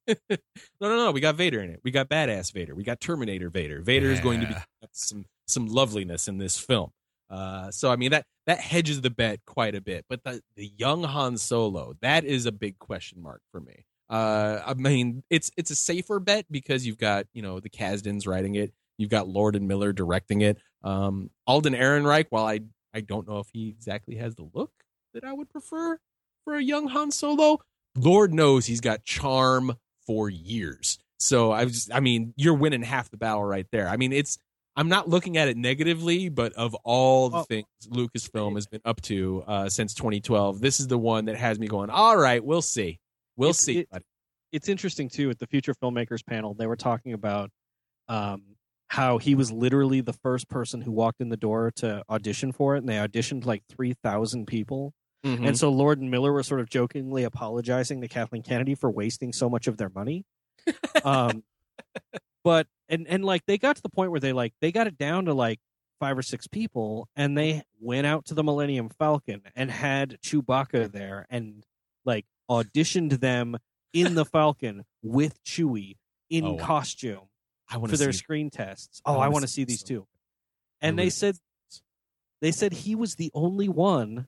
[0.81, 1.11] no, no.
[1.11, 1.81] We got Vader in it.
[1.85, 2.74] We got badass Vader.
[2.74, 3.82] We got Terminator Vader.
[3.82, 4.55] Vader is going to be
[4.93, 6.93] some some loveliness in this film.
[7.31, 10.05] Uh, so I mean that that hedges the bet quite a bit.
[10.09, 13.85] But the the young Han Solo that is a big question mark for me.
[14.09, 18.27] Uh, I mean it's it's a safer bet because you've got you know the Kasdans
[18.27, 18.73] writing it.
[18.98, 20.59] You've got Lord and Miller directing it.
[20.82, 22.27] Um, Alden Ehrenreich.
[22.31, 22.61] While I
[22.93, 24.73] I don't know if he exactly has the look
[25.15, 25.98] that I would prefer
[26.44, 27.61] for a young Han Solo.
[27.97, 29.77] Lord knows he's got charm
[30.07, 30.98] for years.
[31.19, 33.89] So I was, I mean, you're winning half the battle right there.
[33.89, 34.39] I mean, it's,
[34.81, 37.43] I'm not looking at it negatively, but of all the Oh.
[37.43, 41.59] things Lucasfilm has been up to uh, since 2012, this is the one that has
[41.59, 41.90] me going.
[41.90, 42.98] All right, we'll see,
[43.36, 43.78] we'll It's- see.
[43.81, 44.05] it- buddy."
[44.52, 47.51] it's interesting too at the future filmmakers panel they were talking about
[48.09, 48.43] um,
[48.89, 52.74] how he was literally the first person who walked in the door to audition for
[52.74, 54.93] it and they auditioned like 3000 people
[55.24, 55.47] Mhm.
[55.47, 59.32] and so lord and miller were sort of jokingly apologizing to kathleen kennedy for wasting
[59.32, 60.24] so much of their money
[61.05, 61.44] um,
[62.43, 64.99] but and and like they got to the point where they like they got it
[64.99, 65.59] down to like
[65.99, 70.91] five or six people and they went out to the millennium falcon and had chewbacca
[70.93, 71.65] there and
[72.05, 73.57] like auditioned them
[73.93, 75.97] in the falcon with chewie
[76.29, 77.29] in Oh, costume
[77.69, 78.19] I for their see.
[78.19, 79.01] screen tests.
[79.07, 80.07] Oh i want to see see these so too.
[80.81, 81.37] And really they said
[82.41, 84.27] they said he was the only one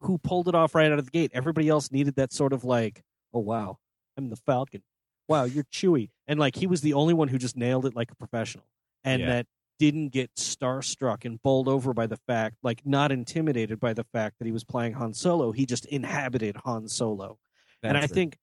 [0.00, 1.30] who pulled it off right out of the gate.
[1.32, 3.02] Everybody else needed that sort of like
[3.32, 3.78] oh wow
[4.18, 4.82] i'm the falcon
[5.28, 8.10] wow you're Chewie and like he was the only one who just nailed it like
[8.10, 8.64] a professional
[9.04, 9.26] and Yeah.
[9.28, 9.46] that
[9.78, 14.36] didn't get starstruck and bowled over by the fact like not intimidated by the fact
[14.38, 17.38] that he was playing han solo he just inhabited han solo
[17.82, 18.10] and i it.
[18.10, 18.36] think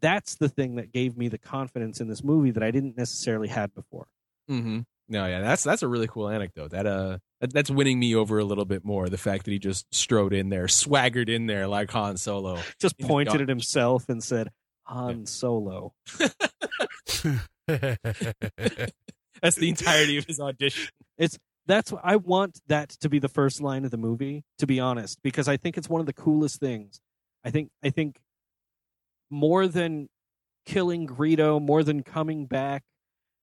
[0.00, 3.48] that's the thing that gave me the confidence in this movie that i didn't necessarily
[3.48, 4.06] had before
[4.50, 4.80] Mm-hmm.
[5.08, 6.70] No, yeah, that's that's a really cool anecdote.
[6.72, 9.08] That uh, that, that's winning me over a little bit more.
[9.08, 12.58] The fact that he just strode in there, swaggered in there like Han Solo.
[12.78, 14.50] just pointed at himself and said
[14.86, 15.92] han solo
[17.66, 20.88] That's the entirety of his audition.
[21.18, 24.66] It's that's what I want that to be the first line of the movie, to
[24.66, 27.00] be honest, because I think it's one of the coolest things.
[27.44, 28.20] I think I think
[29.30, 30.08] more than
[30.66, 32.84] killing Greedo, more than coming back,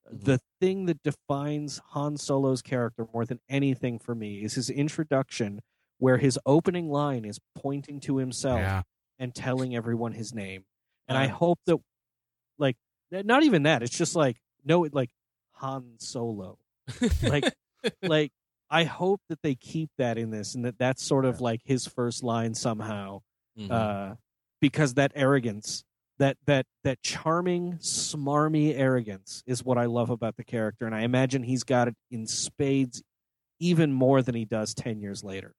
[0.07, 0.23] mm-hmm.
[0.23, 5.61] the thing that defines Han Solo's character more than anything for me is his introduction
[5.97, 8.81] where his opening line is pointing to himself yeah.
[9.19, 10.63] and telling everyone his name.
[11.11, 11.77] And I hope that
[12.57, 12.77] like
[13.11, 15.09] not even that, it's just like no like
[15.53, 16.57] Han Solo
[17.23, 17.53] like
[18.01, 18.31] like
[18.69, 21.85] I hope that they keep that in this and that that's sort of like his
[21.87, 23.21] first line somehow
[23.59, 23.69] Mhm.
[23.71, 24.15] uh
[24.61, 25.83] because that arrogance
[26.19, 31.01] that that that charming smarmy arrogance is what I love about the character and I
[31.01, 33.03] imagine he's got it in spades
[33.59, 35.53] even more than he does 10 years later.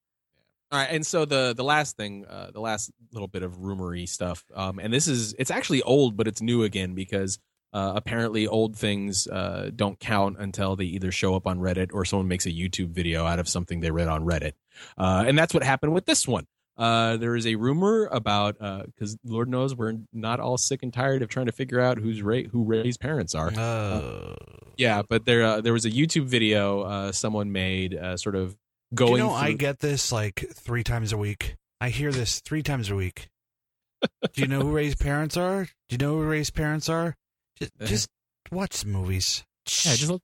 [0.73, 4.09] All right, and so the the last thing, uh, the last little bit of rumory
[4.09, 7.39] stuff, um, and this is it's actually old, but it's new again because
[7.75, 12.07] uh, apparently old things uh, don't count until they either show up on Reddit or
[12.07, 14.53] someone makes a YouTube video out of something they read on Reddit,
[14.97, 16.47] uh, and that's what happened with this one.
[16.79, 21.21] Uh, there is a rumor about because Lord knows we're not all sick and tired
[21.21, 23.53] of trying to figure out who's Rey, who Rey's parents are.
[23.55, 24.37] Uh,
[24.79, 28.57] Yeah, but there uh, there was a YouTube video uh, someone made, uh, sort of
[28.95, 29.13] going.
[29.13, 31.57] you know, I get this like three times a week.
[31.81, 33.29] I hear this three times a week.
[34.33, 35.65] Do you know who Rey's parents are?
[35.89, 37.17] Do you know who Rey's parents are?
[37.59, 38.09] Just, just
[38.51, 39.45] watch the movies.
[39.67, 40.21] Yeah, just let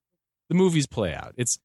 [0.48, 1.34] the movies play out.
[1.36, 1.58] It's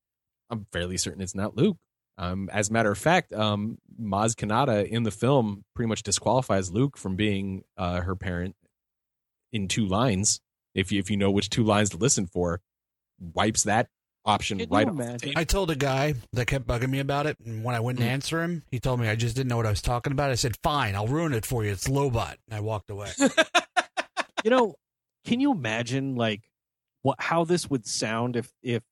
[0.49, 1.77] I'm fairly certain it's not Luke.
[2.17, 6.71] Um, as a matter of fact, um, Maz Kanata in the film pretty much disqualifies
[6.71, 8.55] Luke from being uh, her parent
[9.51, 10.39] in two lines.
[10.75, 12.61] If you if you know which two lines to listen for,
[13.19, 13.89] wipes that
[14.25, 15.33] option Can right off the table.
[15.39, 18.09] I told a guy that kept bugging me about it, and when I wouldn't Mm.
[18.09, 20.31] answer him, he told me I just didn't know what I was talking about.
[20.31, 21.71] I said, "Fine, I'll ruin it for you.
[21.71, 23.11] It's Lobot." And I walked away.
[24.43, 24.75] you know,
[25.25, 26.41] can you imagine like
[27.01, 28.83] what how this would sound if if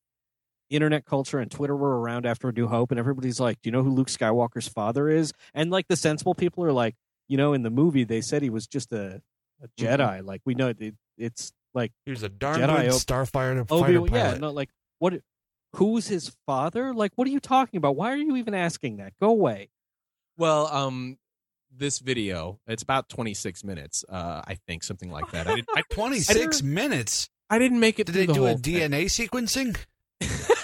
[0.69, 3.71] internet culture and Twitter were around after A New Hope and everybody's like, "Do you
[3.71, 6.95] know who Luke Skywalker's father is?" And like the sensible people are like,
[7.27, 9.21] you know, in the movie they said he was just a,
[9.61, 10.23] a Jedi.
[10.25, 13.81] Like we know it, it's like He was a darn Jedi good Ob- starfighter Obi.
[13.81, 14.41] fighter Yeah, pilot.
[14.41, 14.69] no, like
[15.01, 15.15] what?
[15.75, 16.93] Who's his father?
[16.93, 17.95] Like, what are you talking about?
[17.95, 19.13] Why are you even asking that?
[19.19, 19.69] Go away.
[20.37, 21.17] Well, um,
[21.75, 25.47] this video it's about 26 minutes, uh, I think, something like that.
[25.47, 27.29] I, did, I, Twenty six minutes.
[27.49, 28.05] I didn't make it.
[28.05, 28.91] Did through they the do a whole thing.
[28.91, 29.77] DNA sequencing?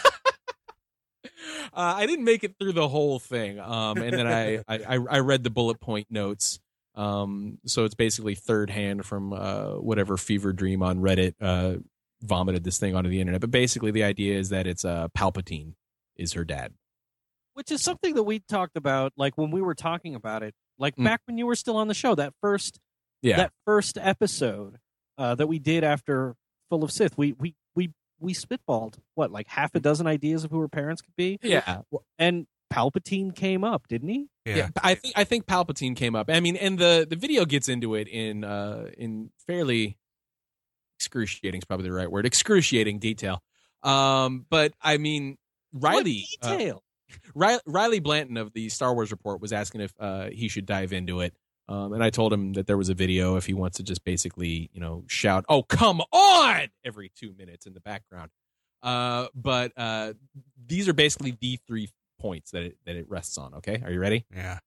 [1.73, 4.99] Uh, I didn't make it through the whole thing, um, and then I, I I
[5.11, 6.59] I read the bullet point notes.
[6.95, 11.75] Um, so it's basically third hand from uh, whatever fever dream on Reddit uh,
[12.21, 13.41] vomited this thing onto the internet.
[13.41, 15.73] But basically, the idea is that it's uh, Palpatine
[16.15, 16.73] is her dad.
[17.53, 20.95] which is something that we talked about like when we were talking about it like
[20.95, 21.05] Mm.
[21.05, 22.79] back when you were still on the show that first
[23.23, 24.77] Yeah, that first episode
[25.17, 26.35] uh, that we did after
[26.69, 30.51] full of sith we we we we spitballed what like half a dozen ideas of
[30.51, 31.81] who her parents could be yeah.
[32.19, 34.69] and palpatine came up didn't he yeah.
[34.83, 36.29] I think I think Palpatine came up.
[36.29, 39.97] I mean, and the the video gets into it in uh in fairly
[40.97, 42.25] excruciating is probably the right word.
[42.25, 43.41] Excruciating detail.
[43.83, 45.37] Um, but I mean,
[45.73, 46.83] Riley what uh, detail
[47.35, 50.93] Riley, Riley Blanton of the Star Wars Report was asking if uh, he should dive
[50.93, 51.33] into it.
[51.69, 54.05] Um, and I told him that there was a video if he wants to just
[54.05, 58.31] basically, you know, shout, "Oh, come on!" every two minutes in the background.
[58.81, 60.13] Uh, but uh,
[60.65, 63.55] these are basically the three points that it, that it rests on.
[63.55, 64.25] Okay, are you ready?
[64.33, 64.59] Yeah.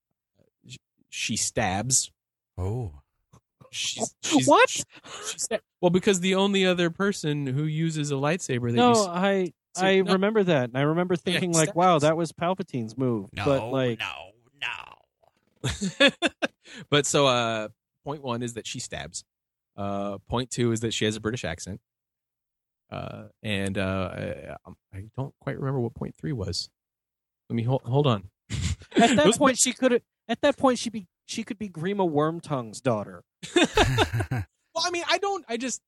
[1.09, 2.13] She stabs.
[2.59, 2.93] Oh.
[3.73, 4.69] She's, she's What?
[4.71, 4.83] she
[5.39, 9.07] stab- well, because the only other person who uses a lightsaber that you no s-
[9.09, 10.13] i So, i no.
[10.13, 13.45] remember that and i remember thinking like wow that was palpatine's move No.
[13.45, 14.33] but like no.
[14.61, 16.11] No.
[16.91, 17.69] but so uh
[18.05, 19.25] point one is that she stabs
[19.77, 21.81] uh point two is that she has a british accent
[22.91, 26.69] uh and uh I, I don't quite remember what point three was
[27.49, 28.25] let me hold hold on
[28.97, 32.81] at that point she could at that point she be she could be grima wormtongue's
[32.81, 33.23] daughter
[33.57, 33.65] well
[34.85, 35.81] i mean i don't i just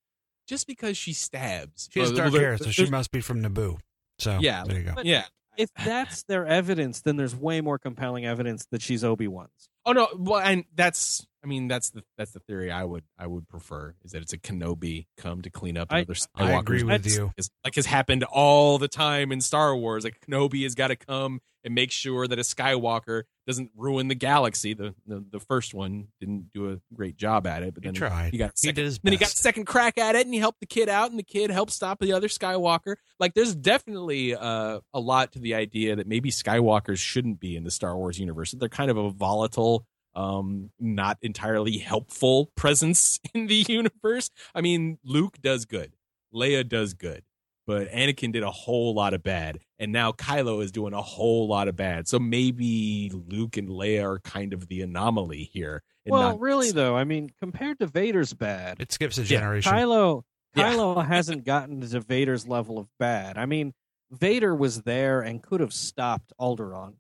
[0.47, 3.43] just because she stabs she has well, dark there- hair, so she must be from
[3.43, 3.79] Naboo.
[4.19, 4.93] So Yeah, there you go.
[4.95, 5.25] but- yeah
[5.57, 9.69] if that's their evidence, then there's way more compelling evidence that she's Obi Wan's.
[9.85, 13.27] Oh no, well, and that's I mean that's the that's the theory I would I
[13.27, 16.61] would prefer is that it's a Kenobi come to clean up I- another I Skywalker's
[16.61, 17.17] agree with mess.
[17.17, 17.25] you.
[17.37, 20.05] It's- like has happened all the time in Star Wars.
[20.05, 24.15] Like Kenobi has got to come and make sure that a Skywalker doesn't ruin the
[24.17, 24.75] galaxy.
[24.75, 27.95] The the, the first one didn't do a great job at it, but He then
[27.95, 28.33] tried.
[28.33, 30.41] He got He second, did his then he got second crack at it, and he
[30.41, 32.97] helped the kid out, and the kid helped stop the other Skywalker.
[33.21, 37.63] Like there's definitely uh, a lot to the idea that maybe Skywalkers shouldn't be in
[37.65, 38.53] the Star Wars universe.
[38.53, 44.99] They're kind of a volatile um not entirely helpful presence in the universe i mean
[45.05, 45.95] luke does good
[46.35, 47.23] leia does good
[47.67, 51.47] but anakin did a whole lot of bad and now kylo is doing a whole
[51.49, 56.23] lot of bad so maybe luke and leia are kind of the anomaly here Well,
[56.33, 59.73] not- really though, I mean, compared to Vader's bad, It skips a Yeah, generation.
[59.73, 60.23] Kylo
[60.57, 60.75] Yeah.
[60.75, 63.39] Kylo hasn't gotten to Vader's level of bad.
[63.39, 63.73] I mean,
[64.11, 66.95] Vader was there and could have stopped Alderaan.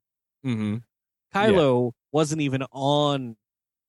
[0.46, 0.82] Mhm.
[1.34, 3.36] Kylo wasn't even on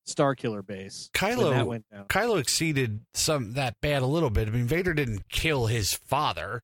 [0.08, 2.06] Starkiller Base when Kylo- that went down.
[2.06, 4.48] Kylo exceeded some that bad a little bit.
[4.48, 6.62] I mean, Vader didn't kill his father.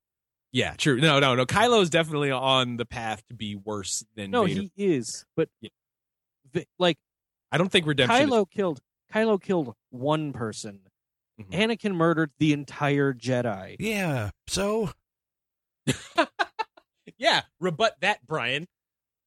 [0.53, 4.45] yeah true no no no kylo's definitely on the path to be worse than No,
[4.47, 4.63] Vader.
[4.63, 5.71] he is, but Yeah.
[6.79, 6.99] Like
[7.53, 8.81] i don't think redemption is- Kylo killed
[9.13, 10.81] Kylo killed one person.
[11.41, 11.51] Mhm.
[11.53, 13.77] Anakin murdered the entire Jedi.
[13.79, 14.31] Yeah.
[14.49, 14.91] So
[17.19, 18.67] yeah rebut that brian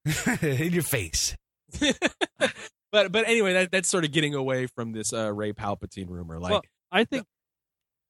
[0.42, 1.36] in your face.
[2.92, 6.40] but but anyway, that that's sort of getting away from this uh, Rey Palpatine rumor.
[6.40, 7.26] Like, Well, I think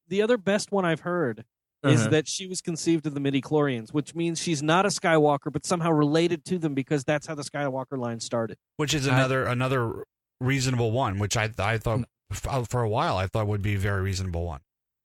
[0.08, 1.46] the other best one I've heard
[1.84, 2.10] is Uh-huh.
[2.12, 5.66] that she was conceived of the midi chlorians, which means she's not a Skywalker, but
[5.66, 8.58] somehow related to them because that's how the Skywalker line started.
[8.78, 10.04] which is I- another another
[10.40, 12.68] reasonable one, which I I thought Mm.
[12.70, 14.62] for a while I thought would be a very reasonable one.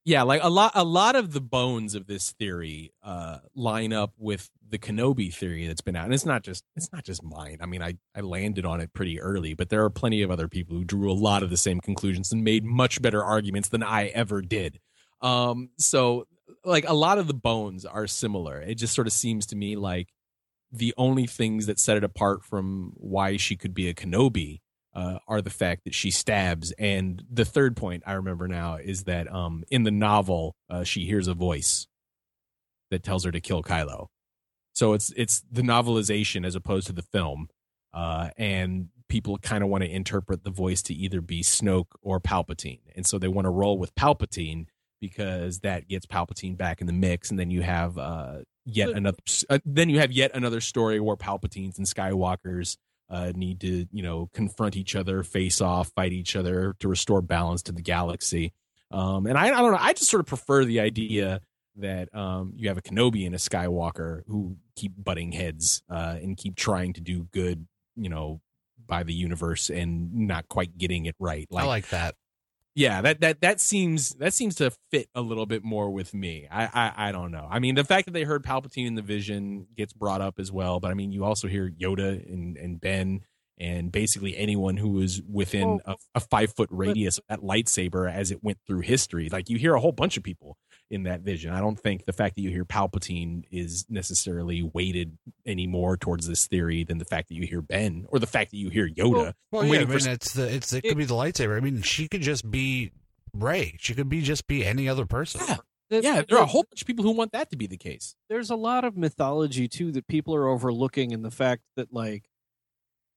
[0.08, 4.14] Yeah, like a lot a lot of the bones of this theory uh, line up
[4.16, 7.58] with the Kenobi theory that's been out, and it's not just it's not just mine.
[7.60, 10.48] I mean, I I landed on it pretty early, but there are plenty of other
[10.48, 13.82] people who drew a lot of the same conclusions and made much better arguments than
[13.82, 14.80] I ever did.
[15.20, 16.26] Um, so
[16.64, 18.62] like a lot of the bones are similar.
[18.62, 20.08] It just sort of seems to me like
[20.72, 24.60] the only things that set it apart from why she could be a Kenobi
[24.98, 26.72] uh, are the fact that she stabs.
[26.72, 31.04] And the third point I remember now is that um, in the novel, uh, she
[31.04, 31.86] hears a voice.
[32.90, 34.08] that tells her to kill Kylo.
[34.74, 37.48] So it's it's the novelization as opposed to the film,
[37.92, 42.20] uh, and people kind of want to interpret the voice to either be Snoke or
[42.20, 44.66] Palpatine, and so they want to roll with Palpatine
[45.00, 49.18] because that gets Palpatine back in the mix, and then you have uh, yet another
[49.50, 52.76] uh, then you have yet another story where Palpatines and Skywalkers
[53.10, 57.22] uh, need to you know confront each other, face off, fight each other to restore
[57.22, 58.52] balance to the galaxy.
[58.90, 59.78] Um, and I, I don't know.
[59.80, 61.40] I just sort of prefer the idea
[61.76, 66.36] that um, you have a Kenobi and a Skywalker who keep butting heads uh, and
[66.36, 67.66] keep trying to do good,
[67.96, 68.40] you know,
[68.86, 71.46] by the universe and not quite getting it right.
[71.50, 72.14] Like, I like that.
[72.78, 76.46] Yeah, that that that seems that seems to fit a little bit more with me.
[76.48, 77.48] I, I I don't know.
[77.50, 80.52] I mean, the fact that they heard Palpatine in the Vision gets brought up as
[80.52, 83.22] well, but I mean, you also hear Yoda and and Ben
[83.58, 88.30] and basically anyone who was within a, a five foot radius of that lightsaber as
[88.30, 89.28] it went through history.
[89.28, 90.56] Like you hear a whole bunch of people
[90.90, 91.52] in that vision.
[91.52, 96.26] I don't think the fact that you hear Palpatine is necessarily weighted any more towards
[96.26, 98.88] this theory than the fact that you hear Ben or the fact that you hear
[98.88, 99.34] Yoda.
[99.52, 101.56] Well, I'm yeah, I mean, for it's the it's it could be the lightsaber.
[101.56, 102.92] I mean, she could just be
[103.34, 103.76] Rey.
[103.78, 105.42] She could be just be any other person.
[105.46, 105.56] Yeah.
[105.90, 107.76] The- Yeah, there are a whole bunch of people who want that to be the
[107.78, 108.14] case.
[108.28, 112.28] there's a lot of mythology too that people are overlooking in the fact that like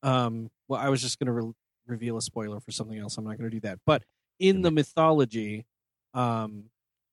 [0.03, 1.53] um well i was just going to re-
[1.87, 4.03] reveal a spoiler for something else i'm not going to do that but
[4.39, 5.65] in the mythology
[6.13, 6.65] um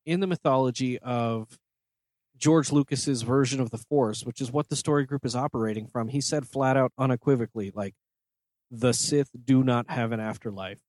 [0.08, 1.58] in the mythology of
[2.38, 6.08] george lucas's version of the force which is what the story group is operating from
[6.08, 7.94] he said flat out unequivocally like
[8.70, 10.80] the sith do not have an afterlife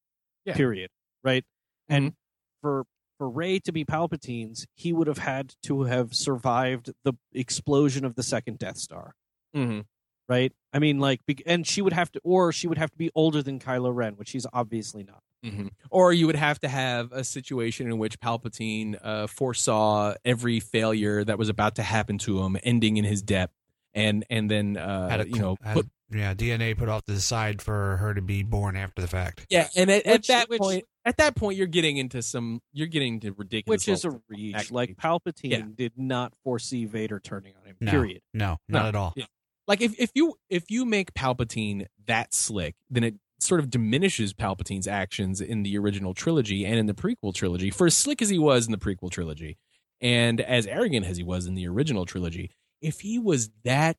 [0.45, 0.53] Yeah.
[0.55, 0.89] period
[1.23, 1.43] right
[1.89, 2.13] and
[2.61, 2.85] for
[3.17, 8.15] for Rey to be Palpatine's, he would have had to have survived the explosion of
[8.15, 9.13] the second Death Star,
[9.53, 9.81] Mm-hmm.
[10.29, 10.53] Right?
[10.71, 13.41] I mean, like, and she would have to, or she would have to be older
[13.41, 15.21] than Kylo Ren, which she's obviously not.
[15.43, 15.67] Mm-hmm.
[15.89, 21.23] Or you would have to have a situation in which Palpatine uh, foresaw every failure
[21.23, 23.49] that was about to happen to him, ending in his death,
[23.93, 27.13] and and then uh, Had a, you know had- put yeah, DNA put off to
[27.13, 29.45] the side for her to be born after the fact.
[29.49, 32.87] yeah, and at, at that which- point, at that point, you're getting into some, you're
[32.87, 34.55] getting into ridiculous, Which is a reach.
[34.55, 35.61] actually- Like Palpatine Yeah.
[35.75, 37.75] did not foresee Vader turning on him.
[37.79, 37.91] No.
[37.91, 38.21] Period.
[38.33, 38.87] No, not No.
[38.89, 39.13] at all.
[39.15, 39.25] Yeah.
[39.69, 44.33] Like if if you if you make Palpatine that slick, then it sort of diminishes
[44.33, 47.69] Palpatine's actions in the original trilogy and in the prequel trilogy.
[47.69, 49.57] For as slick as he was in the prequel trilogy,
[50.01, 52.49] and as arrogant as he was in the original trilogy,
[52.81, 53.97] if he was that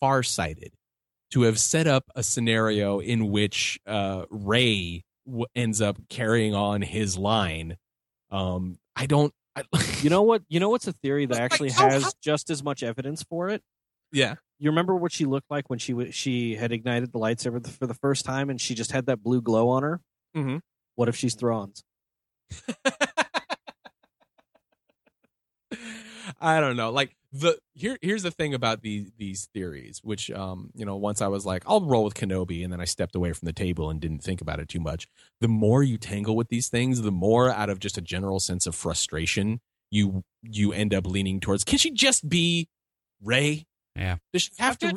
[0.00, 0.72] farsighted
[1.32, 6.80] to have set up a scenario in which uh, Rey w- ends up carrying on
[6.80, 7.76] his line,
[8.30, 9.34] um, I don't.
[9.54, 9.64] I,
[10.02, 10.42] You know what?
[10.48, 13.62] You know what's a theory that actually has just as much evidence for it?
[14.10, 14.36] yeah.
[14.58, 17.86] You remember what she looked like when she w- she had ignited the lightsaber for
[17.86, 20.00] the first time, and she just had that blue glow on her.
[20.36, 20.60] Mhm.
[20.94, 21.82] What if she's Thrawn's?
[26.40, 26.90] I don't know.
[26.90, 31.20] Like the here here's the thing about these these theories, which um, you know, once
[31.20, 33.90] I was like, I'll roll with Kenobi, and then I stepped away from the table
[33.90, 35.08] and didn't think about it too much.
[35.40, 38.66] The more you tangle with these things, the more out of just a general sense
[38.66, 39.60] of frustration,
[39.90, 42.68] you you end up leaning towards can she just be
[43.22, 43.64] Rey?
[43.96, 44.16] Yeah.
[44.32, 44.92] Does she have to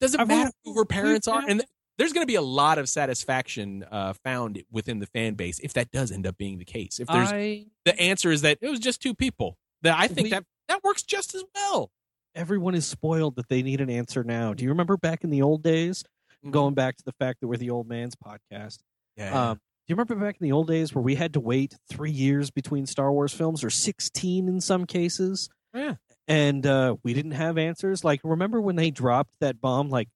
[0.00, 1.42] does it I've matter who her parents are?
[1.46, 1.64] And
[1.98, 5.72] there's going to be a lot of satisfaction uh, found within the fan base if
[5.74, 7.00] that does end up being the case.
[7.00, 9.56] If there's I the answer is that it was just two people.
[9.82, 11.90] That I think We- that that works just as well.
[12.34, 14.52] everyone is spoiled that they need an answer now.
[14.52, 16.04] Do you remember back in the old days?
[16.50, 18.78] Going back to the fact that we're the old man's podcast.
[19.16, 19.50] yeah.
[19.50, 22.10] Um, do you remember back in the old days where we had to wait three
[22.10, 25.48] years between Star Wars films, or sixteen in some cases?
[25.72, 25.94] Yeah.
[26.28, 28.04] And uh, we didn't have answers.
[28.04, 29.90] Like, remember when they dropped that bomb?
[29.90, 30.08] Like,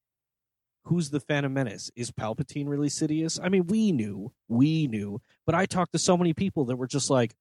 [0.85, 1.91] who's the Phantom Menace?
[1.95, 3.39] Is Palpatine really Sidious?
[3.43, 6.89] I mean, we knew, we knew, but I talked to so many people that were
[6.89, 7.35] just like,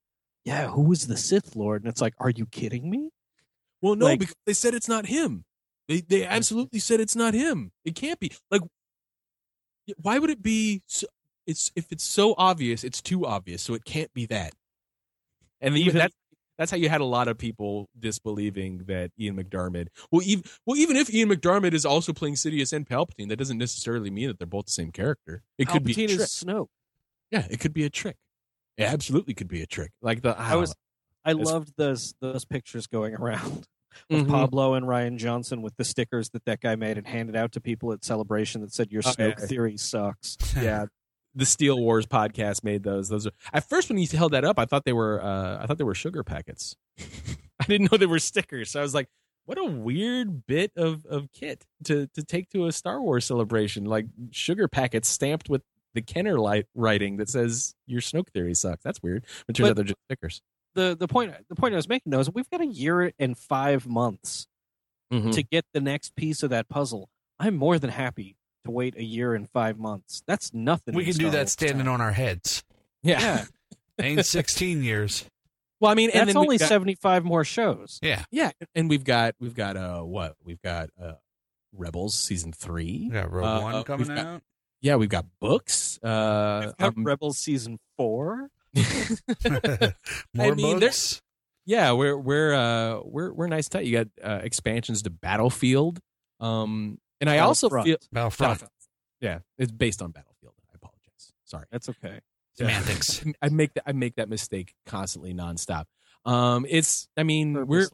[0.46, 3.10] "Yeah, who is the Sith Lord?" And it's like, "Are you kidding me?"
[3.82, 5.46] well, no, like- because they said it's not him.
[5.88, 7.72] They they absolutely said it's not him.
[7.84, 8.32] It can't be.
[8.52, 8.62] Like,
[9.98, 10.84] why would it be?
[10.86, 11.08] So,
[11.48, 14.54] it's if it's so obvious, it's too obvious, so it can't be that.
[15.62, 16.12] And even that.
[16.60, 19.88] That's how you had a lot of people disbelieving that Ian McDiarmid.
[20.12, 23.58] Well, even well, even if Ian McDiarmid is also playing Sidious and Palpatine, that doesn't
[23.58, 25.42] necessarily mean that they're both the same character.
[25.58, 26.10] It could be a trick.
[26.20, 26.68] is Snoke.
[27.32, 28.18] Yeah, it could be a trick.
[28.78, 29.92] It absolutely could be a trick.
[30.02, 30.76] Like the I was,
[31.26, 33.66] I loved those those pictures going around
[34.10, 34.30] of Mhm.
[34.30, 37.62] Pablo and Rian Johnson with the stickers that that guy made and handed out to
[37.62, 39.46] people at Celebration that said your Oh, Snoke yeah.
[39.48, 40.38] theory sucks.
[40.56, 40.86] yeah.
[41.36, 43.08] The Steel Wars podcast made those.
[43.10, 45.66] Those are at first when you held that up, I thought they were uh, I
[45.68, 46.76] thought they were sugar packets.
[47.00, 48.72] I didn't know they were stickers.
[48.72, 49.08] So I was like,
[49.46, 53.86] what a weird bit of, of kit to to take to a Star Wars celebration,
[53.86, 55.62] like sugar packets stamped with
[55.94, 58.84] the Kenner light writing that says your Snoke theory sucks.
[58.84, 59.26] That's weird.
[59.48, 60.42] But turns But- out they're just stickers.
[60.76, 63.38] the the point the point I was making though is we've got a year and
[63.38, 64.48] five months
[65.14, 65.32] Mhm.
[65.34, 67.10] to get the next piece of that puzzle.
[67.40, 68.36] I'm more than happy
[68.66, 70.24] to wait a year and five months.
[70.28, 70.96] That's nothing.
[70.96, 71.94] we in can do that Wars standing time.
[71.96, 72.64] on our heads.
[73.04, 73.20] yeah.
[73.20, 73.46] Yeah,
[74.06, 75.26] Ain't 16 years.
[75.82, 78.00] Well, I mean, and that's then only got- 75 more shows.
[78.02, 78.24] Yeah.
[78.32, 81.14] Yeah, and we've got we've got uh what we've got uh
[81.72, 83.08] Rebels season three.
[83.10, 84.42] We got Rogue Uh, One uh, coming we've got- out.
[84.82, 86.00] Yeah, we've got books.
[86.02, 88.50] Uh, We've got um, Rebels season four.
[90.34, 91.22] More mean, books.
[91.66, 93.86] yeah, we're we're uh we're we're nice tight.
[93.86, 96.00] You got uh, expansions to Battlefield.
[96.40, 97.86] Um, and I also Battlefront.
[97.88, 98.50] feel Battlefront.
[98.50, 98.74] Battlefront.
[99.22, 100.54] Yeah, it's based on Battlefield.
[100.72, 101.34] I apologize.
[101.46, 101.66] Sorry.
[101.72, 102.20] That's okay.
[102.56, 103.24] Semantics.
[103.42, 105.86] I make that I make that mistake constantly, nonstop.
[106.26, 107.88] Um, it's I mean we're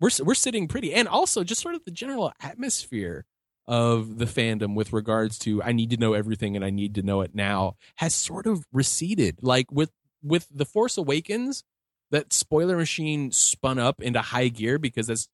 [0.00, 3.24] we're we're sitting pretty, and also just sort of the general atmosphere
[3.66, 7.02] of the fandom with regards to I need to know everything and I need to
[7.02, 9.38] know it now has sort of receded.
[9.42, 9.90] Like with
[10.22, 11.64] with the Force Awakens,
[12.10, 15.28] that spoiler machine spun up into high gear because that's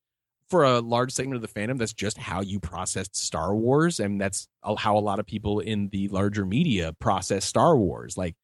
[0.51, 4.21] for a large segment of the fandom that's just how you processed Star Wars and
[4.21, 4.49] that's
[4.79, 8.17] how a lot of people in the larger media process Star Wars.
[8.17, 8.35] Like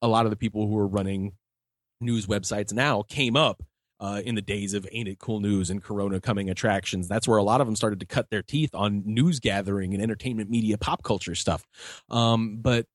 [0.00, 1.32] a lot of the people who are running
[2.00, 3.62] news websites now came up
[4.00, 7.06] uh, in the days of Ain't It Cool News and Corona coming attractions.
[7.06, 10.02] That's where a lot of them started to cut their teeth on news gathering and
[10.02, 11.64] entertainment media, pop culture stuff.
[12.10, 12.86] Um, but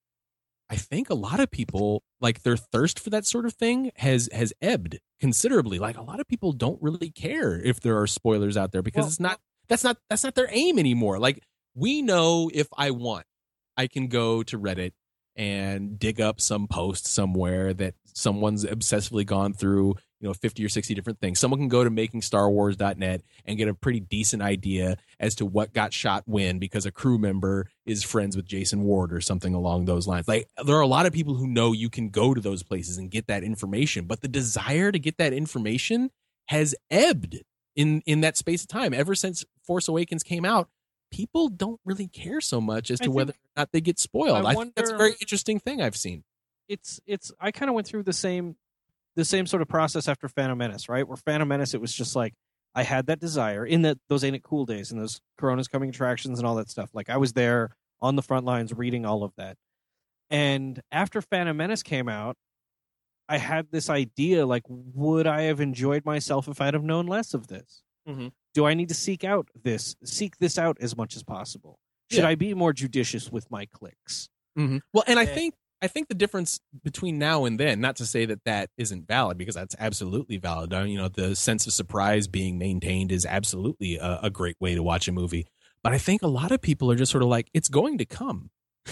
[0.70, 4.30] I think a lot of people like their thirst for that sort of thing has
[4.34, 5.80] has ebbed considerably.
[5.80, 9.02] Like a lot of people don't really care if there are spoilers out there because
[9.04, 9.40] Well- it's not
[9.70, 11.20] that's not that's not their aim anymore.
[11.20, 11.44] Like
[11.76, 13.26] we know if I want,
[13.78, 14.92] I can go to Reddit
[15.36, 20.70] and dig up some post somewhere that someone's obsessively gone through, you know, 50 or
[20.70, 21.40] 60 different things.
[21.40, 25.94] Someone can go to makingstarwars.net and get a pretty decent idea as to what got
[25.94, 30.08] shot when because a crew member is friends with Jason Ward or something along those
[30.08, 30.28] lines.
[30.28, 32.98] Like there are a lot of people who know you can go to those places
[32.98, 36.10] and get that information, but the desire to get that information
[36.48, 37.44] has ebbed
[37.76, 40.70] in in that space of time ever since Force Awakens came out.
[41.10, 44.46] People don't really care so much as to whether or not they get spoiled.
[44.46, 46.26] I I, think that's a very interesting thing I've seen.
[46.68, 48.58] it's it's I kind of went through the same
[49.18, 51.06] the same sort of process after Phantom Menace, right?
[51.06, 52.34] Where Phantom Menace, it was just like
[52.74, 55.90] I had that desire in that those ain't it cool days and those Corona's coming
[55.90, 56.90] attractions and all that stuff.
[56.94, 59.58] Like I was there on the front lines reading all of that.
[60.30, 62.38] And after Phantom Menace came out,
[63.28, 67.34] I had this idea like, would I have enjoyed myself if I'd have known less
[67.34, 67.82] of this?
[68.08, 68.32] Mhm.
[68.54, 71.80] Do I need to seek out this, seek this out as much as possible?
[72.10, 72.30] Should Yeah.
[72.30, 74.30] I be more judicious with my clicks?
[74.56, 78.26] Well, and I think I think the difference between now and then, not to say
[78.26, 80.74] that that isn't valid, because that's absolutely valid.
[80.74, 84.74] Uh, You know, the sense of surprise being maintained is absolutely a, a great way
[84.76, 85.46] to watch a movie.
[85.84, 88.06] But I think a lot of people are just sort of like, it's going to
[88.06, 88.50] come.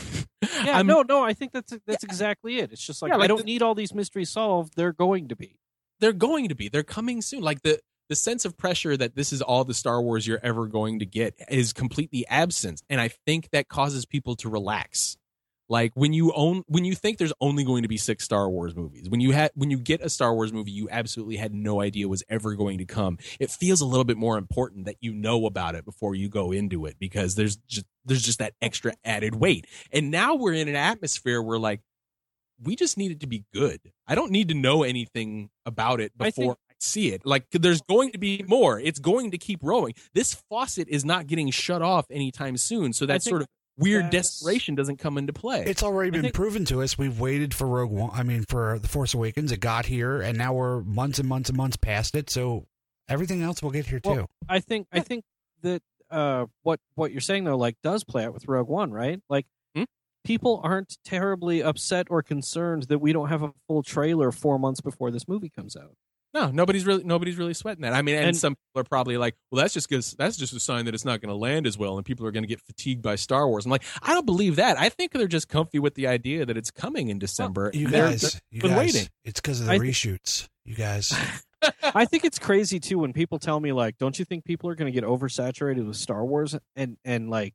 [0.64, 2.72] Yeah, no, no, I think that's that's exactly it.
[2.72, 4.74] It's just like, Yeah, like I don't the- need all these mysteries solved.
[4.76, 5.58] They're going to be.
[6.00, 6.70] they're going to be.
[6.70, 7.42] They're coming soon.
[7.42, 7.80] Like the
[8.10, 11.06] the sense of pressure that this is all the Star Wars you're ever going to
[11.06, 15.18] get is completely absent, and I think that causes people to relax.
[15.68, 18.76] Like when you own when you think there's only going to be six Star Wars
[18.76, 21.82] movies, when you had when you get a Star Wars movie you absolutely had no
[21.82, 25.14] idea was ever going to come, it feels a little bit more important that you
[25.14, 28.94] know about it before you go into it because there's just there's just that extra
[29.04, 29.66] added weight.
[29.92, 31.82] And now we're in an atmosphere where like
[32.62, 33.80] we just need it to be good.
[34.08, 37.26] I don't need to know anything about it I before think- I, see it.
[37.26, 38.80] Like there's going to be more.
[38.80, 39.96] It's going to keep rolling.
[40.14, 42.94] This faucet is not getting shut off anytime soon.
[42.94, 45.64] So that think sort of weird that's- desperation doesn't come into play.
[45.66, 46.98] It's already been think- proven to us.
[46.98, 48.10] We've waited for Rogue One.
[48.14, 49.52] I mean, for the Force Awakens.
[49.52, 52.30] It got here, and now we're months and months and months past it.
[52.30, 52.66] So
[53.10, 54.28] everything else will get here too.
[54.50, 55.24] I think I think
[55.62, 55.82] that
[56.12, 59.20] uh, what what you're saying though, like, does play out with Rogue One, right?
[59.30, 59.46] Like,
[59.76, 59.84] Hmm?
[60.24, 64.82] people aren't terribly upset or concerned that we don't have a full trailer four months
[64.82, 65.96] before this movie comes out.
[66.36, 67.94] No, nobody's really nobody's really sweating that.
[67.94, 70.54] I mean, and, And- some people are probably like, well, that's just because that's just
[70.54, 72.48] a sign that it's not going to land as well, and people are going to
[72.48, 73.66] get fatigued by Star Wars.
[73.66, 74.78] I'm like, I don't believe that.
[74.80, 77.72] I think they're just comfy with the idea that it's coming in December.
[77.74, 79.10] you They're- guys, you been guys, waiting.
[79.24, 80.48] it's because of the I reshoots.
[80.66, 81.14] You guys,
[81.96, 84.76] I think it's crazy too when people tell me like, "Don't you think people are
[84.76, 87.54] going to get oversaturated with Star Wars?" And and like,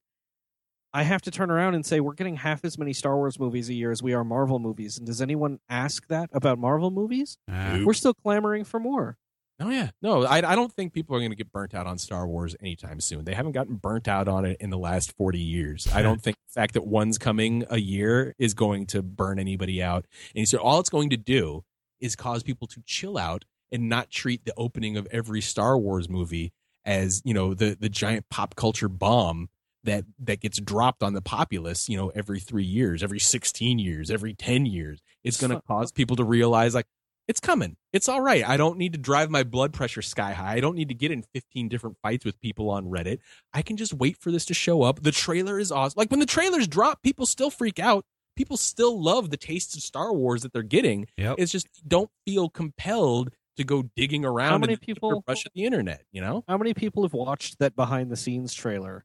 [0.92, 3.68] I have to turn around and say we're getting half as many Star Wars movies
[3.68, 4.98] a year as we are Marvel movies.
[4.98, 7.38] And does anyone ask that about Marvel movies?
[7.50, 9.16] Uh, We're still clamoring for more.
[9.62, 11.98] Oh yeah, no, I, I don't think people are going to get burnt out on
[11.98, 13.26] Star Wars anytime soon.
[13.26, 15.86] They haven't gotten burnt out on it in the last forty years.
[15.92, 19.82] I don't think the fact that one's coming a year is going to burn anybody
[19.82, 20.06] out.
[20.34, 21.64] And so all it's going to do
[22.00, 26.08] is cause people to chill out and not treat the opening of every Star Wars
[26.08, 26.52] movie
[26.86, 29.50] as you know the the giant pop culture bomb
[29.84, 31.88] that that gets dropped on the populace.
[31.88, 35.00] You know, every three years, every sixteen years, every ten years.
[35.24, 36.86] It's going to cause people to realize like
[37.28, 37.76] It's coming.
[37.92, 38.46] It's all right.
[38.48, 40.54] I don't need to drive my blood pressure sky high.
[40.54, 43.18] I don't need to get in 15 different fights with people on Reddit.
[43.52, 45.02] I can just wait for this to show up.
[45.02, 45.98] The trailer is awesome.
[45.98, 48.04] Like when the trailers drop, people still freak out.
[48.36, 51.06] People still love the taste of Star Wars that they're getting.
[51.18, 51.36] Yep.
[51.38, 55.52] It's just don't feel compelled to go digging around How many and people- rush at
[55.52, 56.44] the internet, you know?
[56.48, 59.04] How many people have watched that behind the scenes trailer?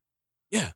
[0.55, 0.71] Yeah.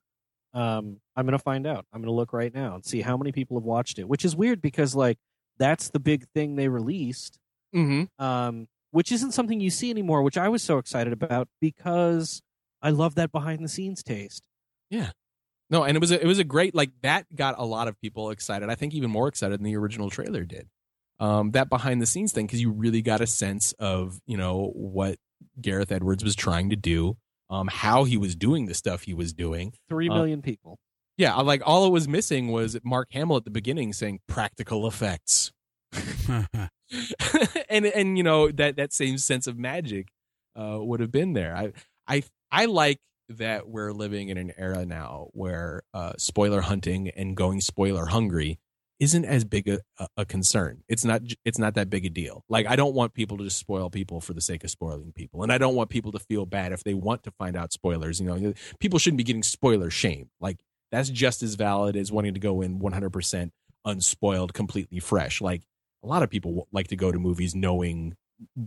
[0.53, 1.85] Um, I'm gonna find out.
[1.93, 4.07] I'm gonna look right now and see how many people have watched it.
[4.07, 5.17] Which is weird because like
[5.57, 7.37] that's the big thing they released.
[7.75, 8.23] Mm-hmm.
[8.23, 12.41] Um, which isn't something you see anymore, which I was so excited about because
[12.81, 14.41] I love that behind the scenes taste.
[14.89, 15.11] Yeah.
[15.69, 17.99] No, and it was a, it was a great like that got a lot of
[18.01, 18.69] people excited.
[18.69, 20.67] I think even more excited than the original trailer did.
[21.19, 24.71] Um, that behind the scenes thing because you really got a sense of you know
[24.73, 25.17] what
[25.61, 27.17] Gareth Edwards was trying to do,
[27.49, 29.73] um, how he was doing the stuff he was doing.
[29.89, 30.79] Three million Uh, people.
[31.17, 35.51] Yeah, like all it was missing was Mark Hamill at the beginning saying practical effects,
[37.69, 40.07] and and you know that that same sense of magic
[40.55, 41.55] uh, would have been there.
[41.55, 41.71] I
[42.07, 42.99] I I like
[43.29, 48.57] that we're living in an era now where uh, spoiler hunting and going spoiler hungry
[48.99, 49.79] isn't as big a,
[50.17, 50.83] a, concern.
[50.89, 52.43] It's not it's not that big a deal.
[52.49, 55.43] Like I don't want people to just spoil people for the sake of spoiling people,
[55.43, 58.19] and I don't want people to feel bad if they want to find out spoilers.
[58.19, 60.29] You know, people shouldn't be getting spoiler shame.
[60.41, 60.59] Like
[60.91, 63.51] that's just as valid as wanting to go in 100%
[63.85, 65.39] unspoiled, completely fresh.
[65.39, 65.61] Like
[66.03, 68.15] a lot of people like to go to movies knowing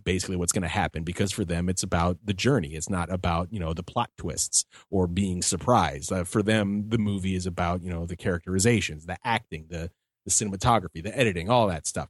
[0.04, 3.50] basically what's going to happen because for them it's about the journey it's not about
[3.50, 7.82] you know the plot twists or being surprised uh, for them the movie is about
[7.82, 9.90] you know the characterizations the acting the
[10.24, 12.08] the cinematography the editing all that stuff.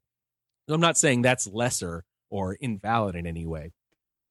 [0.68, 3.72] I'm not saying that's lesser or invalid in any way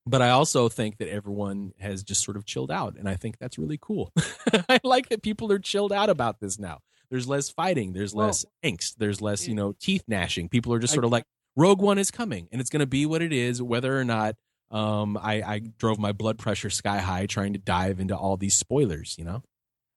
[0.07, 3.37] but i also think that everyone has just sort of chilled out and i think
[3.37, 4.11] that's really cool.
[4.67, 6.79] I like that people are chilled out about this now.
[7.11, 10.49] There's less fighting there's Well- less angst there's less you know teeth gnashing.
[10.49, 11.25] People are just sort of like
[11.55, 14.35] Rogue One is coming, and it's going to be what it is, whether or not
[14.71, 18.53] um, I, I drove my blood pressure sky high trying to dive into all these
[18.53, 19.15] spoilers.
[19.17, 19.43] You know,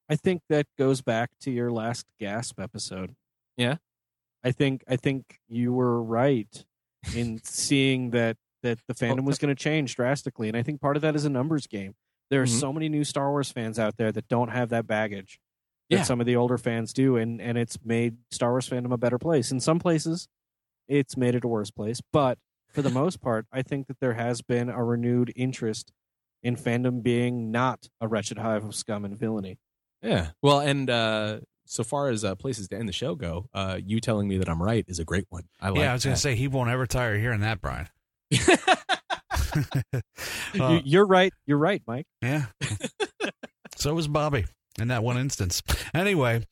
[0.09, 3.15] I think that goes back to your last gasp episode.
[3.57, 3.77] Yeah?
[4.43, 6.65] I think I think you were right
[7.15, 10.97] in seeing that that the fandom was going to change drastically, and I think part
[10.97, 11.95] of that is a numbers game.
[12.31, 12.61] There are Mhm.
[12.61, 15.39] so many new Star Wars fans out there that don't have that baggage
[15.91, 16.03] that Yeah.
[16.03, 19.19] some of the older fans do, and and it's made Star Wars fandom a better
[19.19, 19.51] place.
[19.53, 20.29] In some places,
[20.89, 24.15] it's made it a worse place, but for the most part, I think that there
[24.15, 25.93] has been a renewed interest
[26.43, 29.59] in fandom being not a wretched hive of scum and villainy.
[30.03, 30.33] yeah.
[30.43, 34.01] Well, and uh, so far as uh, places to end the show go, uh, you
[34.01, 35.45] telling me that I'm right is a great one.
[35.61, 35.81] I like.
[35.81, 37.89] yeah, I was going to say he won't ever tire of hearing that, Bryan.
[40.55, 41.33] You- Uh, You're right.
[41.47, 42.07] You're right, Mike.
[42.23, 42.47] yeah.
[43.77, 44.45] so was Bobby
[44.79, 45.63] in that one instance.
[45.93, 46.45] Anyway,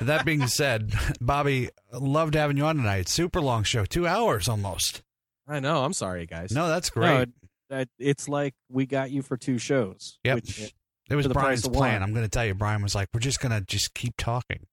[0.00, 3.08] that being said, Bobby, loved having you on tonight.
[3.08, 5.02] Super long show, two hours almost.
[5.46, 5.84] I know.
[5.84, 6.52] I'm sorry, guys.
[6.52, 7.28] No, that's No, great.
[7.70, 10.18] it- it's like we got you for two shows.
[10.24, 10.34] Yep.
[10.36, 10.74] Which,
[11.08, 12.00] It was the Bryan's of plan.
[12.00, 12.02] one.
[12.02, 14.66] I'm going to tell you, Bryan was like, we're just going to just keep talking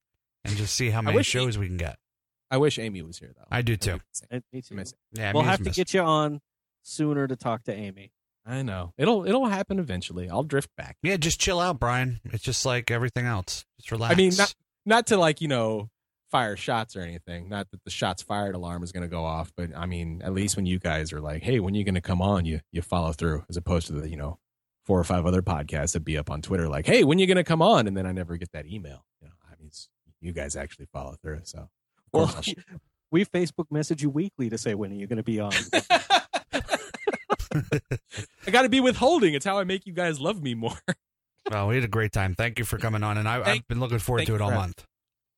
[0.44, 1.98] and just see how many wish he- shows we can get.
[2.50, 3.46] I wish Amy was here though.
[3.50, 3.98] I do too.
[4.30, 4.76] it, me too.
[4.76, 4.94] Miss.
[5.12, 6.40] Yeah, we'll me have as to miss- get you on
[6.82, 8.12] sooner to talk to Amy.
[8.46, 8.92] I know.
[8.96, 10.30] It'll it'll happen eventually.
[10.30, 10.96] I'll drift back.
[11.02, 12.20] Yeah, just chill out, Bryan.
[12.26, 13.64] It's just like everything else.
[13.80, 14.12] Just relax.
[14.12, 14.54] I mean, not
[14.84, 15.90] not to like you know
[16.30, 17.48] fire shots or anything.
[17.48, 20.32] Not that the shots fired alarm is going to go off, but I mean, at
[20.32, 22.60] least when you guys are like, "Hey, when are you going to come on?" You
[22.70, 24.38] you follow through, as opposed to the you know
[24.86, 27.26] four or five other podcasts that be up on Twitter like, "Hey, when are you
[27.26, 29.04] going to come on?" And then I never get that email.
[29.20, 29.88] You know, I mean, it's,
[30.20, 31.40] you guys actually follow through.
[31.44, 31.68] So,
[32.12, 32.54] Well, sh-
[33.10, 35.52] we Facebook message you weekly to say when are you going to be on.
[38.46, 39.34] I got to be withholding.
[39.34, 40.76] It's how I make you guys love me more.
[41.50, 42.34] well, we had a great time.
[42.34, 44.50] Thank you for coming on, and I, Thank- I've been looking forward to it all
[44.50, 44.84] for month.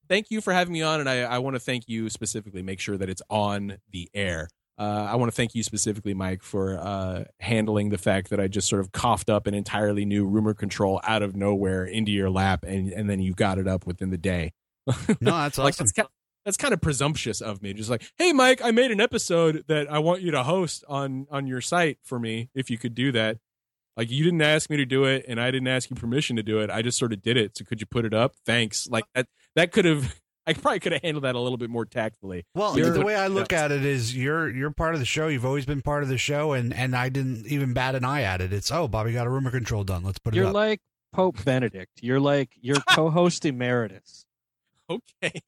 [0.09, 2.63] thank you for having me on, and I, I want to thank you specifically.
[2.63, 4.49] Make sure that it's on the air.
[4.79, 8.47] Uh, I want to thank you specifically, Mike, for uh, handling the fact that I
[8.47, 12.31] just sort of coughed up an entirely new rumor control out of nowhere into your
[12.31, 14.53] lap, and and then you got it up within the day.
[15.21, 15.85] No, that's like awesome.
[15.85, 16.09] that's kind,
[16.45, 17.75] that's kind of presumptuous of me.
[17.75, 21.27] Just like, hey, Mike, I made an episode that I want you to host on
[21.31, 22.49] on your site for me.
[22.55, 23.39] If you could do that,
[23.97, 26.43] like you didn't ask me to do it, and I didn't ask you permission to
[26.43, 26.71] do it.
[26.71, 27.59] I just sort of did it.
[27.59, 28.35] So could you put it up?
[28.47, 28.87] Thanks.
[28.89, 29.27] Like that.
[29.57, 30.15] That could have.
[30.49, 32.45] I probably could have handled that a little bit more tactfully.
[32.55, 35.29] Well, You're- the way I look at it is you're you're part of the show.
[35.29, 38.23] You've always been part of the show, and and I didn't even bat an eye
[38.23, 38.53] at it.
[38.53, 40.03] It's oh, Bobby got a rumor control done.
[40.03, 40.55] Let's put it You're up.
[40.55, 40.81] like
[41.13, 42.01] Pope Benedict.
[42.03, 44.25] You're like your co-host emeritus.
[44.91, 45.33] Okay.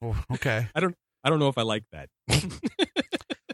[0.00, 0.68] Oh, okay.
[0.76, 0.94] I don't
[1.40, 2.08] know if I like that.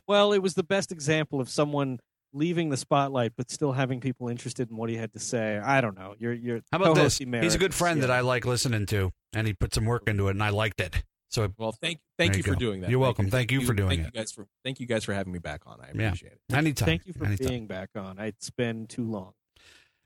[0.07, 1.99] Well, it was the best example of someone
[2.35, 5.57] leaving the spotlight but still having people interested in what he had to say.
[5.59, 6.15] I don't know.
[6.19, 7.21] You're you're How about this?
[7.21, 7.53] emeritus.
[7.53, 8.11] He's a good friend that.
[8.11, 11.03] I like listening to, and he put some work into it, and I liked it.
[11.31, 12.91] So Well, thank thank you, you for doing that.
[12.91, 13.31] You're welcome.
[13.31, 14.05] Thank you for doing thank it.
[14.07, 15.79] You guys for thank you guys for having me back on.
[15.81, 16.09] I Yeah.
[16.09, 16.55] appreciate it.
[16.55, 16.87] anytime.
[16.87, 17.49] Thank you for anytime.
[17.49, 18.19] being back on.
[18.19, 19.33] It's been too long.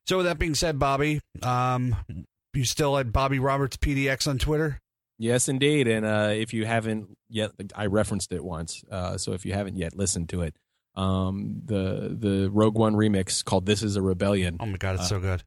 [0.07, 1.97] So with that being said, Bobby, um,
[2.55, 4.81] you still at Bobby Roberts PDX on Twitter?
[5.19, 5.87] Yes, indeed.
[5.89, 8.85] And uh, if you haven't yet, I referenced it once.
[8.91, 10.57] Uh, so if you haven't yet listened to it,
[10.95, 15.05] um, the the Rogue One remix called "This Is a Rebellion." Oh my god, it's
[15.05, 15.45] Uh, so good.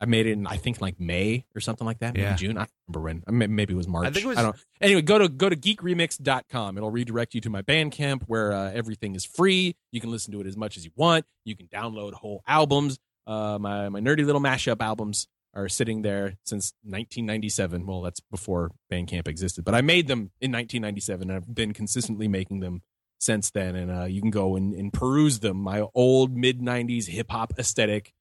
[0.00, 2.14] I made it in I think like May or something like that.
[2.14, 2.36] Maybe Yeah.
[2.36, 2.56] June.
[2.56, 3.24] I don't remember when.
[3.26, 4.06] I mean, Maybe it was March.
[4.06, 4.56] I think it was- don't.
[4.80, 6.76] Anyway, go to go to geekremix.com.
[6.76, 9.74] It'll redirect you to my Bandcamp where uh, everything is free.
[9.90, 11.24] You can listen to it as much as you want.
[11.44, 12.98] You can download whole albums.
[13.26, 17.84] Uh, my my nerdy little mashup albums are sitting there since 1997.
[17.86, 22.28] Well, that's before Bandcamp existed, but I made them in 1997 and I've been consistently
[22.28, 22.82] making them
[23.18, 23.76] since then.
[23.76, 25.58] And uh, you can go and, and peruse them.
[25.58, 28.12] My old mid 90s hip hop aesthetic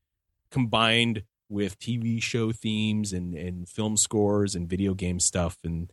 [0.52, 5.92] combined with TV show themes and, and film scores and video game stuff and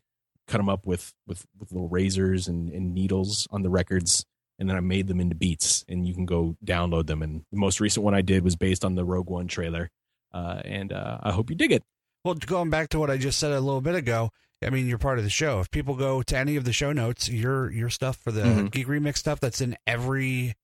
[0.48, 4.24] cut them up with, with, with little razors and, and needles on the records.
[4.58, 7.22] And then I made them into beats and you can go download them.
[7.22, 9.90] And the most recent one I did was based on the Rogue One trailer.
[10.32, 11.82] Uh, and uh, I hope you dig it.
[12.24, 14.30] Well, going back to what I just said a little bit ago,
[14.62, 15.60] I mean, you're part of the show.
[15.60, 18.70] If people go to any of the show notes, your your stuff for the Mhm.
[18.70, 20.54] Geek Remix stuff, that's in every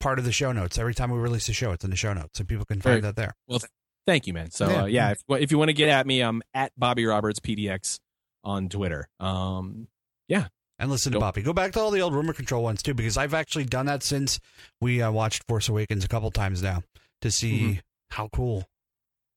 [0.00, 0.78] part of the show notes.
[0.78, 2.96] Every time we release a show, it's in the show notes, so people can find
[2.96, 3.02] Right.
[3.02, 3.34] that there.
[3.46, 3.70] Well, th-
[4.06, 4.50] thank you, man.
[4.50, 4.82] So Yeah.
[4.82, 7.98] uh, yeah, if, if you want to get at me, I'm at Bobby Roberts PDX
[8.44, 9.08] on Twitter.
[9.20, 9.88] Um,
[10.28, 10.48] yeah.
[10.78, 11.40] And listen to Bobby.
[11.40, 14.02] Go back to all the old rumor control ones too, because I've actually done that
[14.02, 14.38] since
[14.82, 16.82] we uh, watched Force Awakens a couple times now
[17.22, 17.80] to see Mhm.
[18.10, 18.68] how cool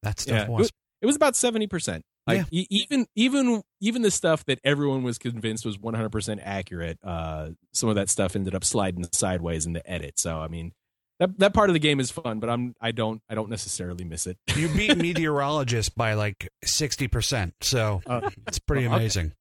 [0.03, 0.47] that stuff Yeah.
[0.49, 0.69] was.
[1.01, 2.03] it was about seventy percent.
[2.37, 6.39] Like e- even even even the stuff that everyone was convinced was one hundred percent
[6.43, 10.19] accurate, uh, some of that stuff ended up sliding sideways in the edit.
[10.19, 10.71] So I mean,
[11.19, 14.03] that that part of the game is fun, but I'm I don't I don't necessarily
[14.05, 14.37] miss it.
[14.55, 18.95] You beat meteorologist by like sixty percent, so Uh, it's pretty okay.
[18.95, 19.33] amazing.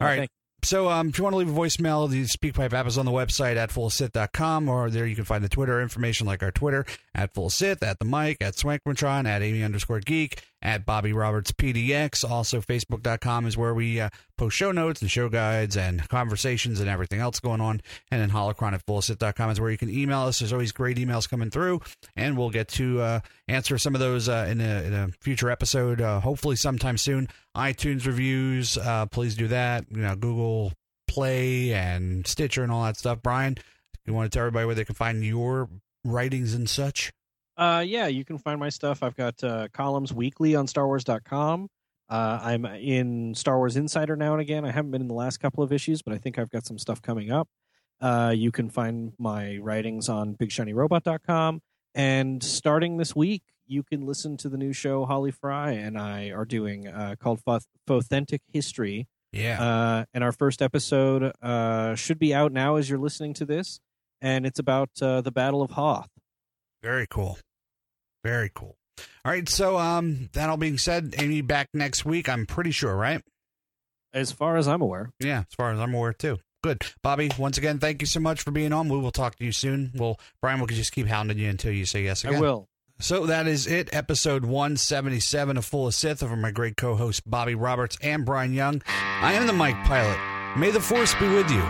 [0.00, 0.18] All right.
[0.20, 0.30] Thank-
[0.62, 3.12] So um, if you want to leave a voicemail, the SpeakPipe app is on the
[3.12, 7.32] website at fullsith.com, or there you can find the Twitter information like our Twitter at
[7.34, 12.28] fullsith, at the mic, at swankmotron, at Amy underscore geek, at Bobby Roberts PDX.
[12.28, 16.90] Also, Facebook.com is where we uh, post show notes and show guides and conversations and
[16.90, 17.80] everything else going on.
[18.10, 20.40] And then Holocron at fullsith.com is where you can email us.
[20.40, 21.82] There's always great emails coming through,
[22.16, 25.50] and we'll get to uh, answer some of those uh, in, a, in a future
[25.50, 27.28] episode, uh, hopefully sometime soon.
[27.56, 29.84] iTunes reviews, uh, please do that.
[29.88, 30.72] You know, Google
[31.06, 33.22] Play and Stitcher and all that stuff.
[33.22, 33.56] Bryan,
[34.04, 35.68] you want to tell everybody where they can find your
[36.04, 37.12] writings and such?
[37.56, 39.02] Uh, yeah, you can find my stuff.
[39.02, 41.68] I've got uh, columns weekly on StarWars.com.
[42.08, 44.64] Uh, I'm in Star Wars Insider now and again.
[44.64, 46.78] I haven't been in the last couple of issues, but I think I've got some
[46.78, 47.48] stuff coming up.
[48.00, 51.62] Uh, you can find my writings on BigShinyRobot.com.
[51.94, 56.30] And starting this week, you can listen to the new show Holly Fry and I
[56.30, 57.40] are doing uh, called
[57.88, 59.08] Authentic History.
[59.32, 59.62] Yeah.
[59.62, 63.80] Uh, and our first episode uh, should be out now as you're listening to this.
[64.20, 66.10] And it's about uh, the Battle of Hoth.
[66.86, 67.36] Very cool.
[68.22, 68.76] Very cool.
[69.24, 69.48] All right.
[69.48, 73.20] So, um, that all being said, Amy back next week, I'm pretty sure, right?
[74.14, 75.10] As far as I'm aware.
[75.18, 76.38] Yeah, as far as I'm aware, too.
[76.62, 76.82] Good.
[77.02, 78.88] Bobby, once again, thank you so much for being on.
[78.88, 79.90] We will talk to you soon.
[79.96, 82.36] Well, Bryan will just keep hounding you until you say yes again.
[82.36, 82.68] I will.
[83.00, 83.92] So that is it.
[83.92, 88.54] Episode 177 of Full of Sith over my great co host Bobby Roberts and Bryan
[88.54, 88.80] Young.
[88.86, 90.18] I am the Mike Pilot.
[90.56, 91.62] May the Force be with you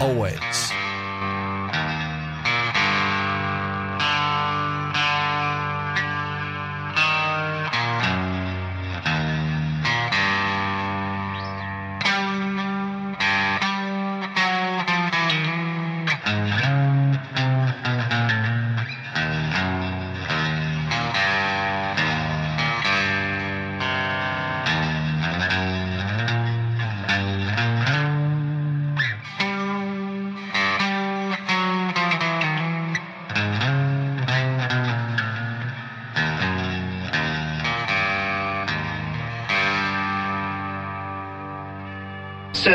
[0.00, 0.93] always.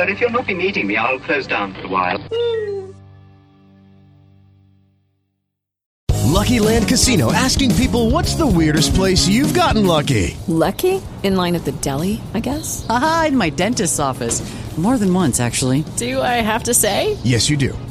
[0.10, 2.20] Sir, if you'll not be meeting me, I'll close down for a while.
[6.26, 10.38] Lucky Land Casino asking people what's the weirdest place you've gotten lucky?
[10.48, 11.02] Lucky?
[11.22, 12.86] In line at the deli, I guess?
[12.90, 14.42] Aha, in my dentist's office.
[14.78, 15.84] More than once, actually.
[15.98, 17.18] Do I have to say?
[17.24, 17.78] Yes, you do.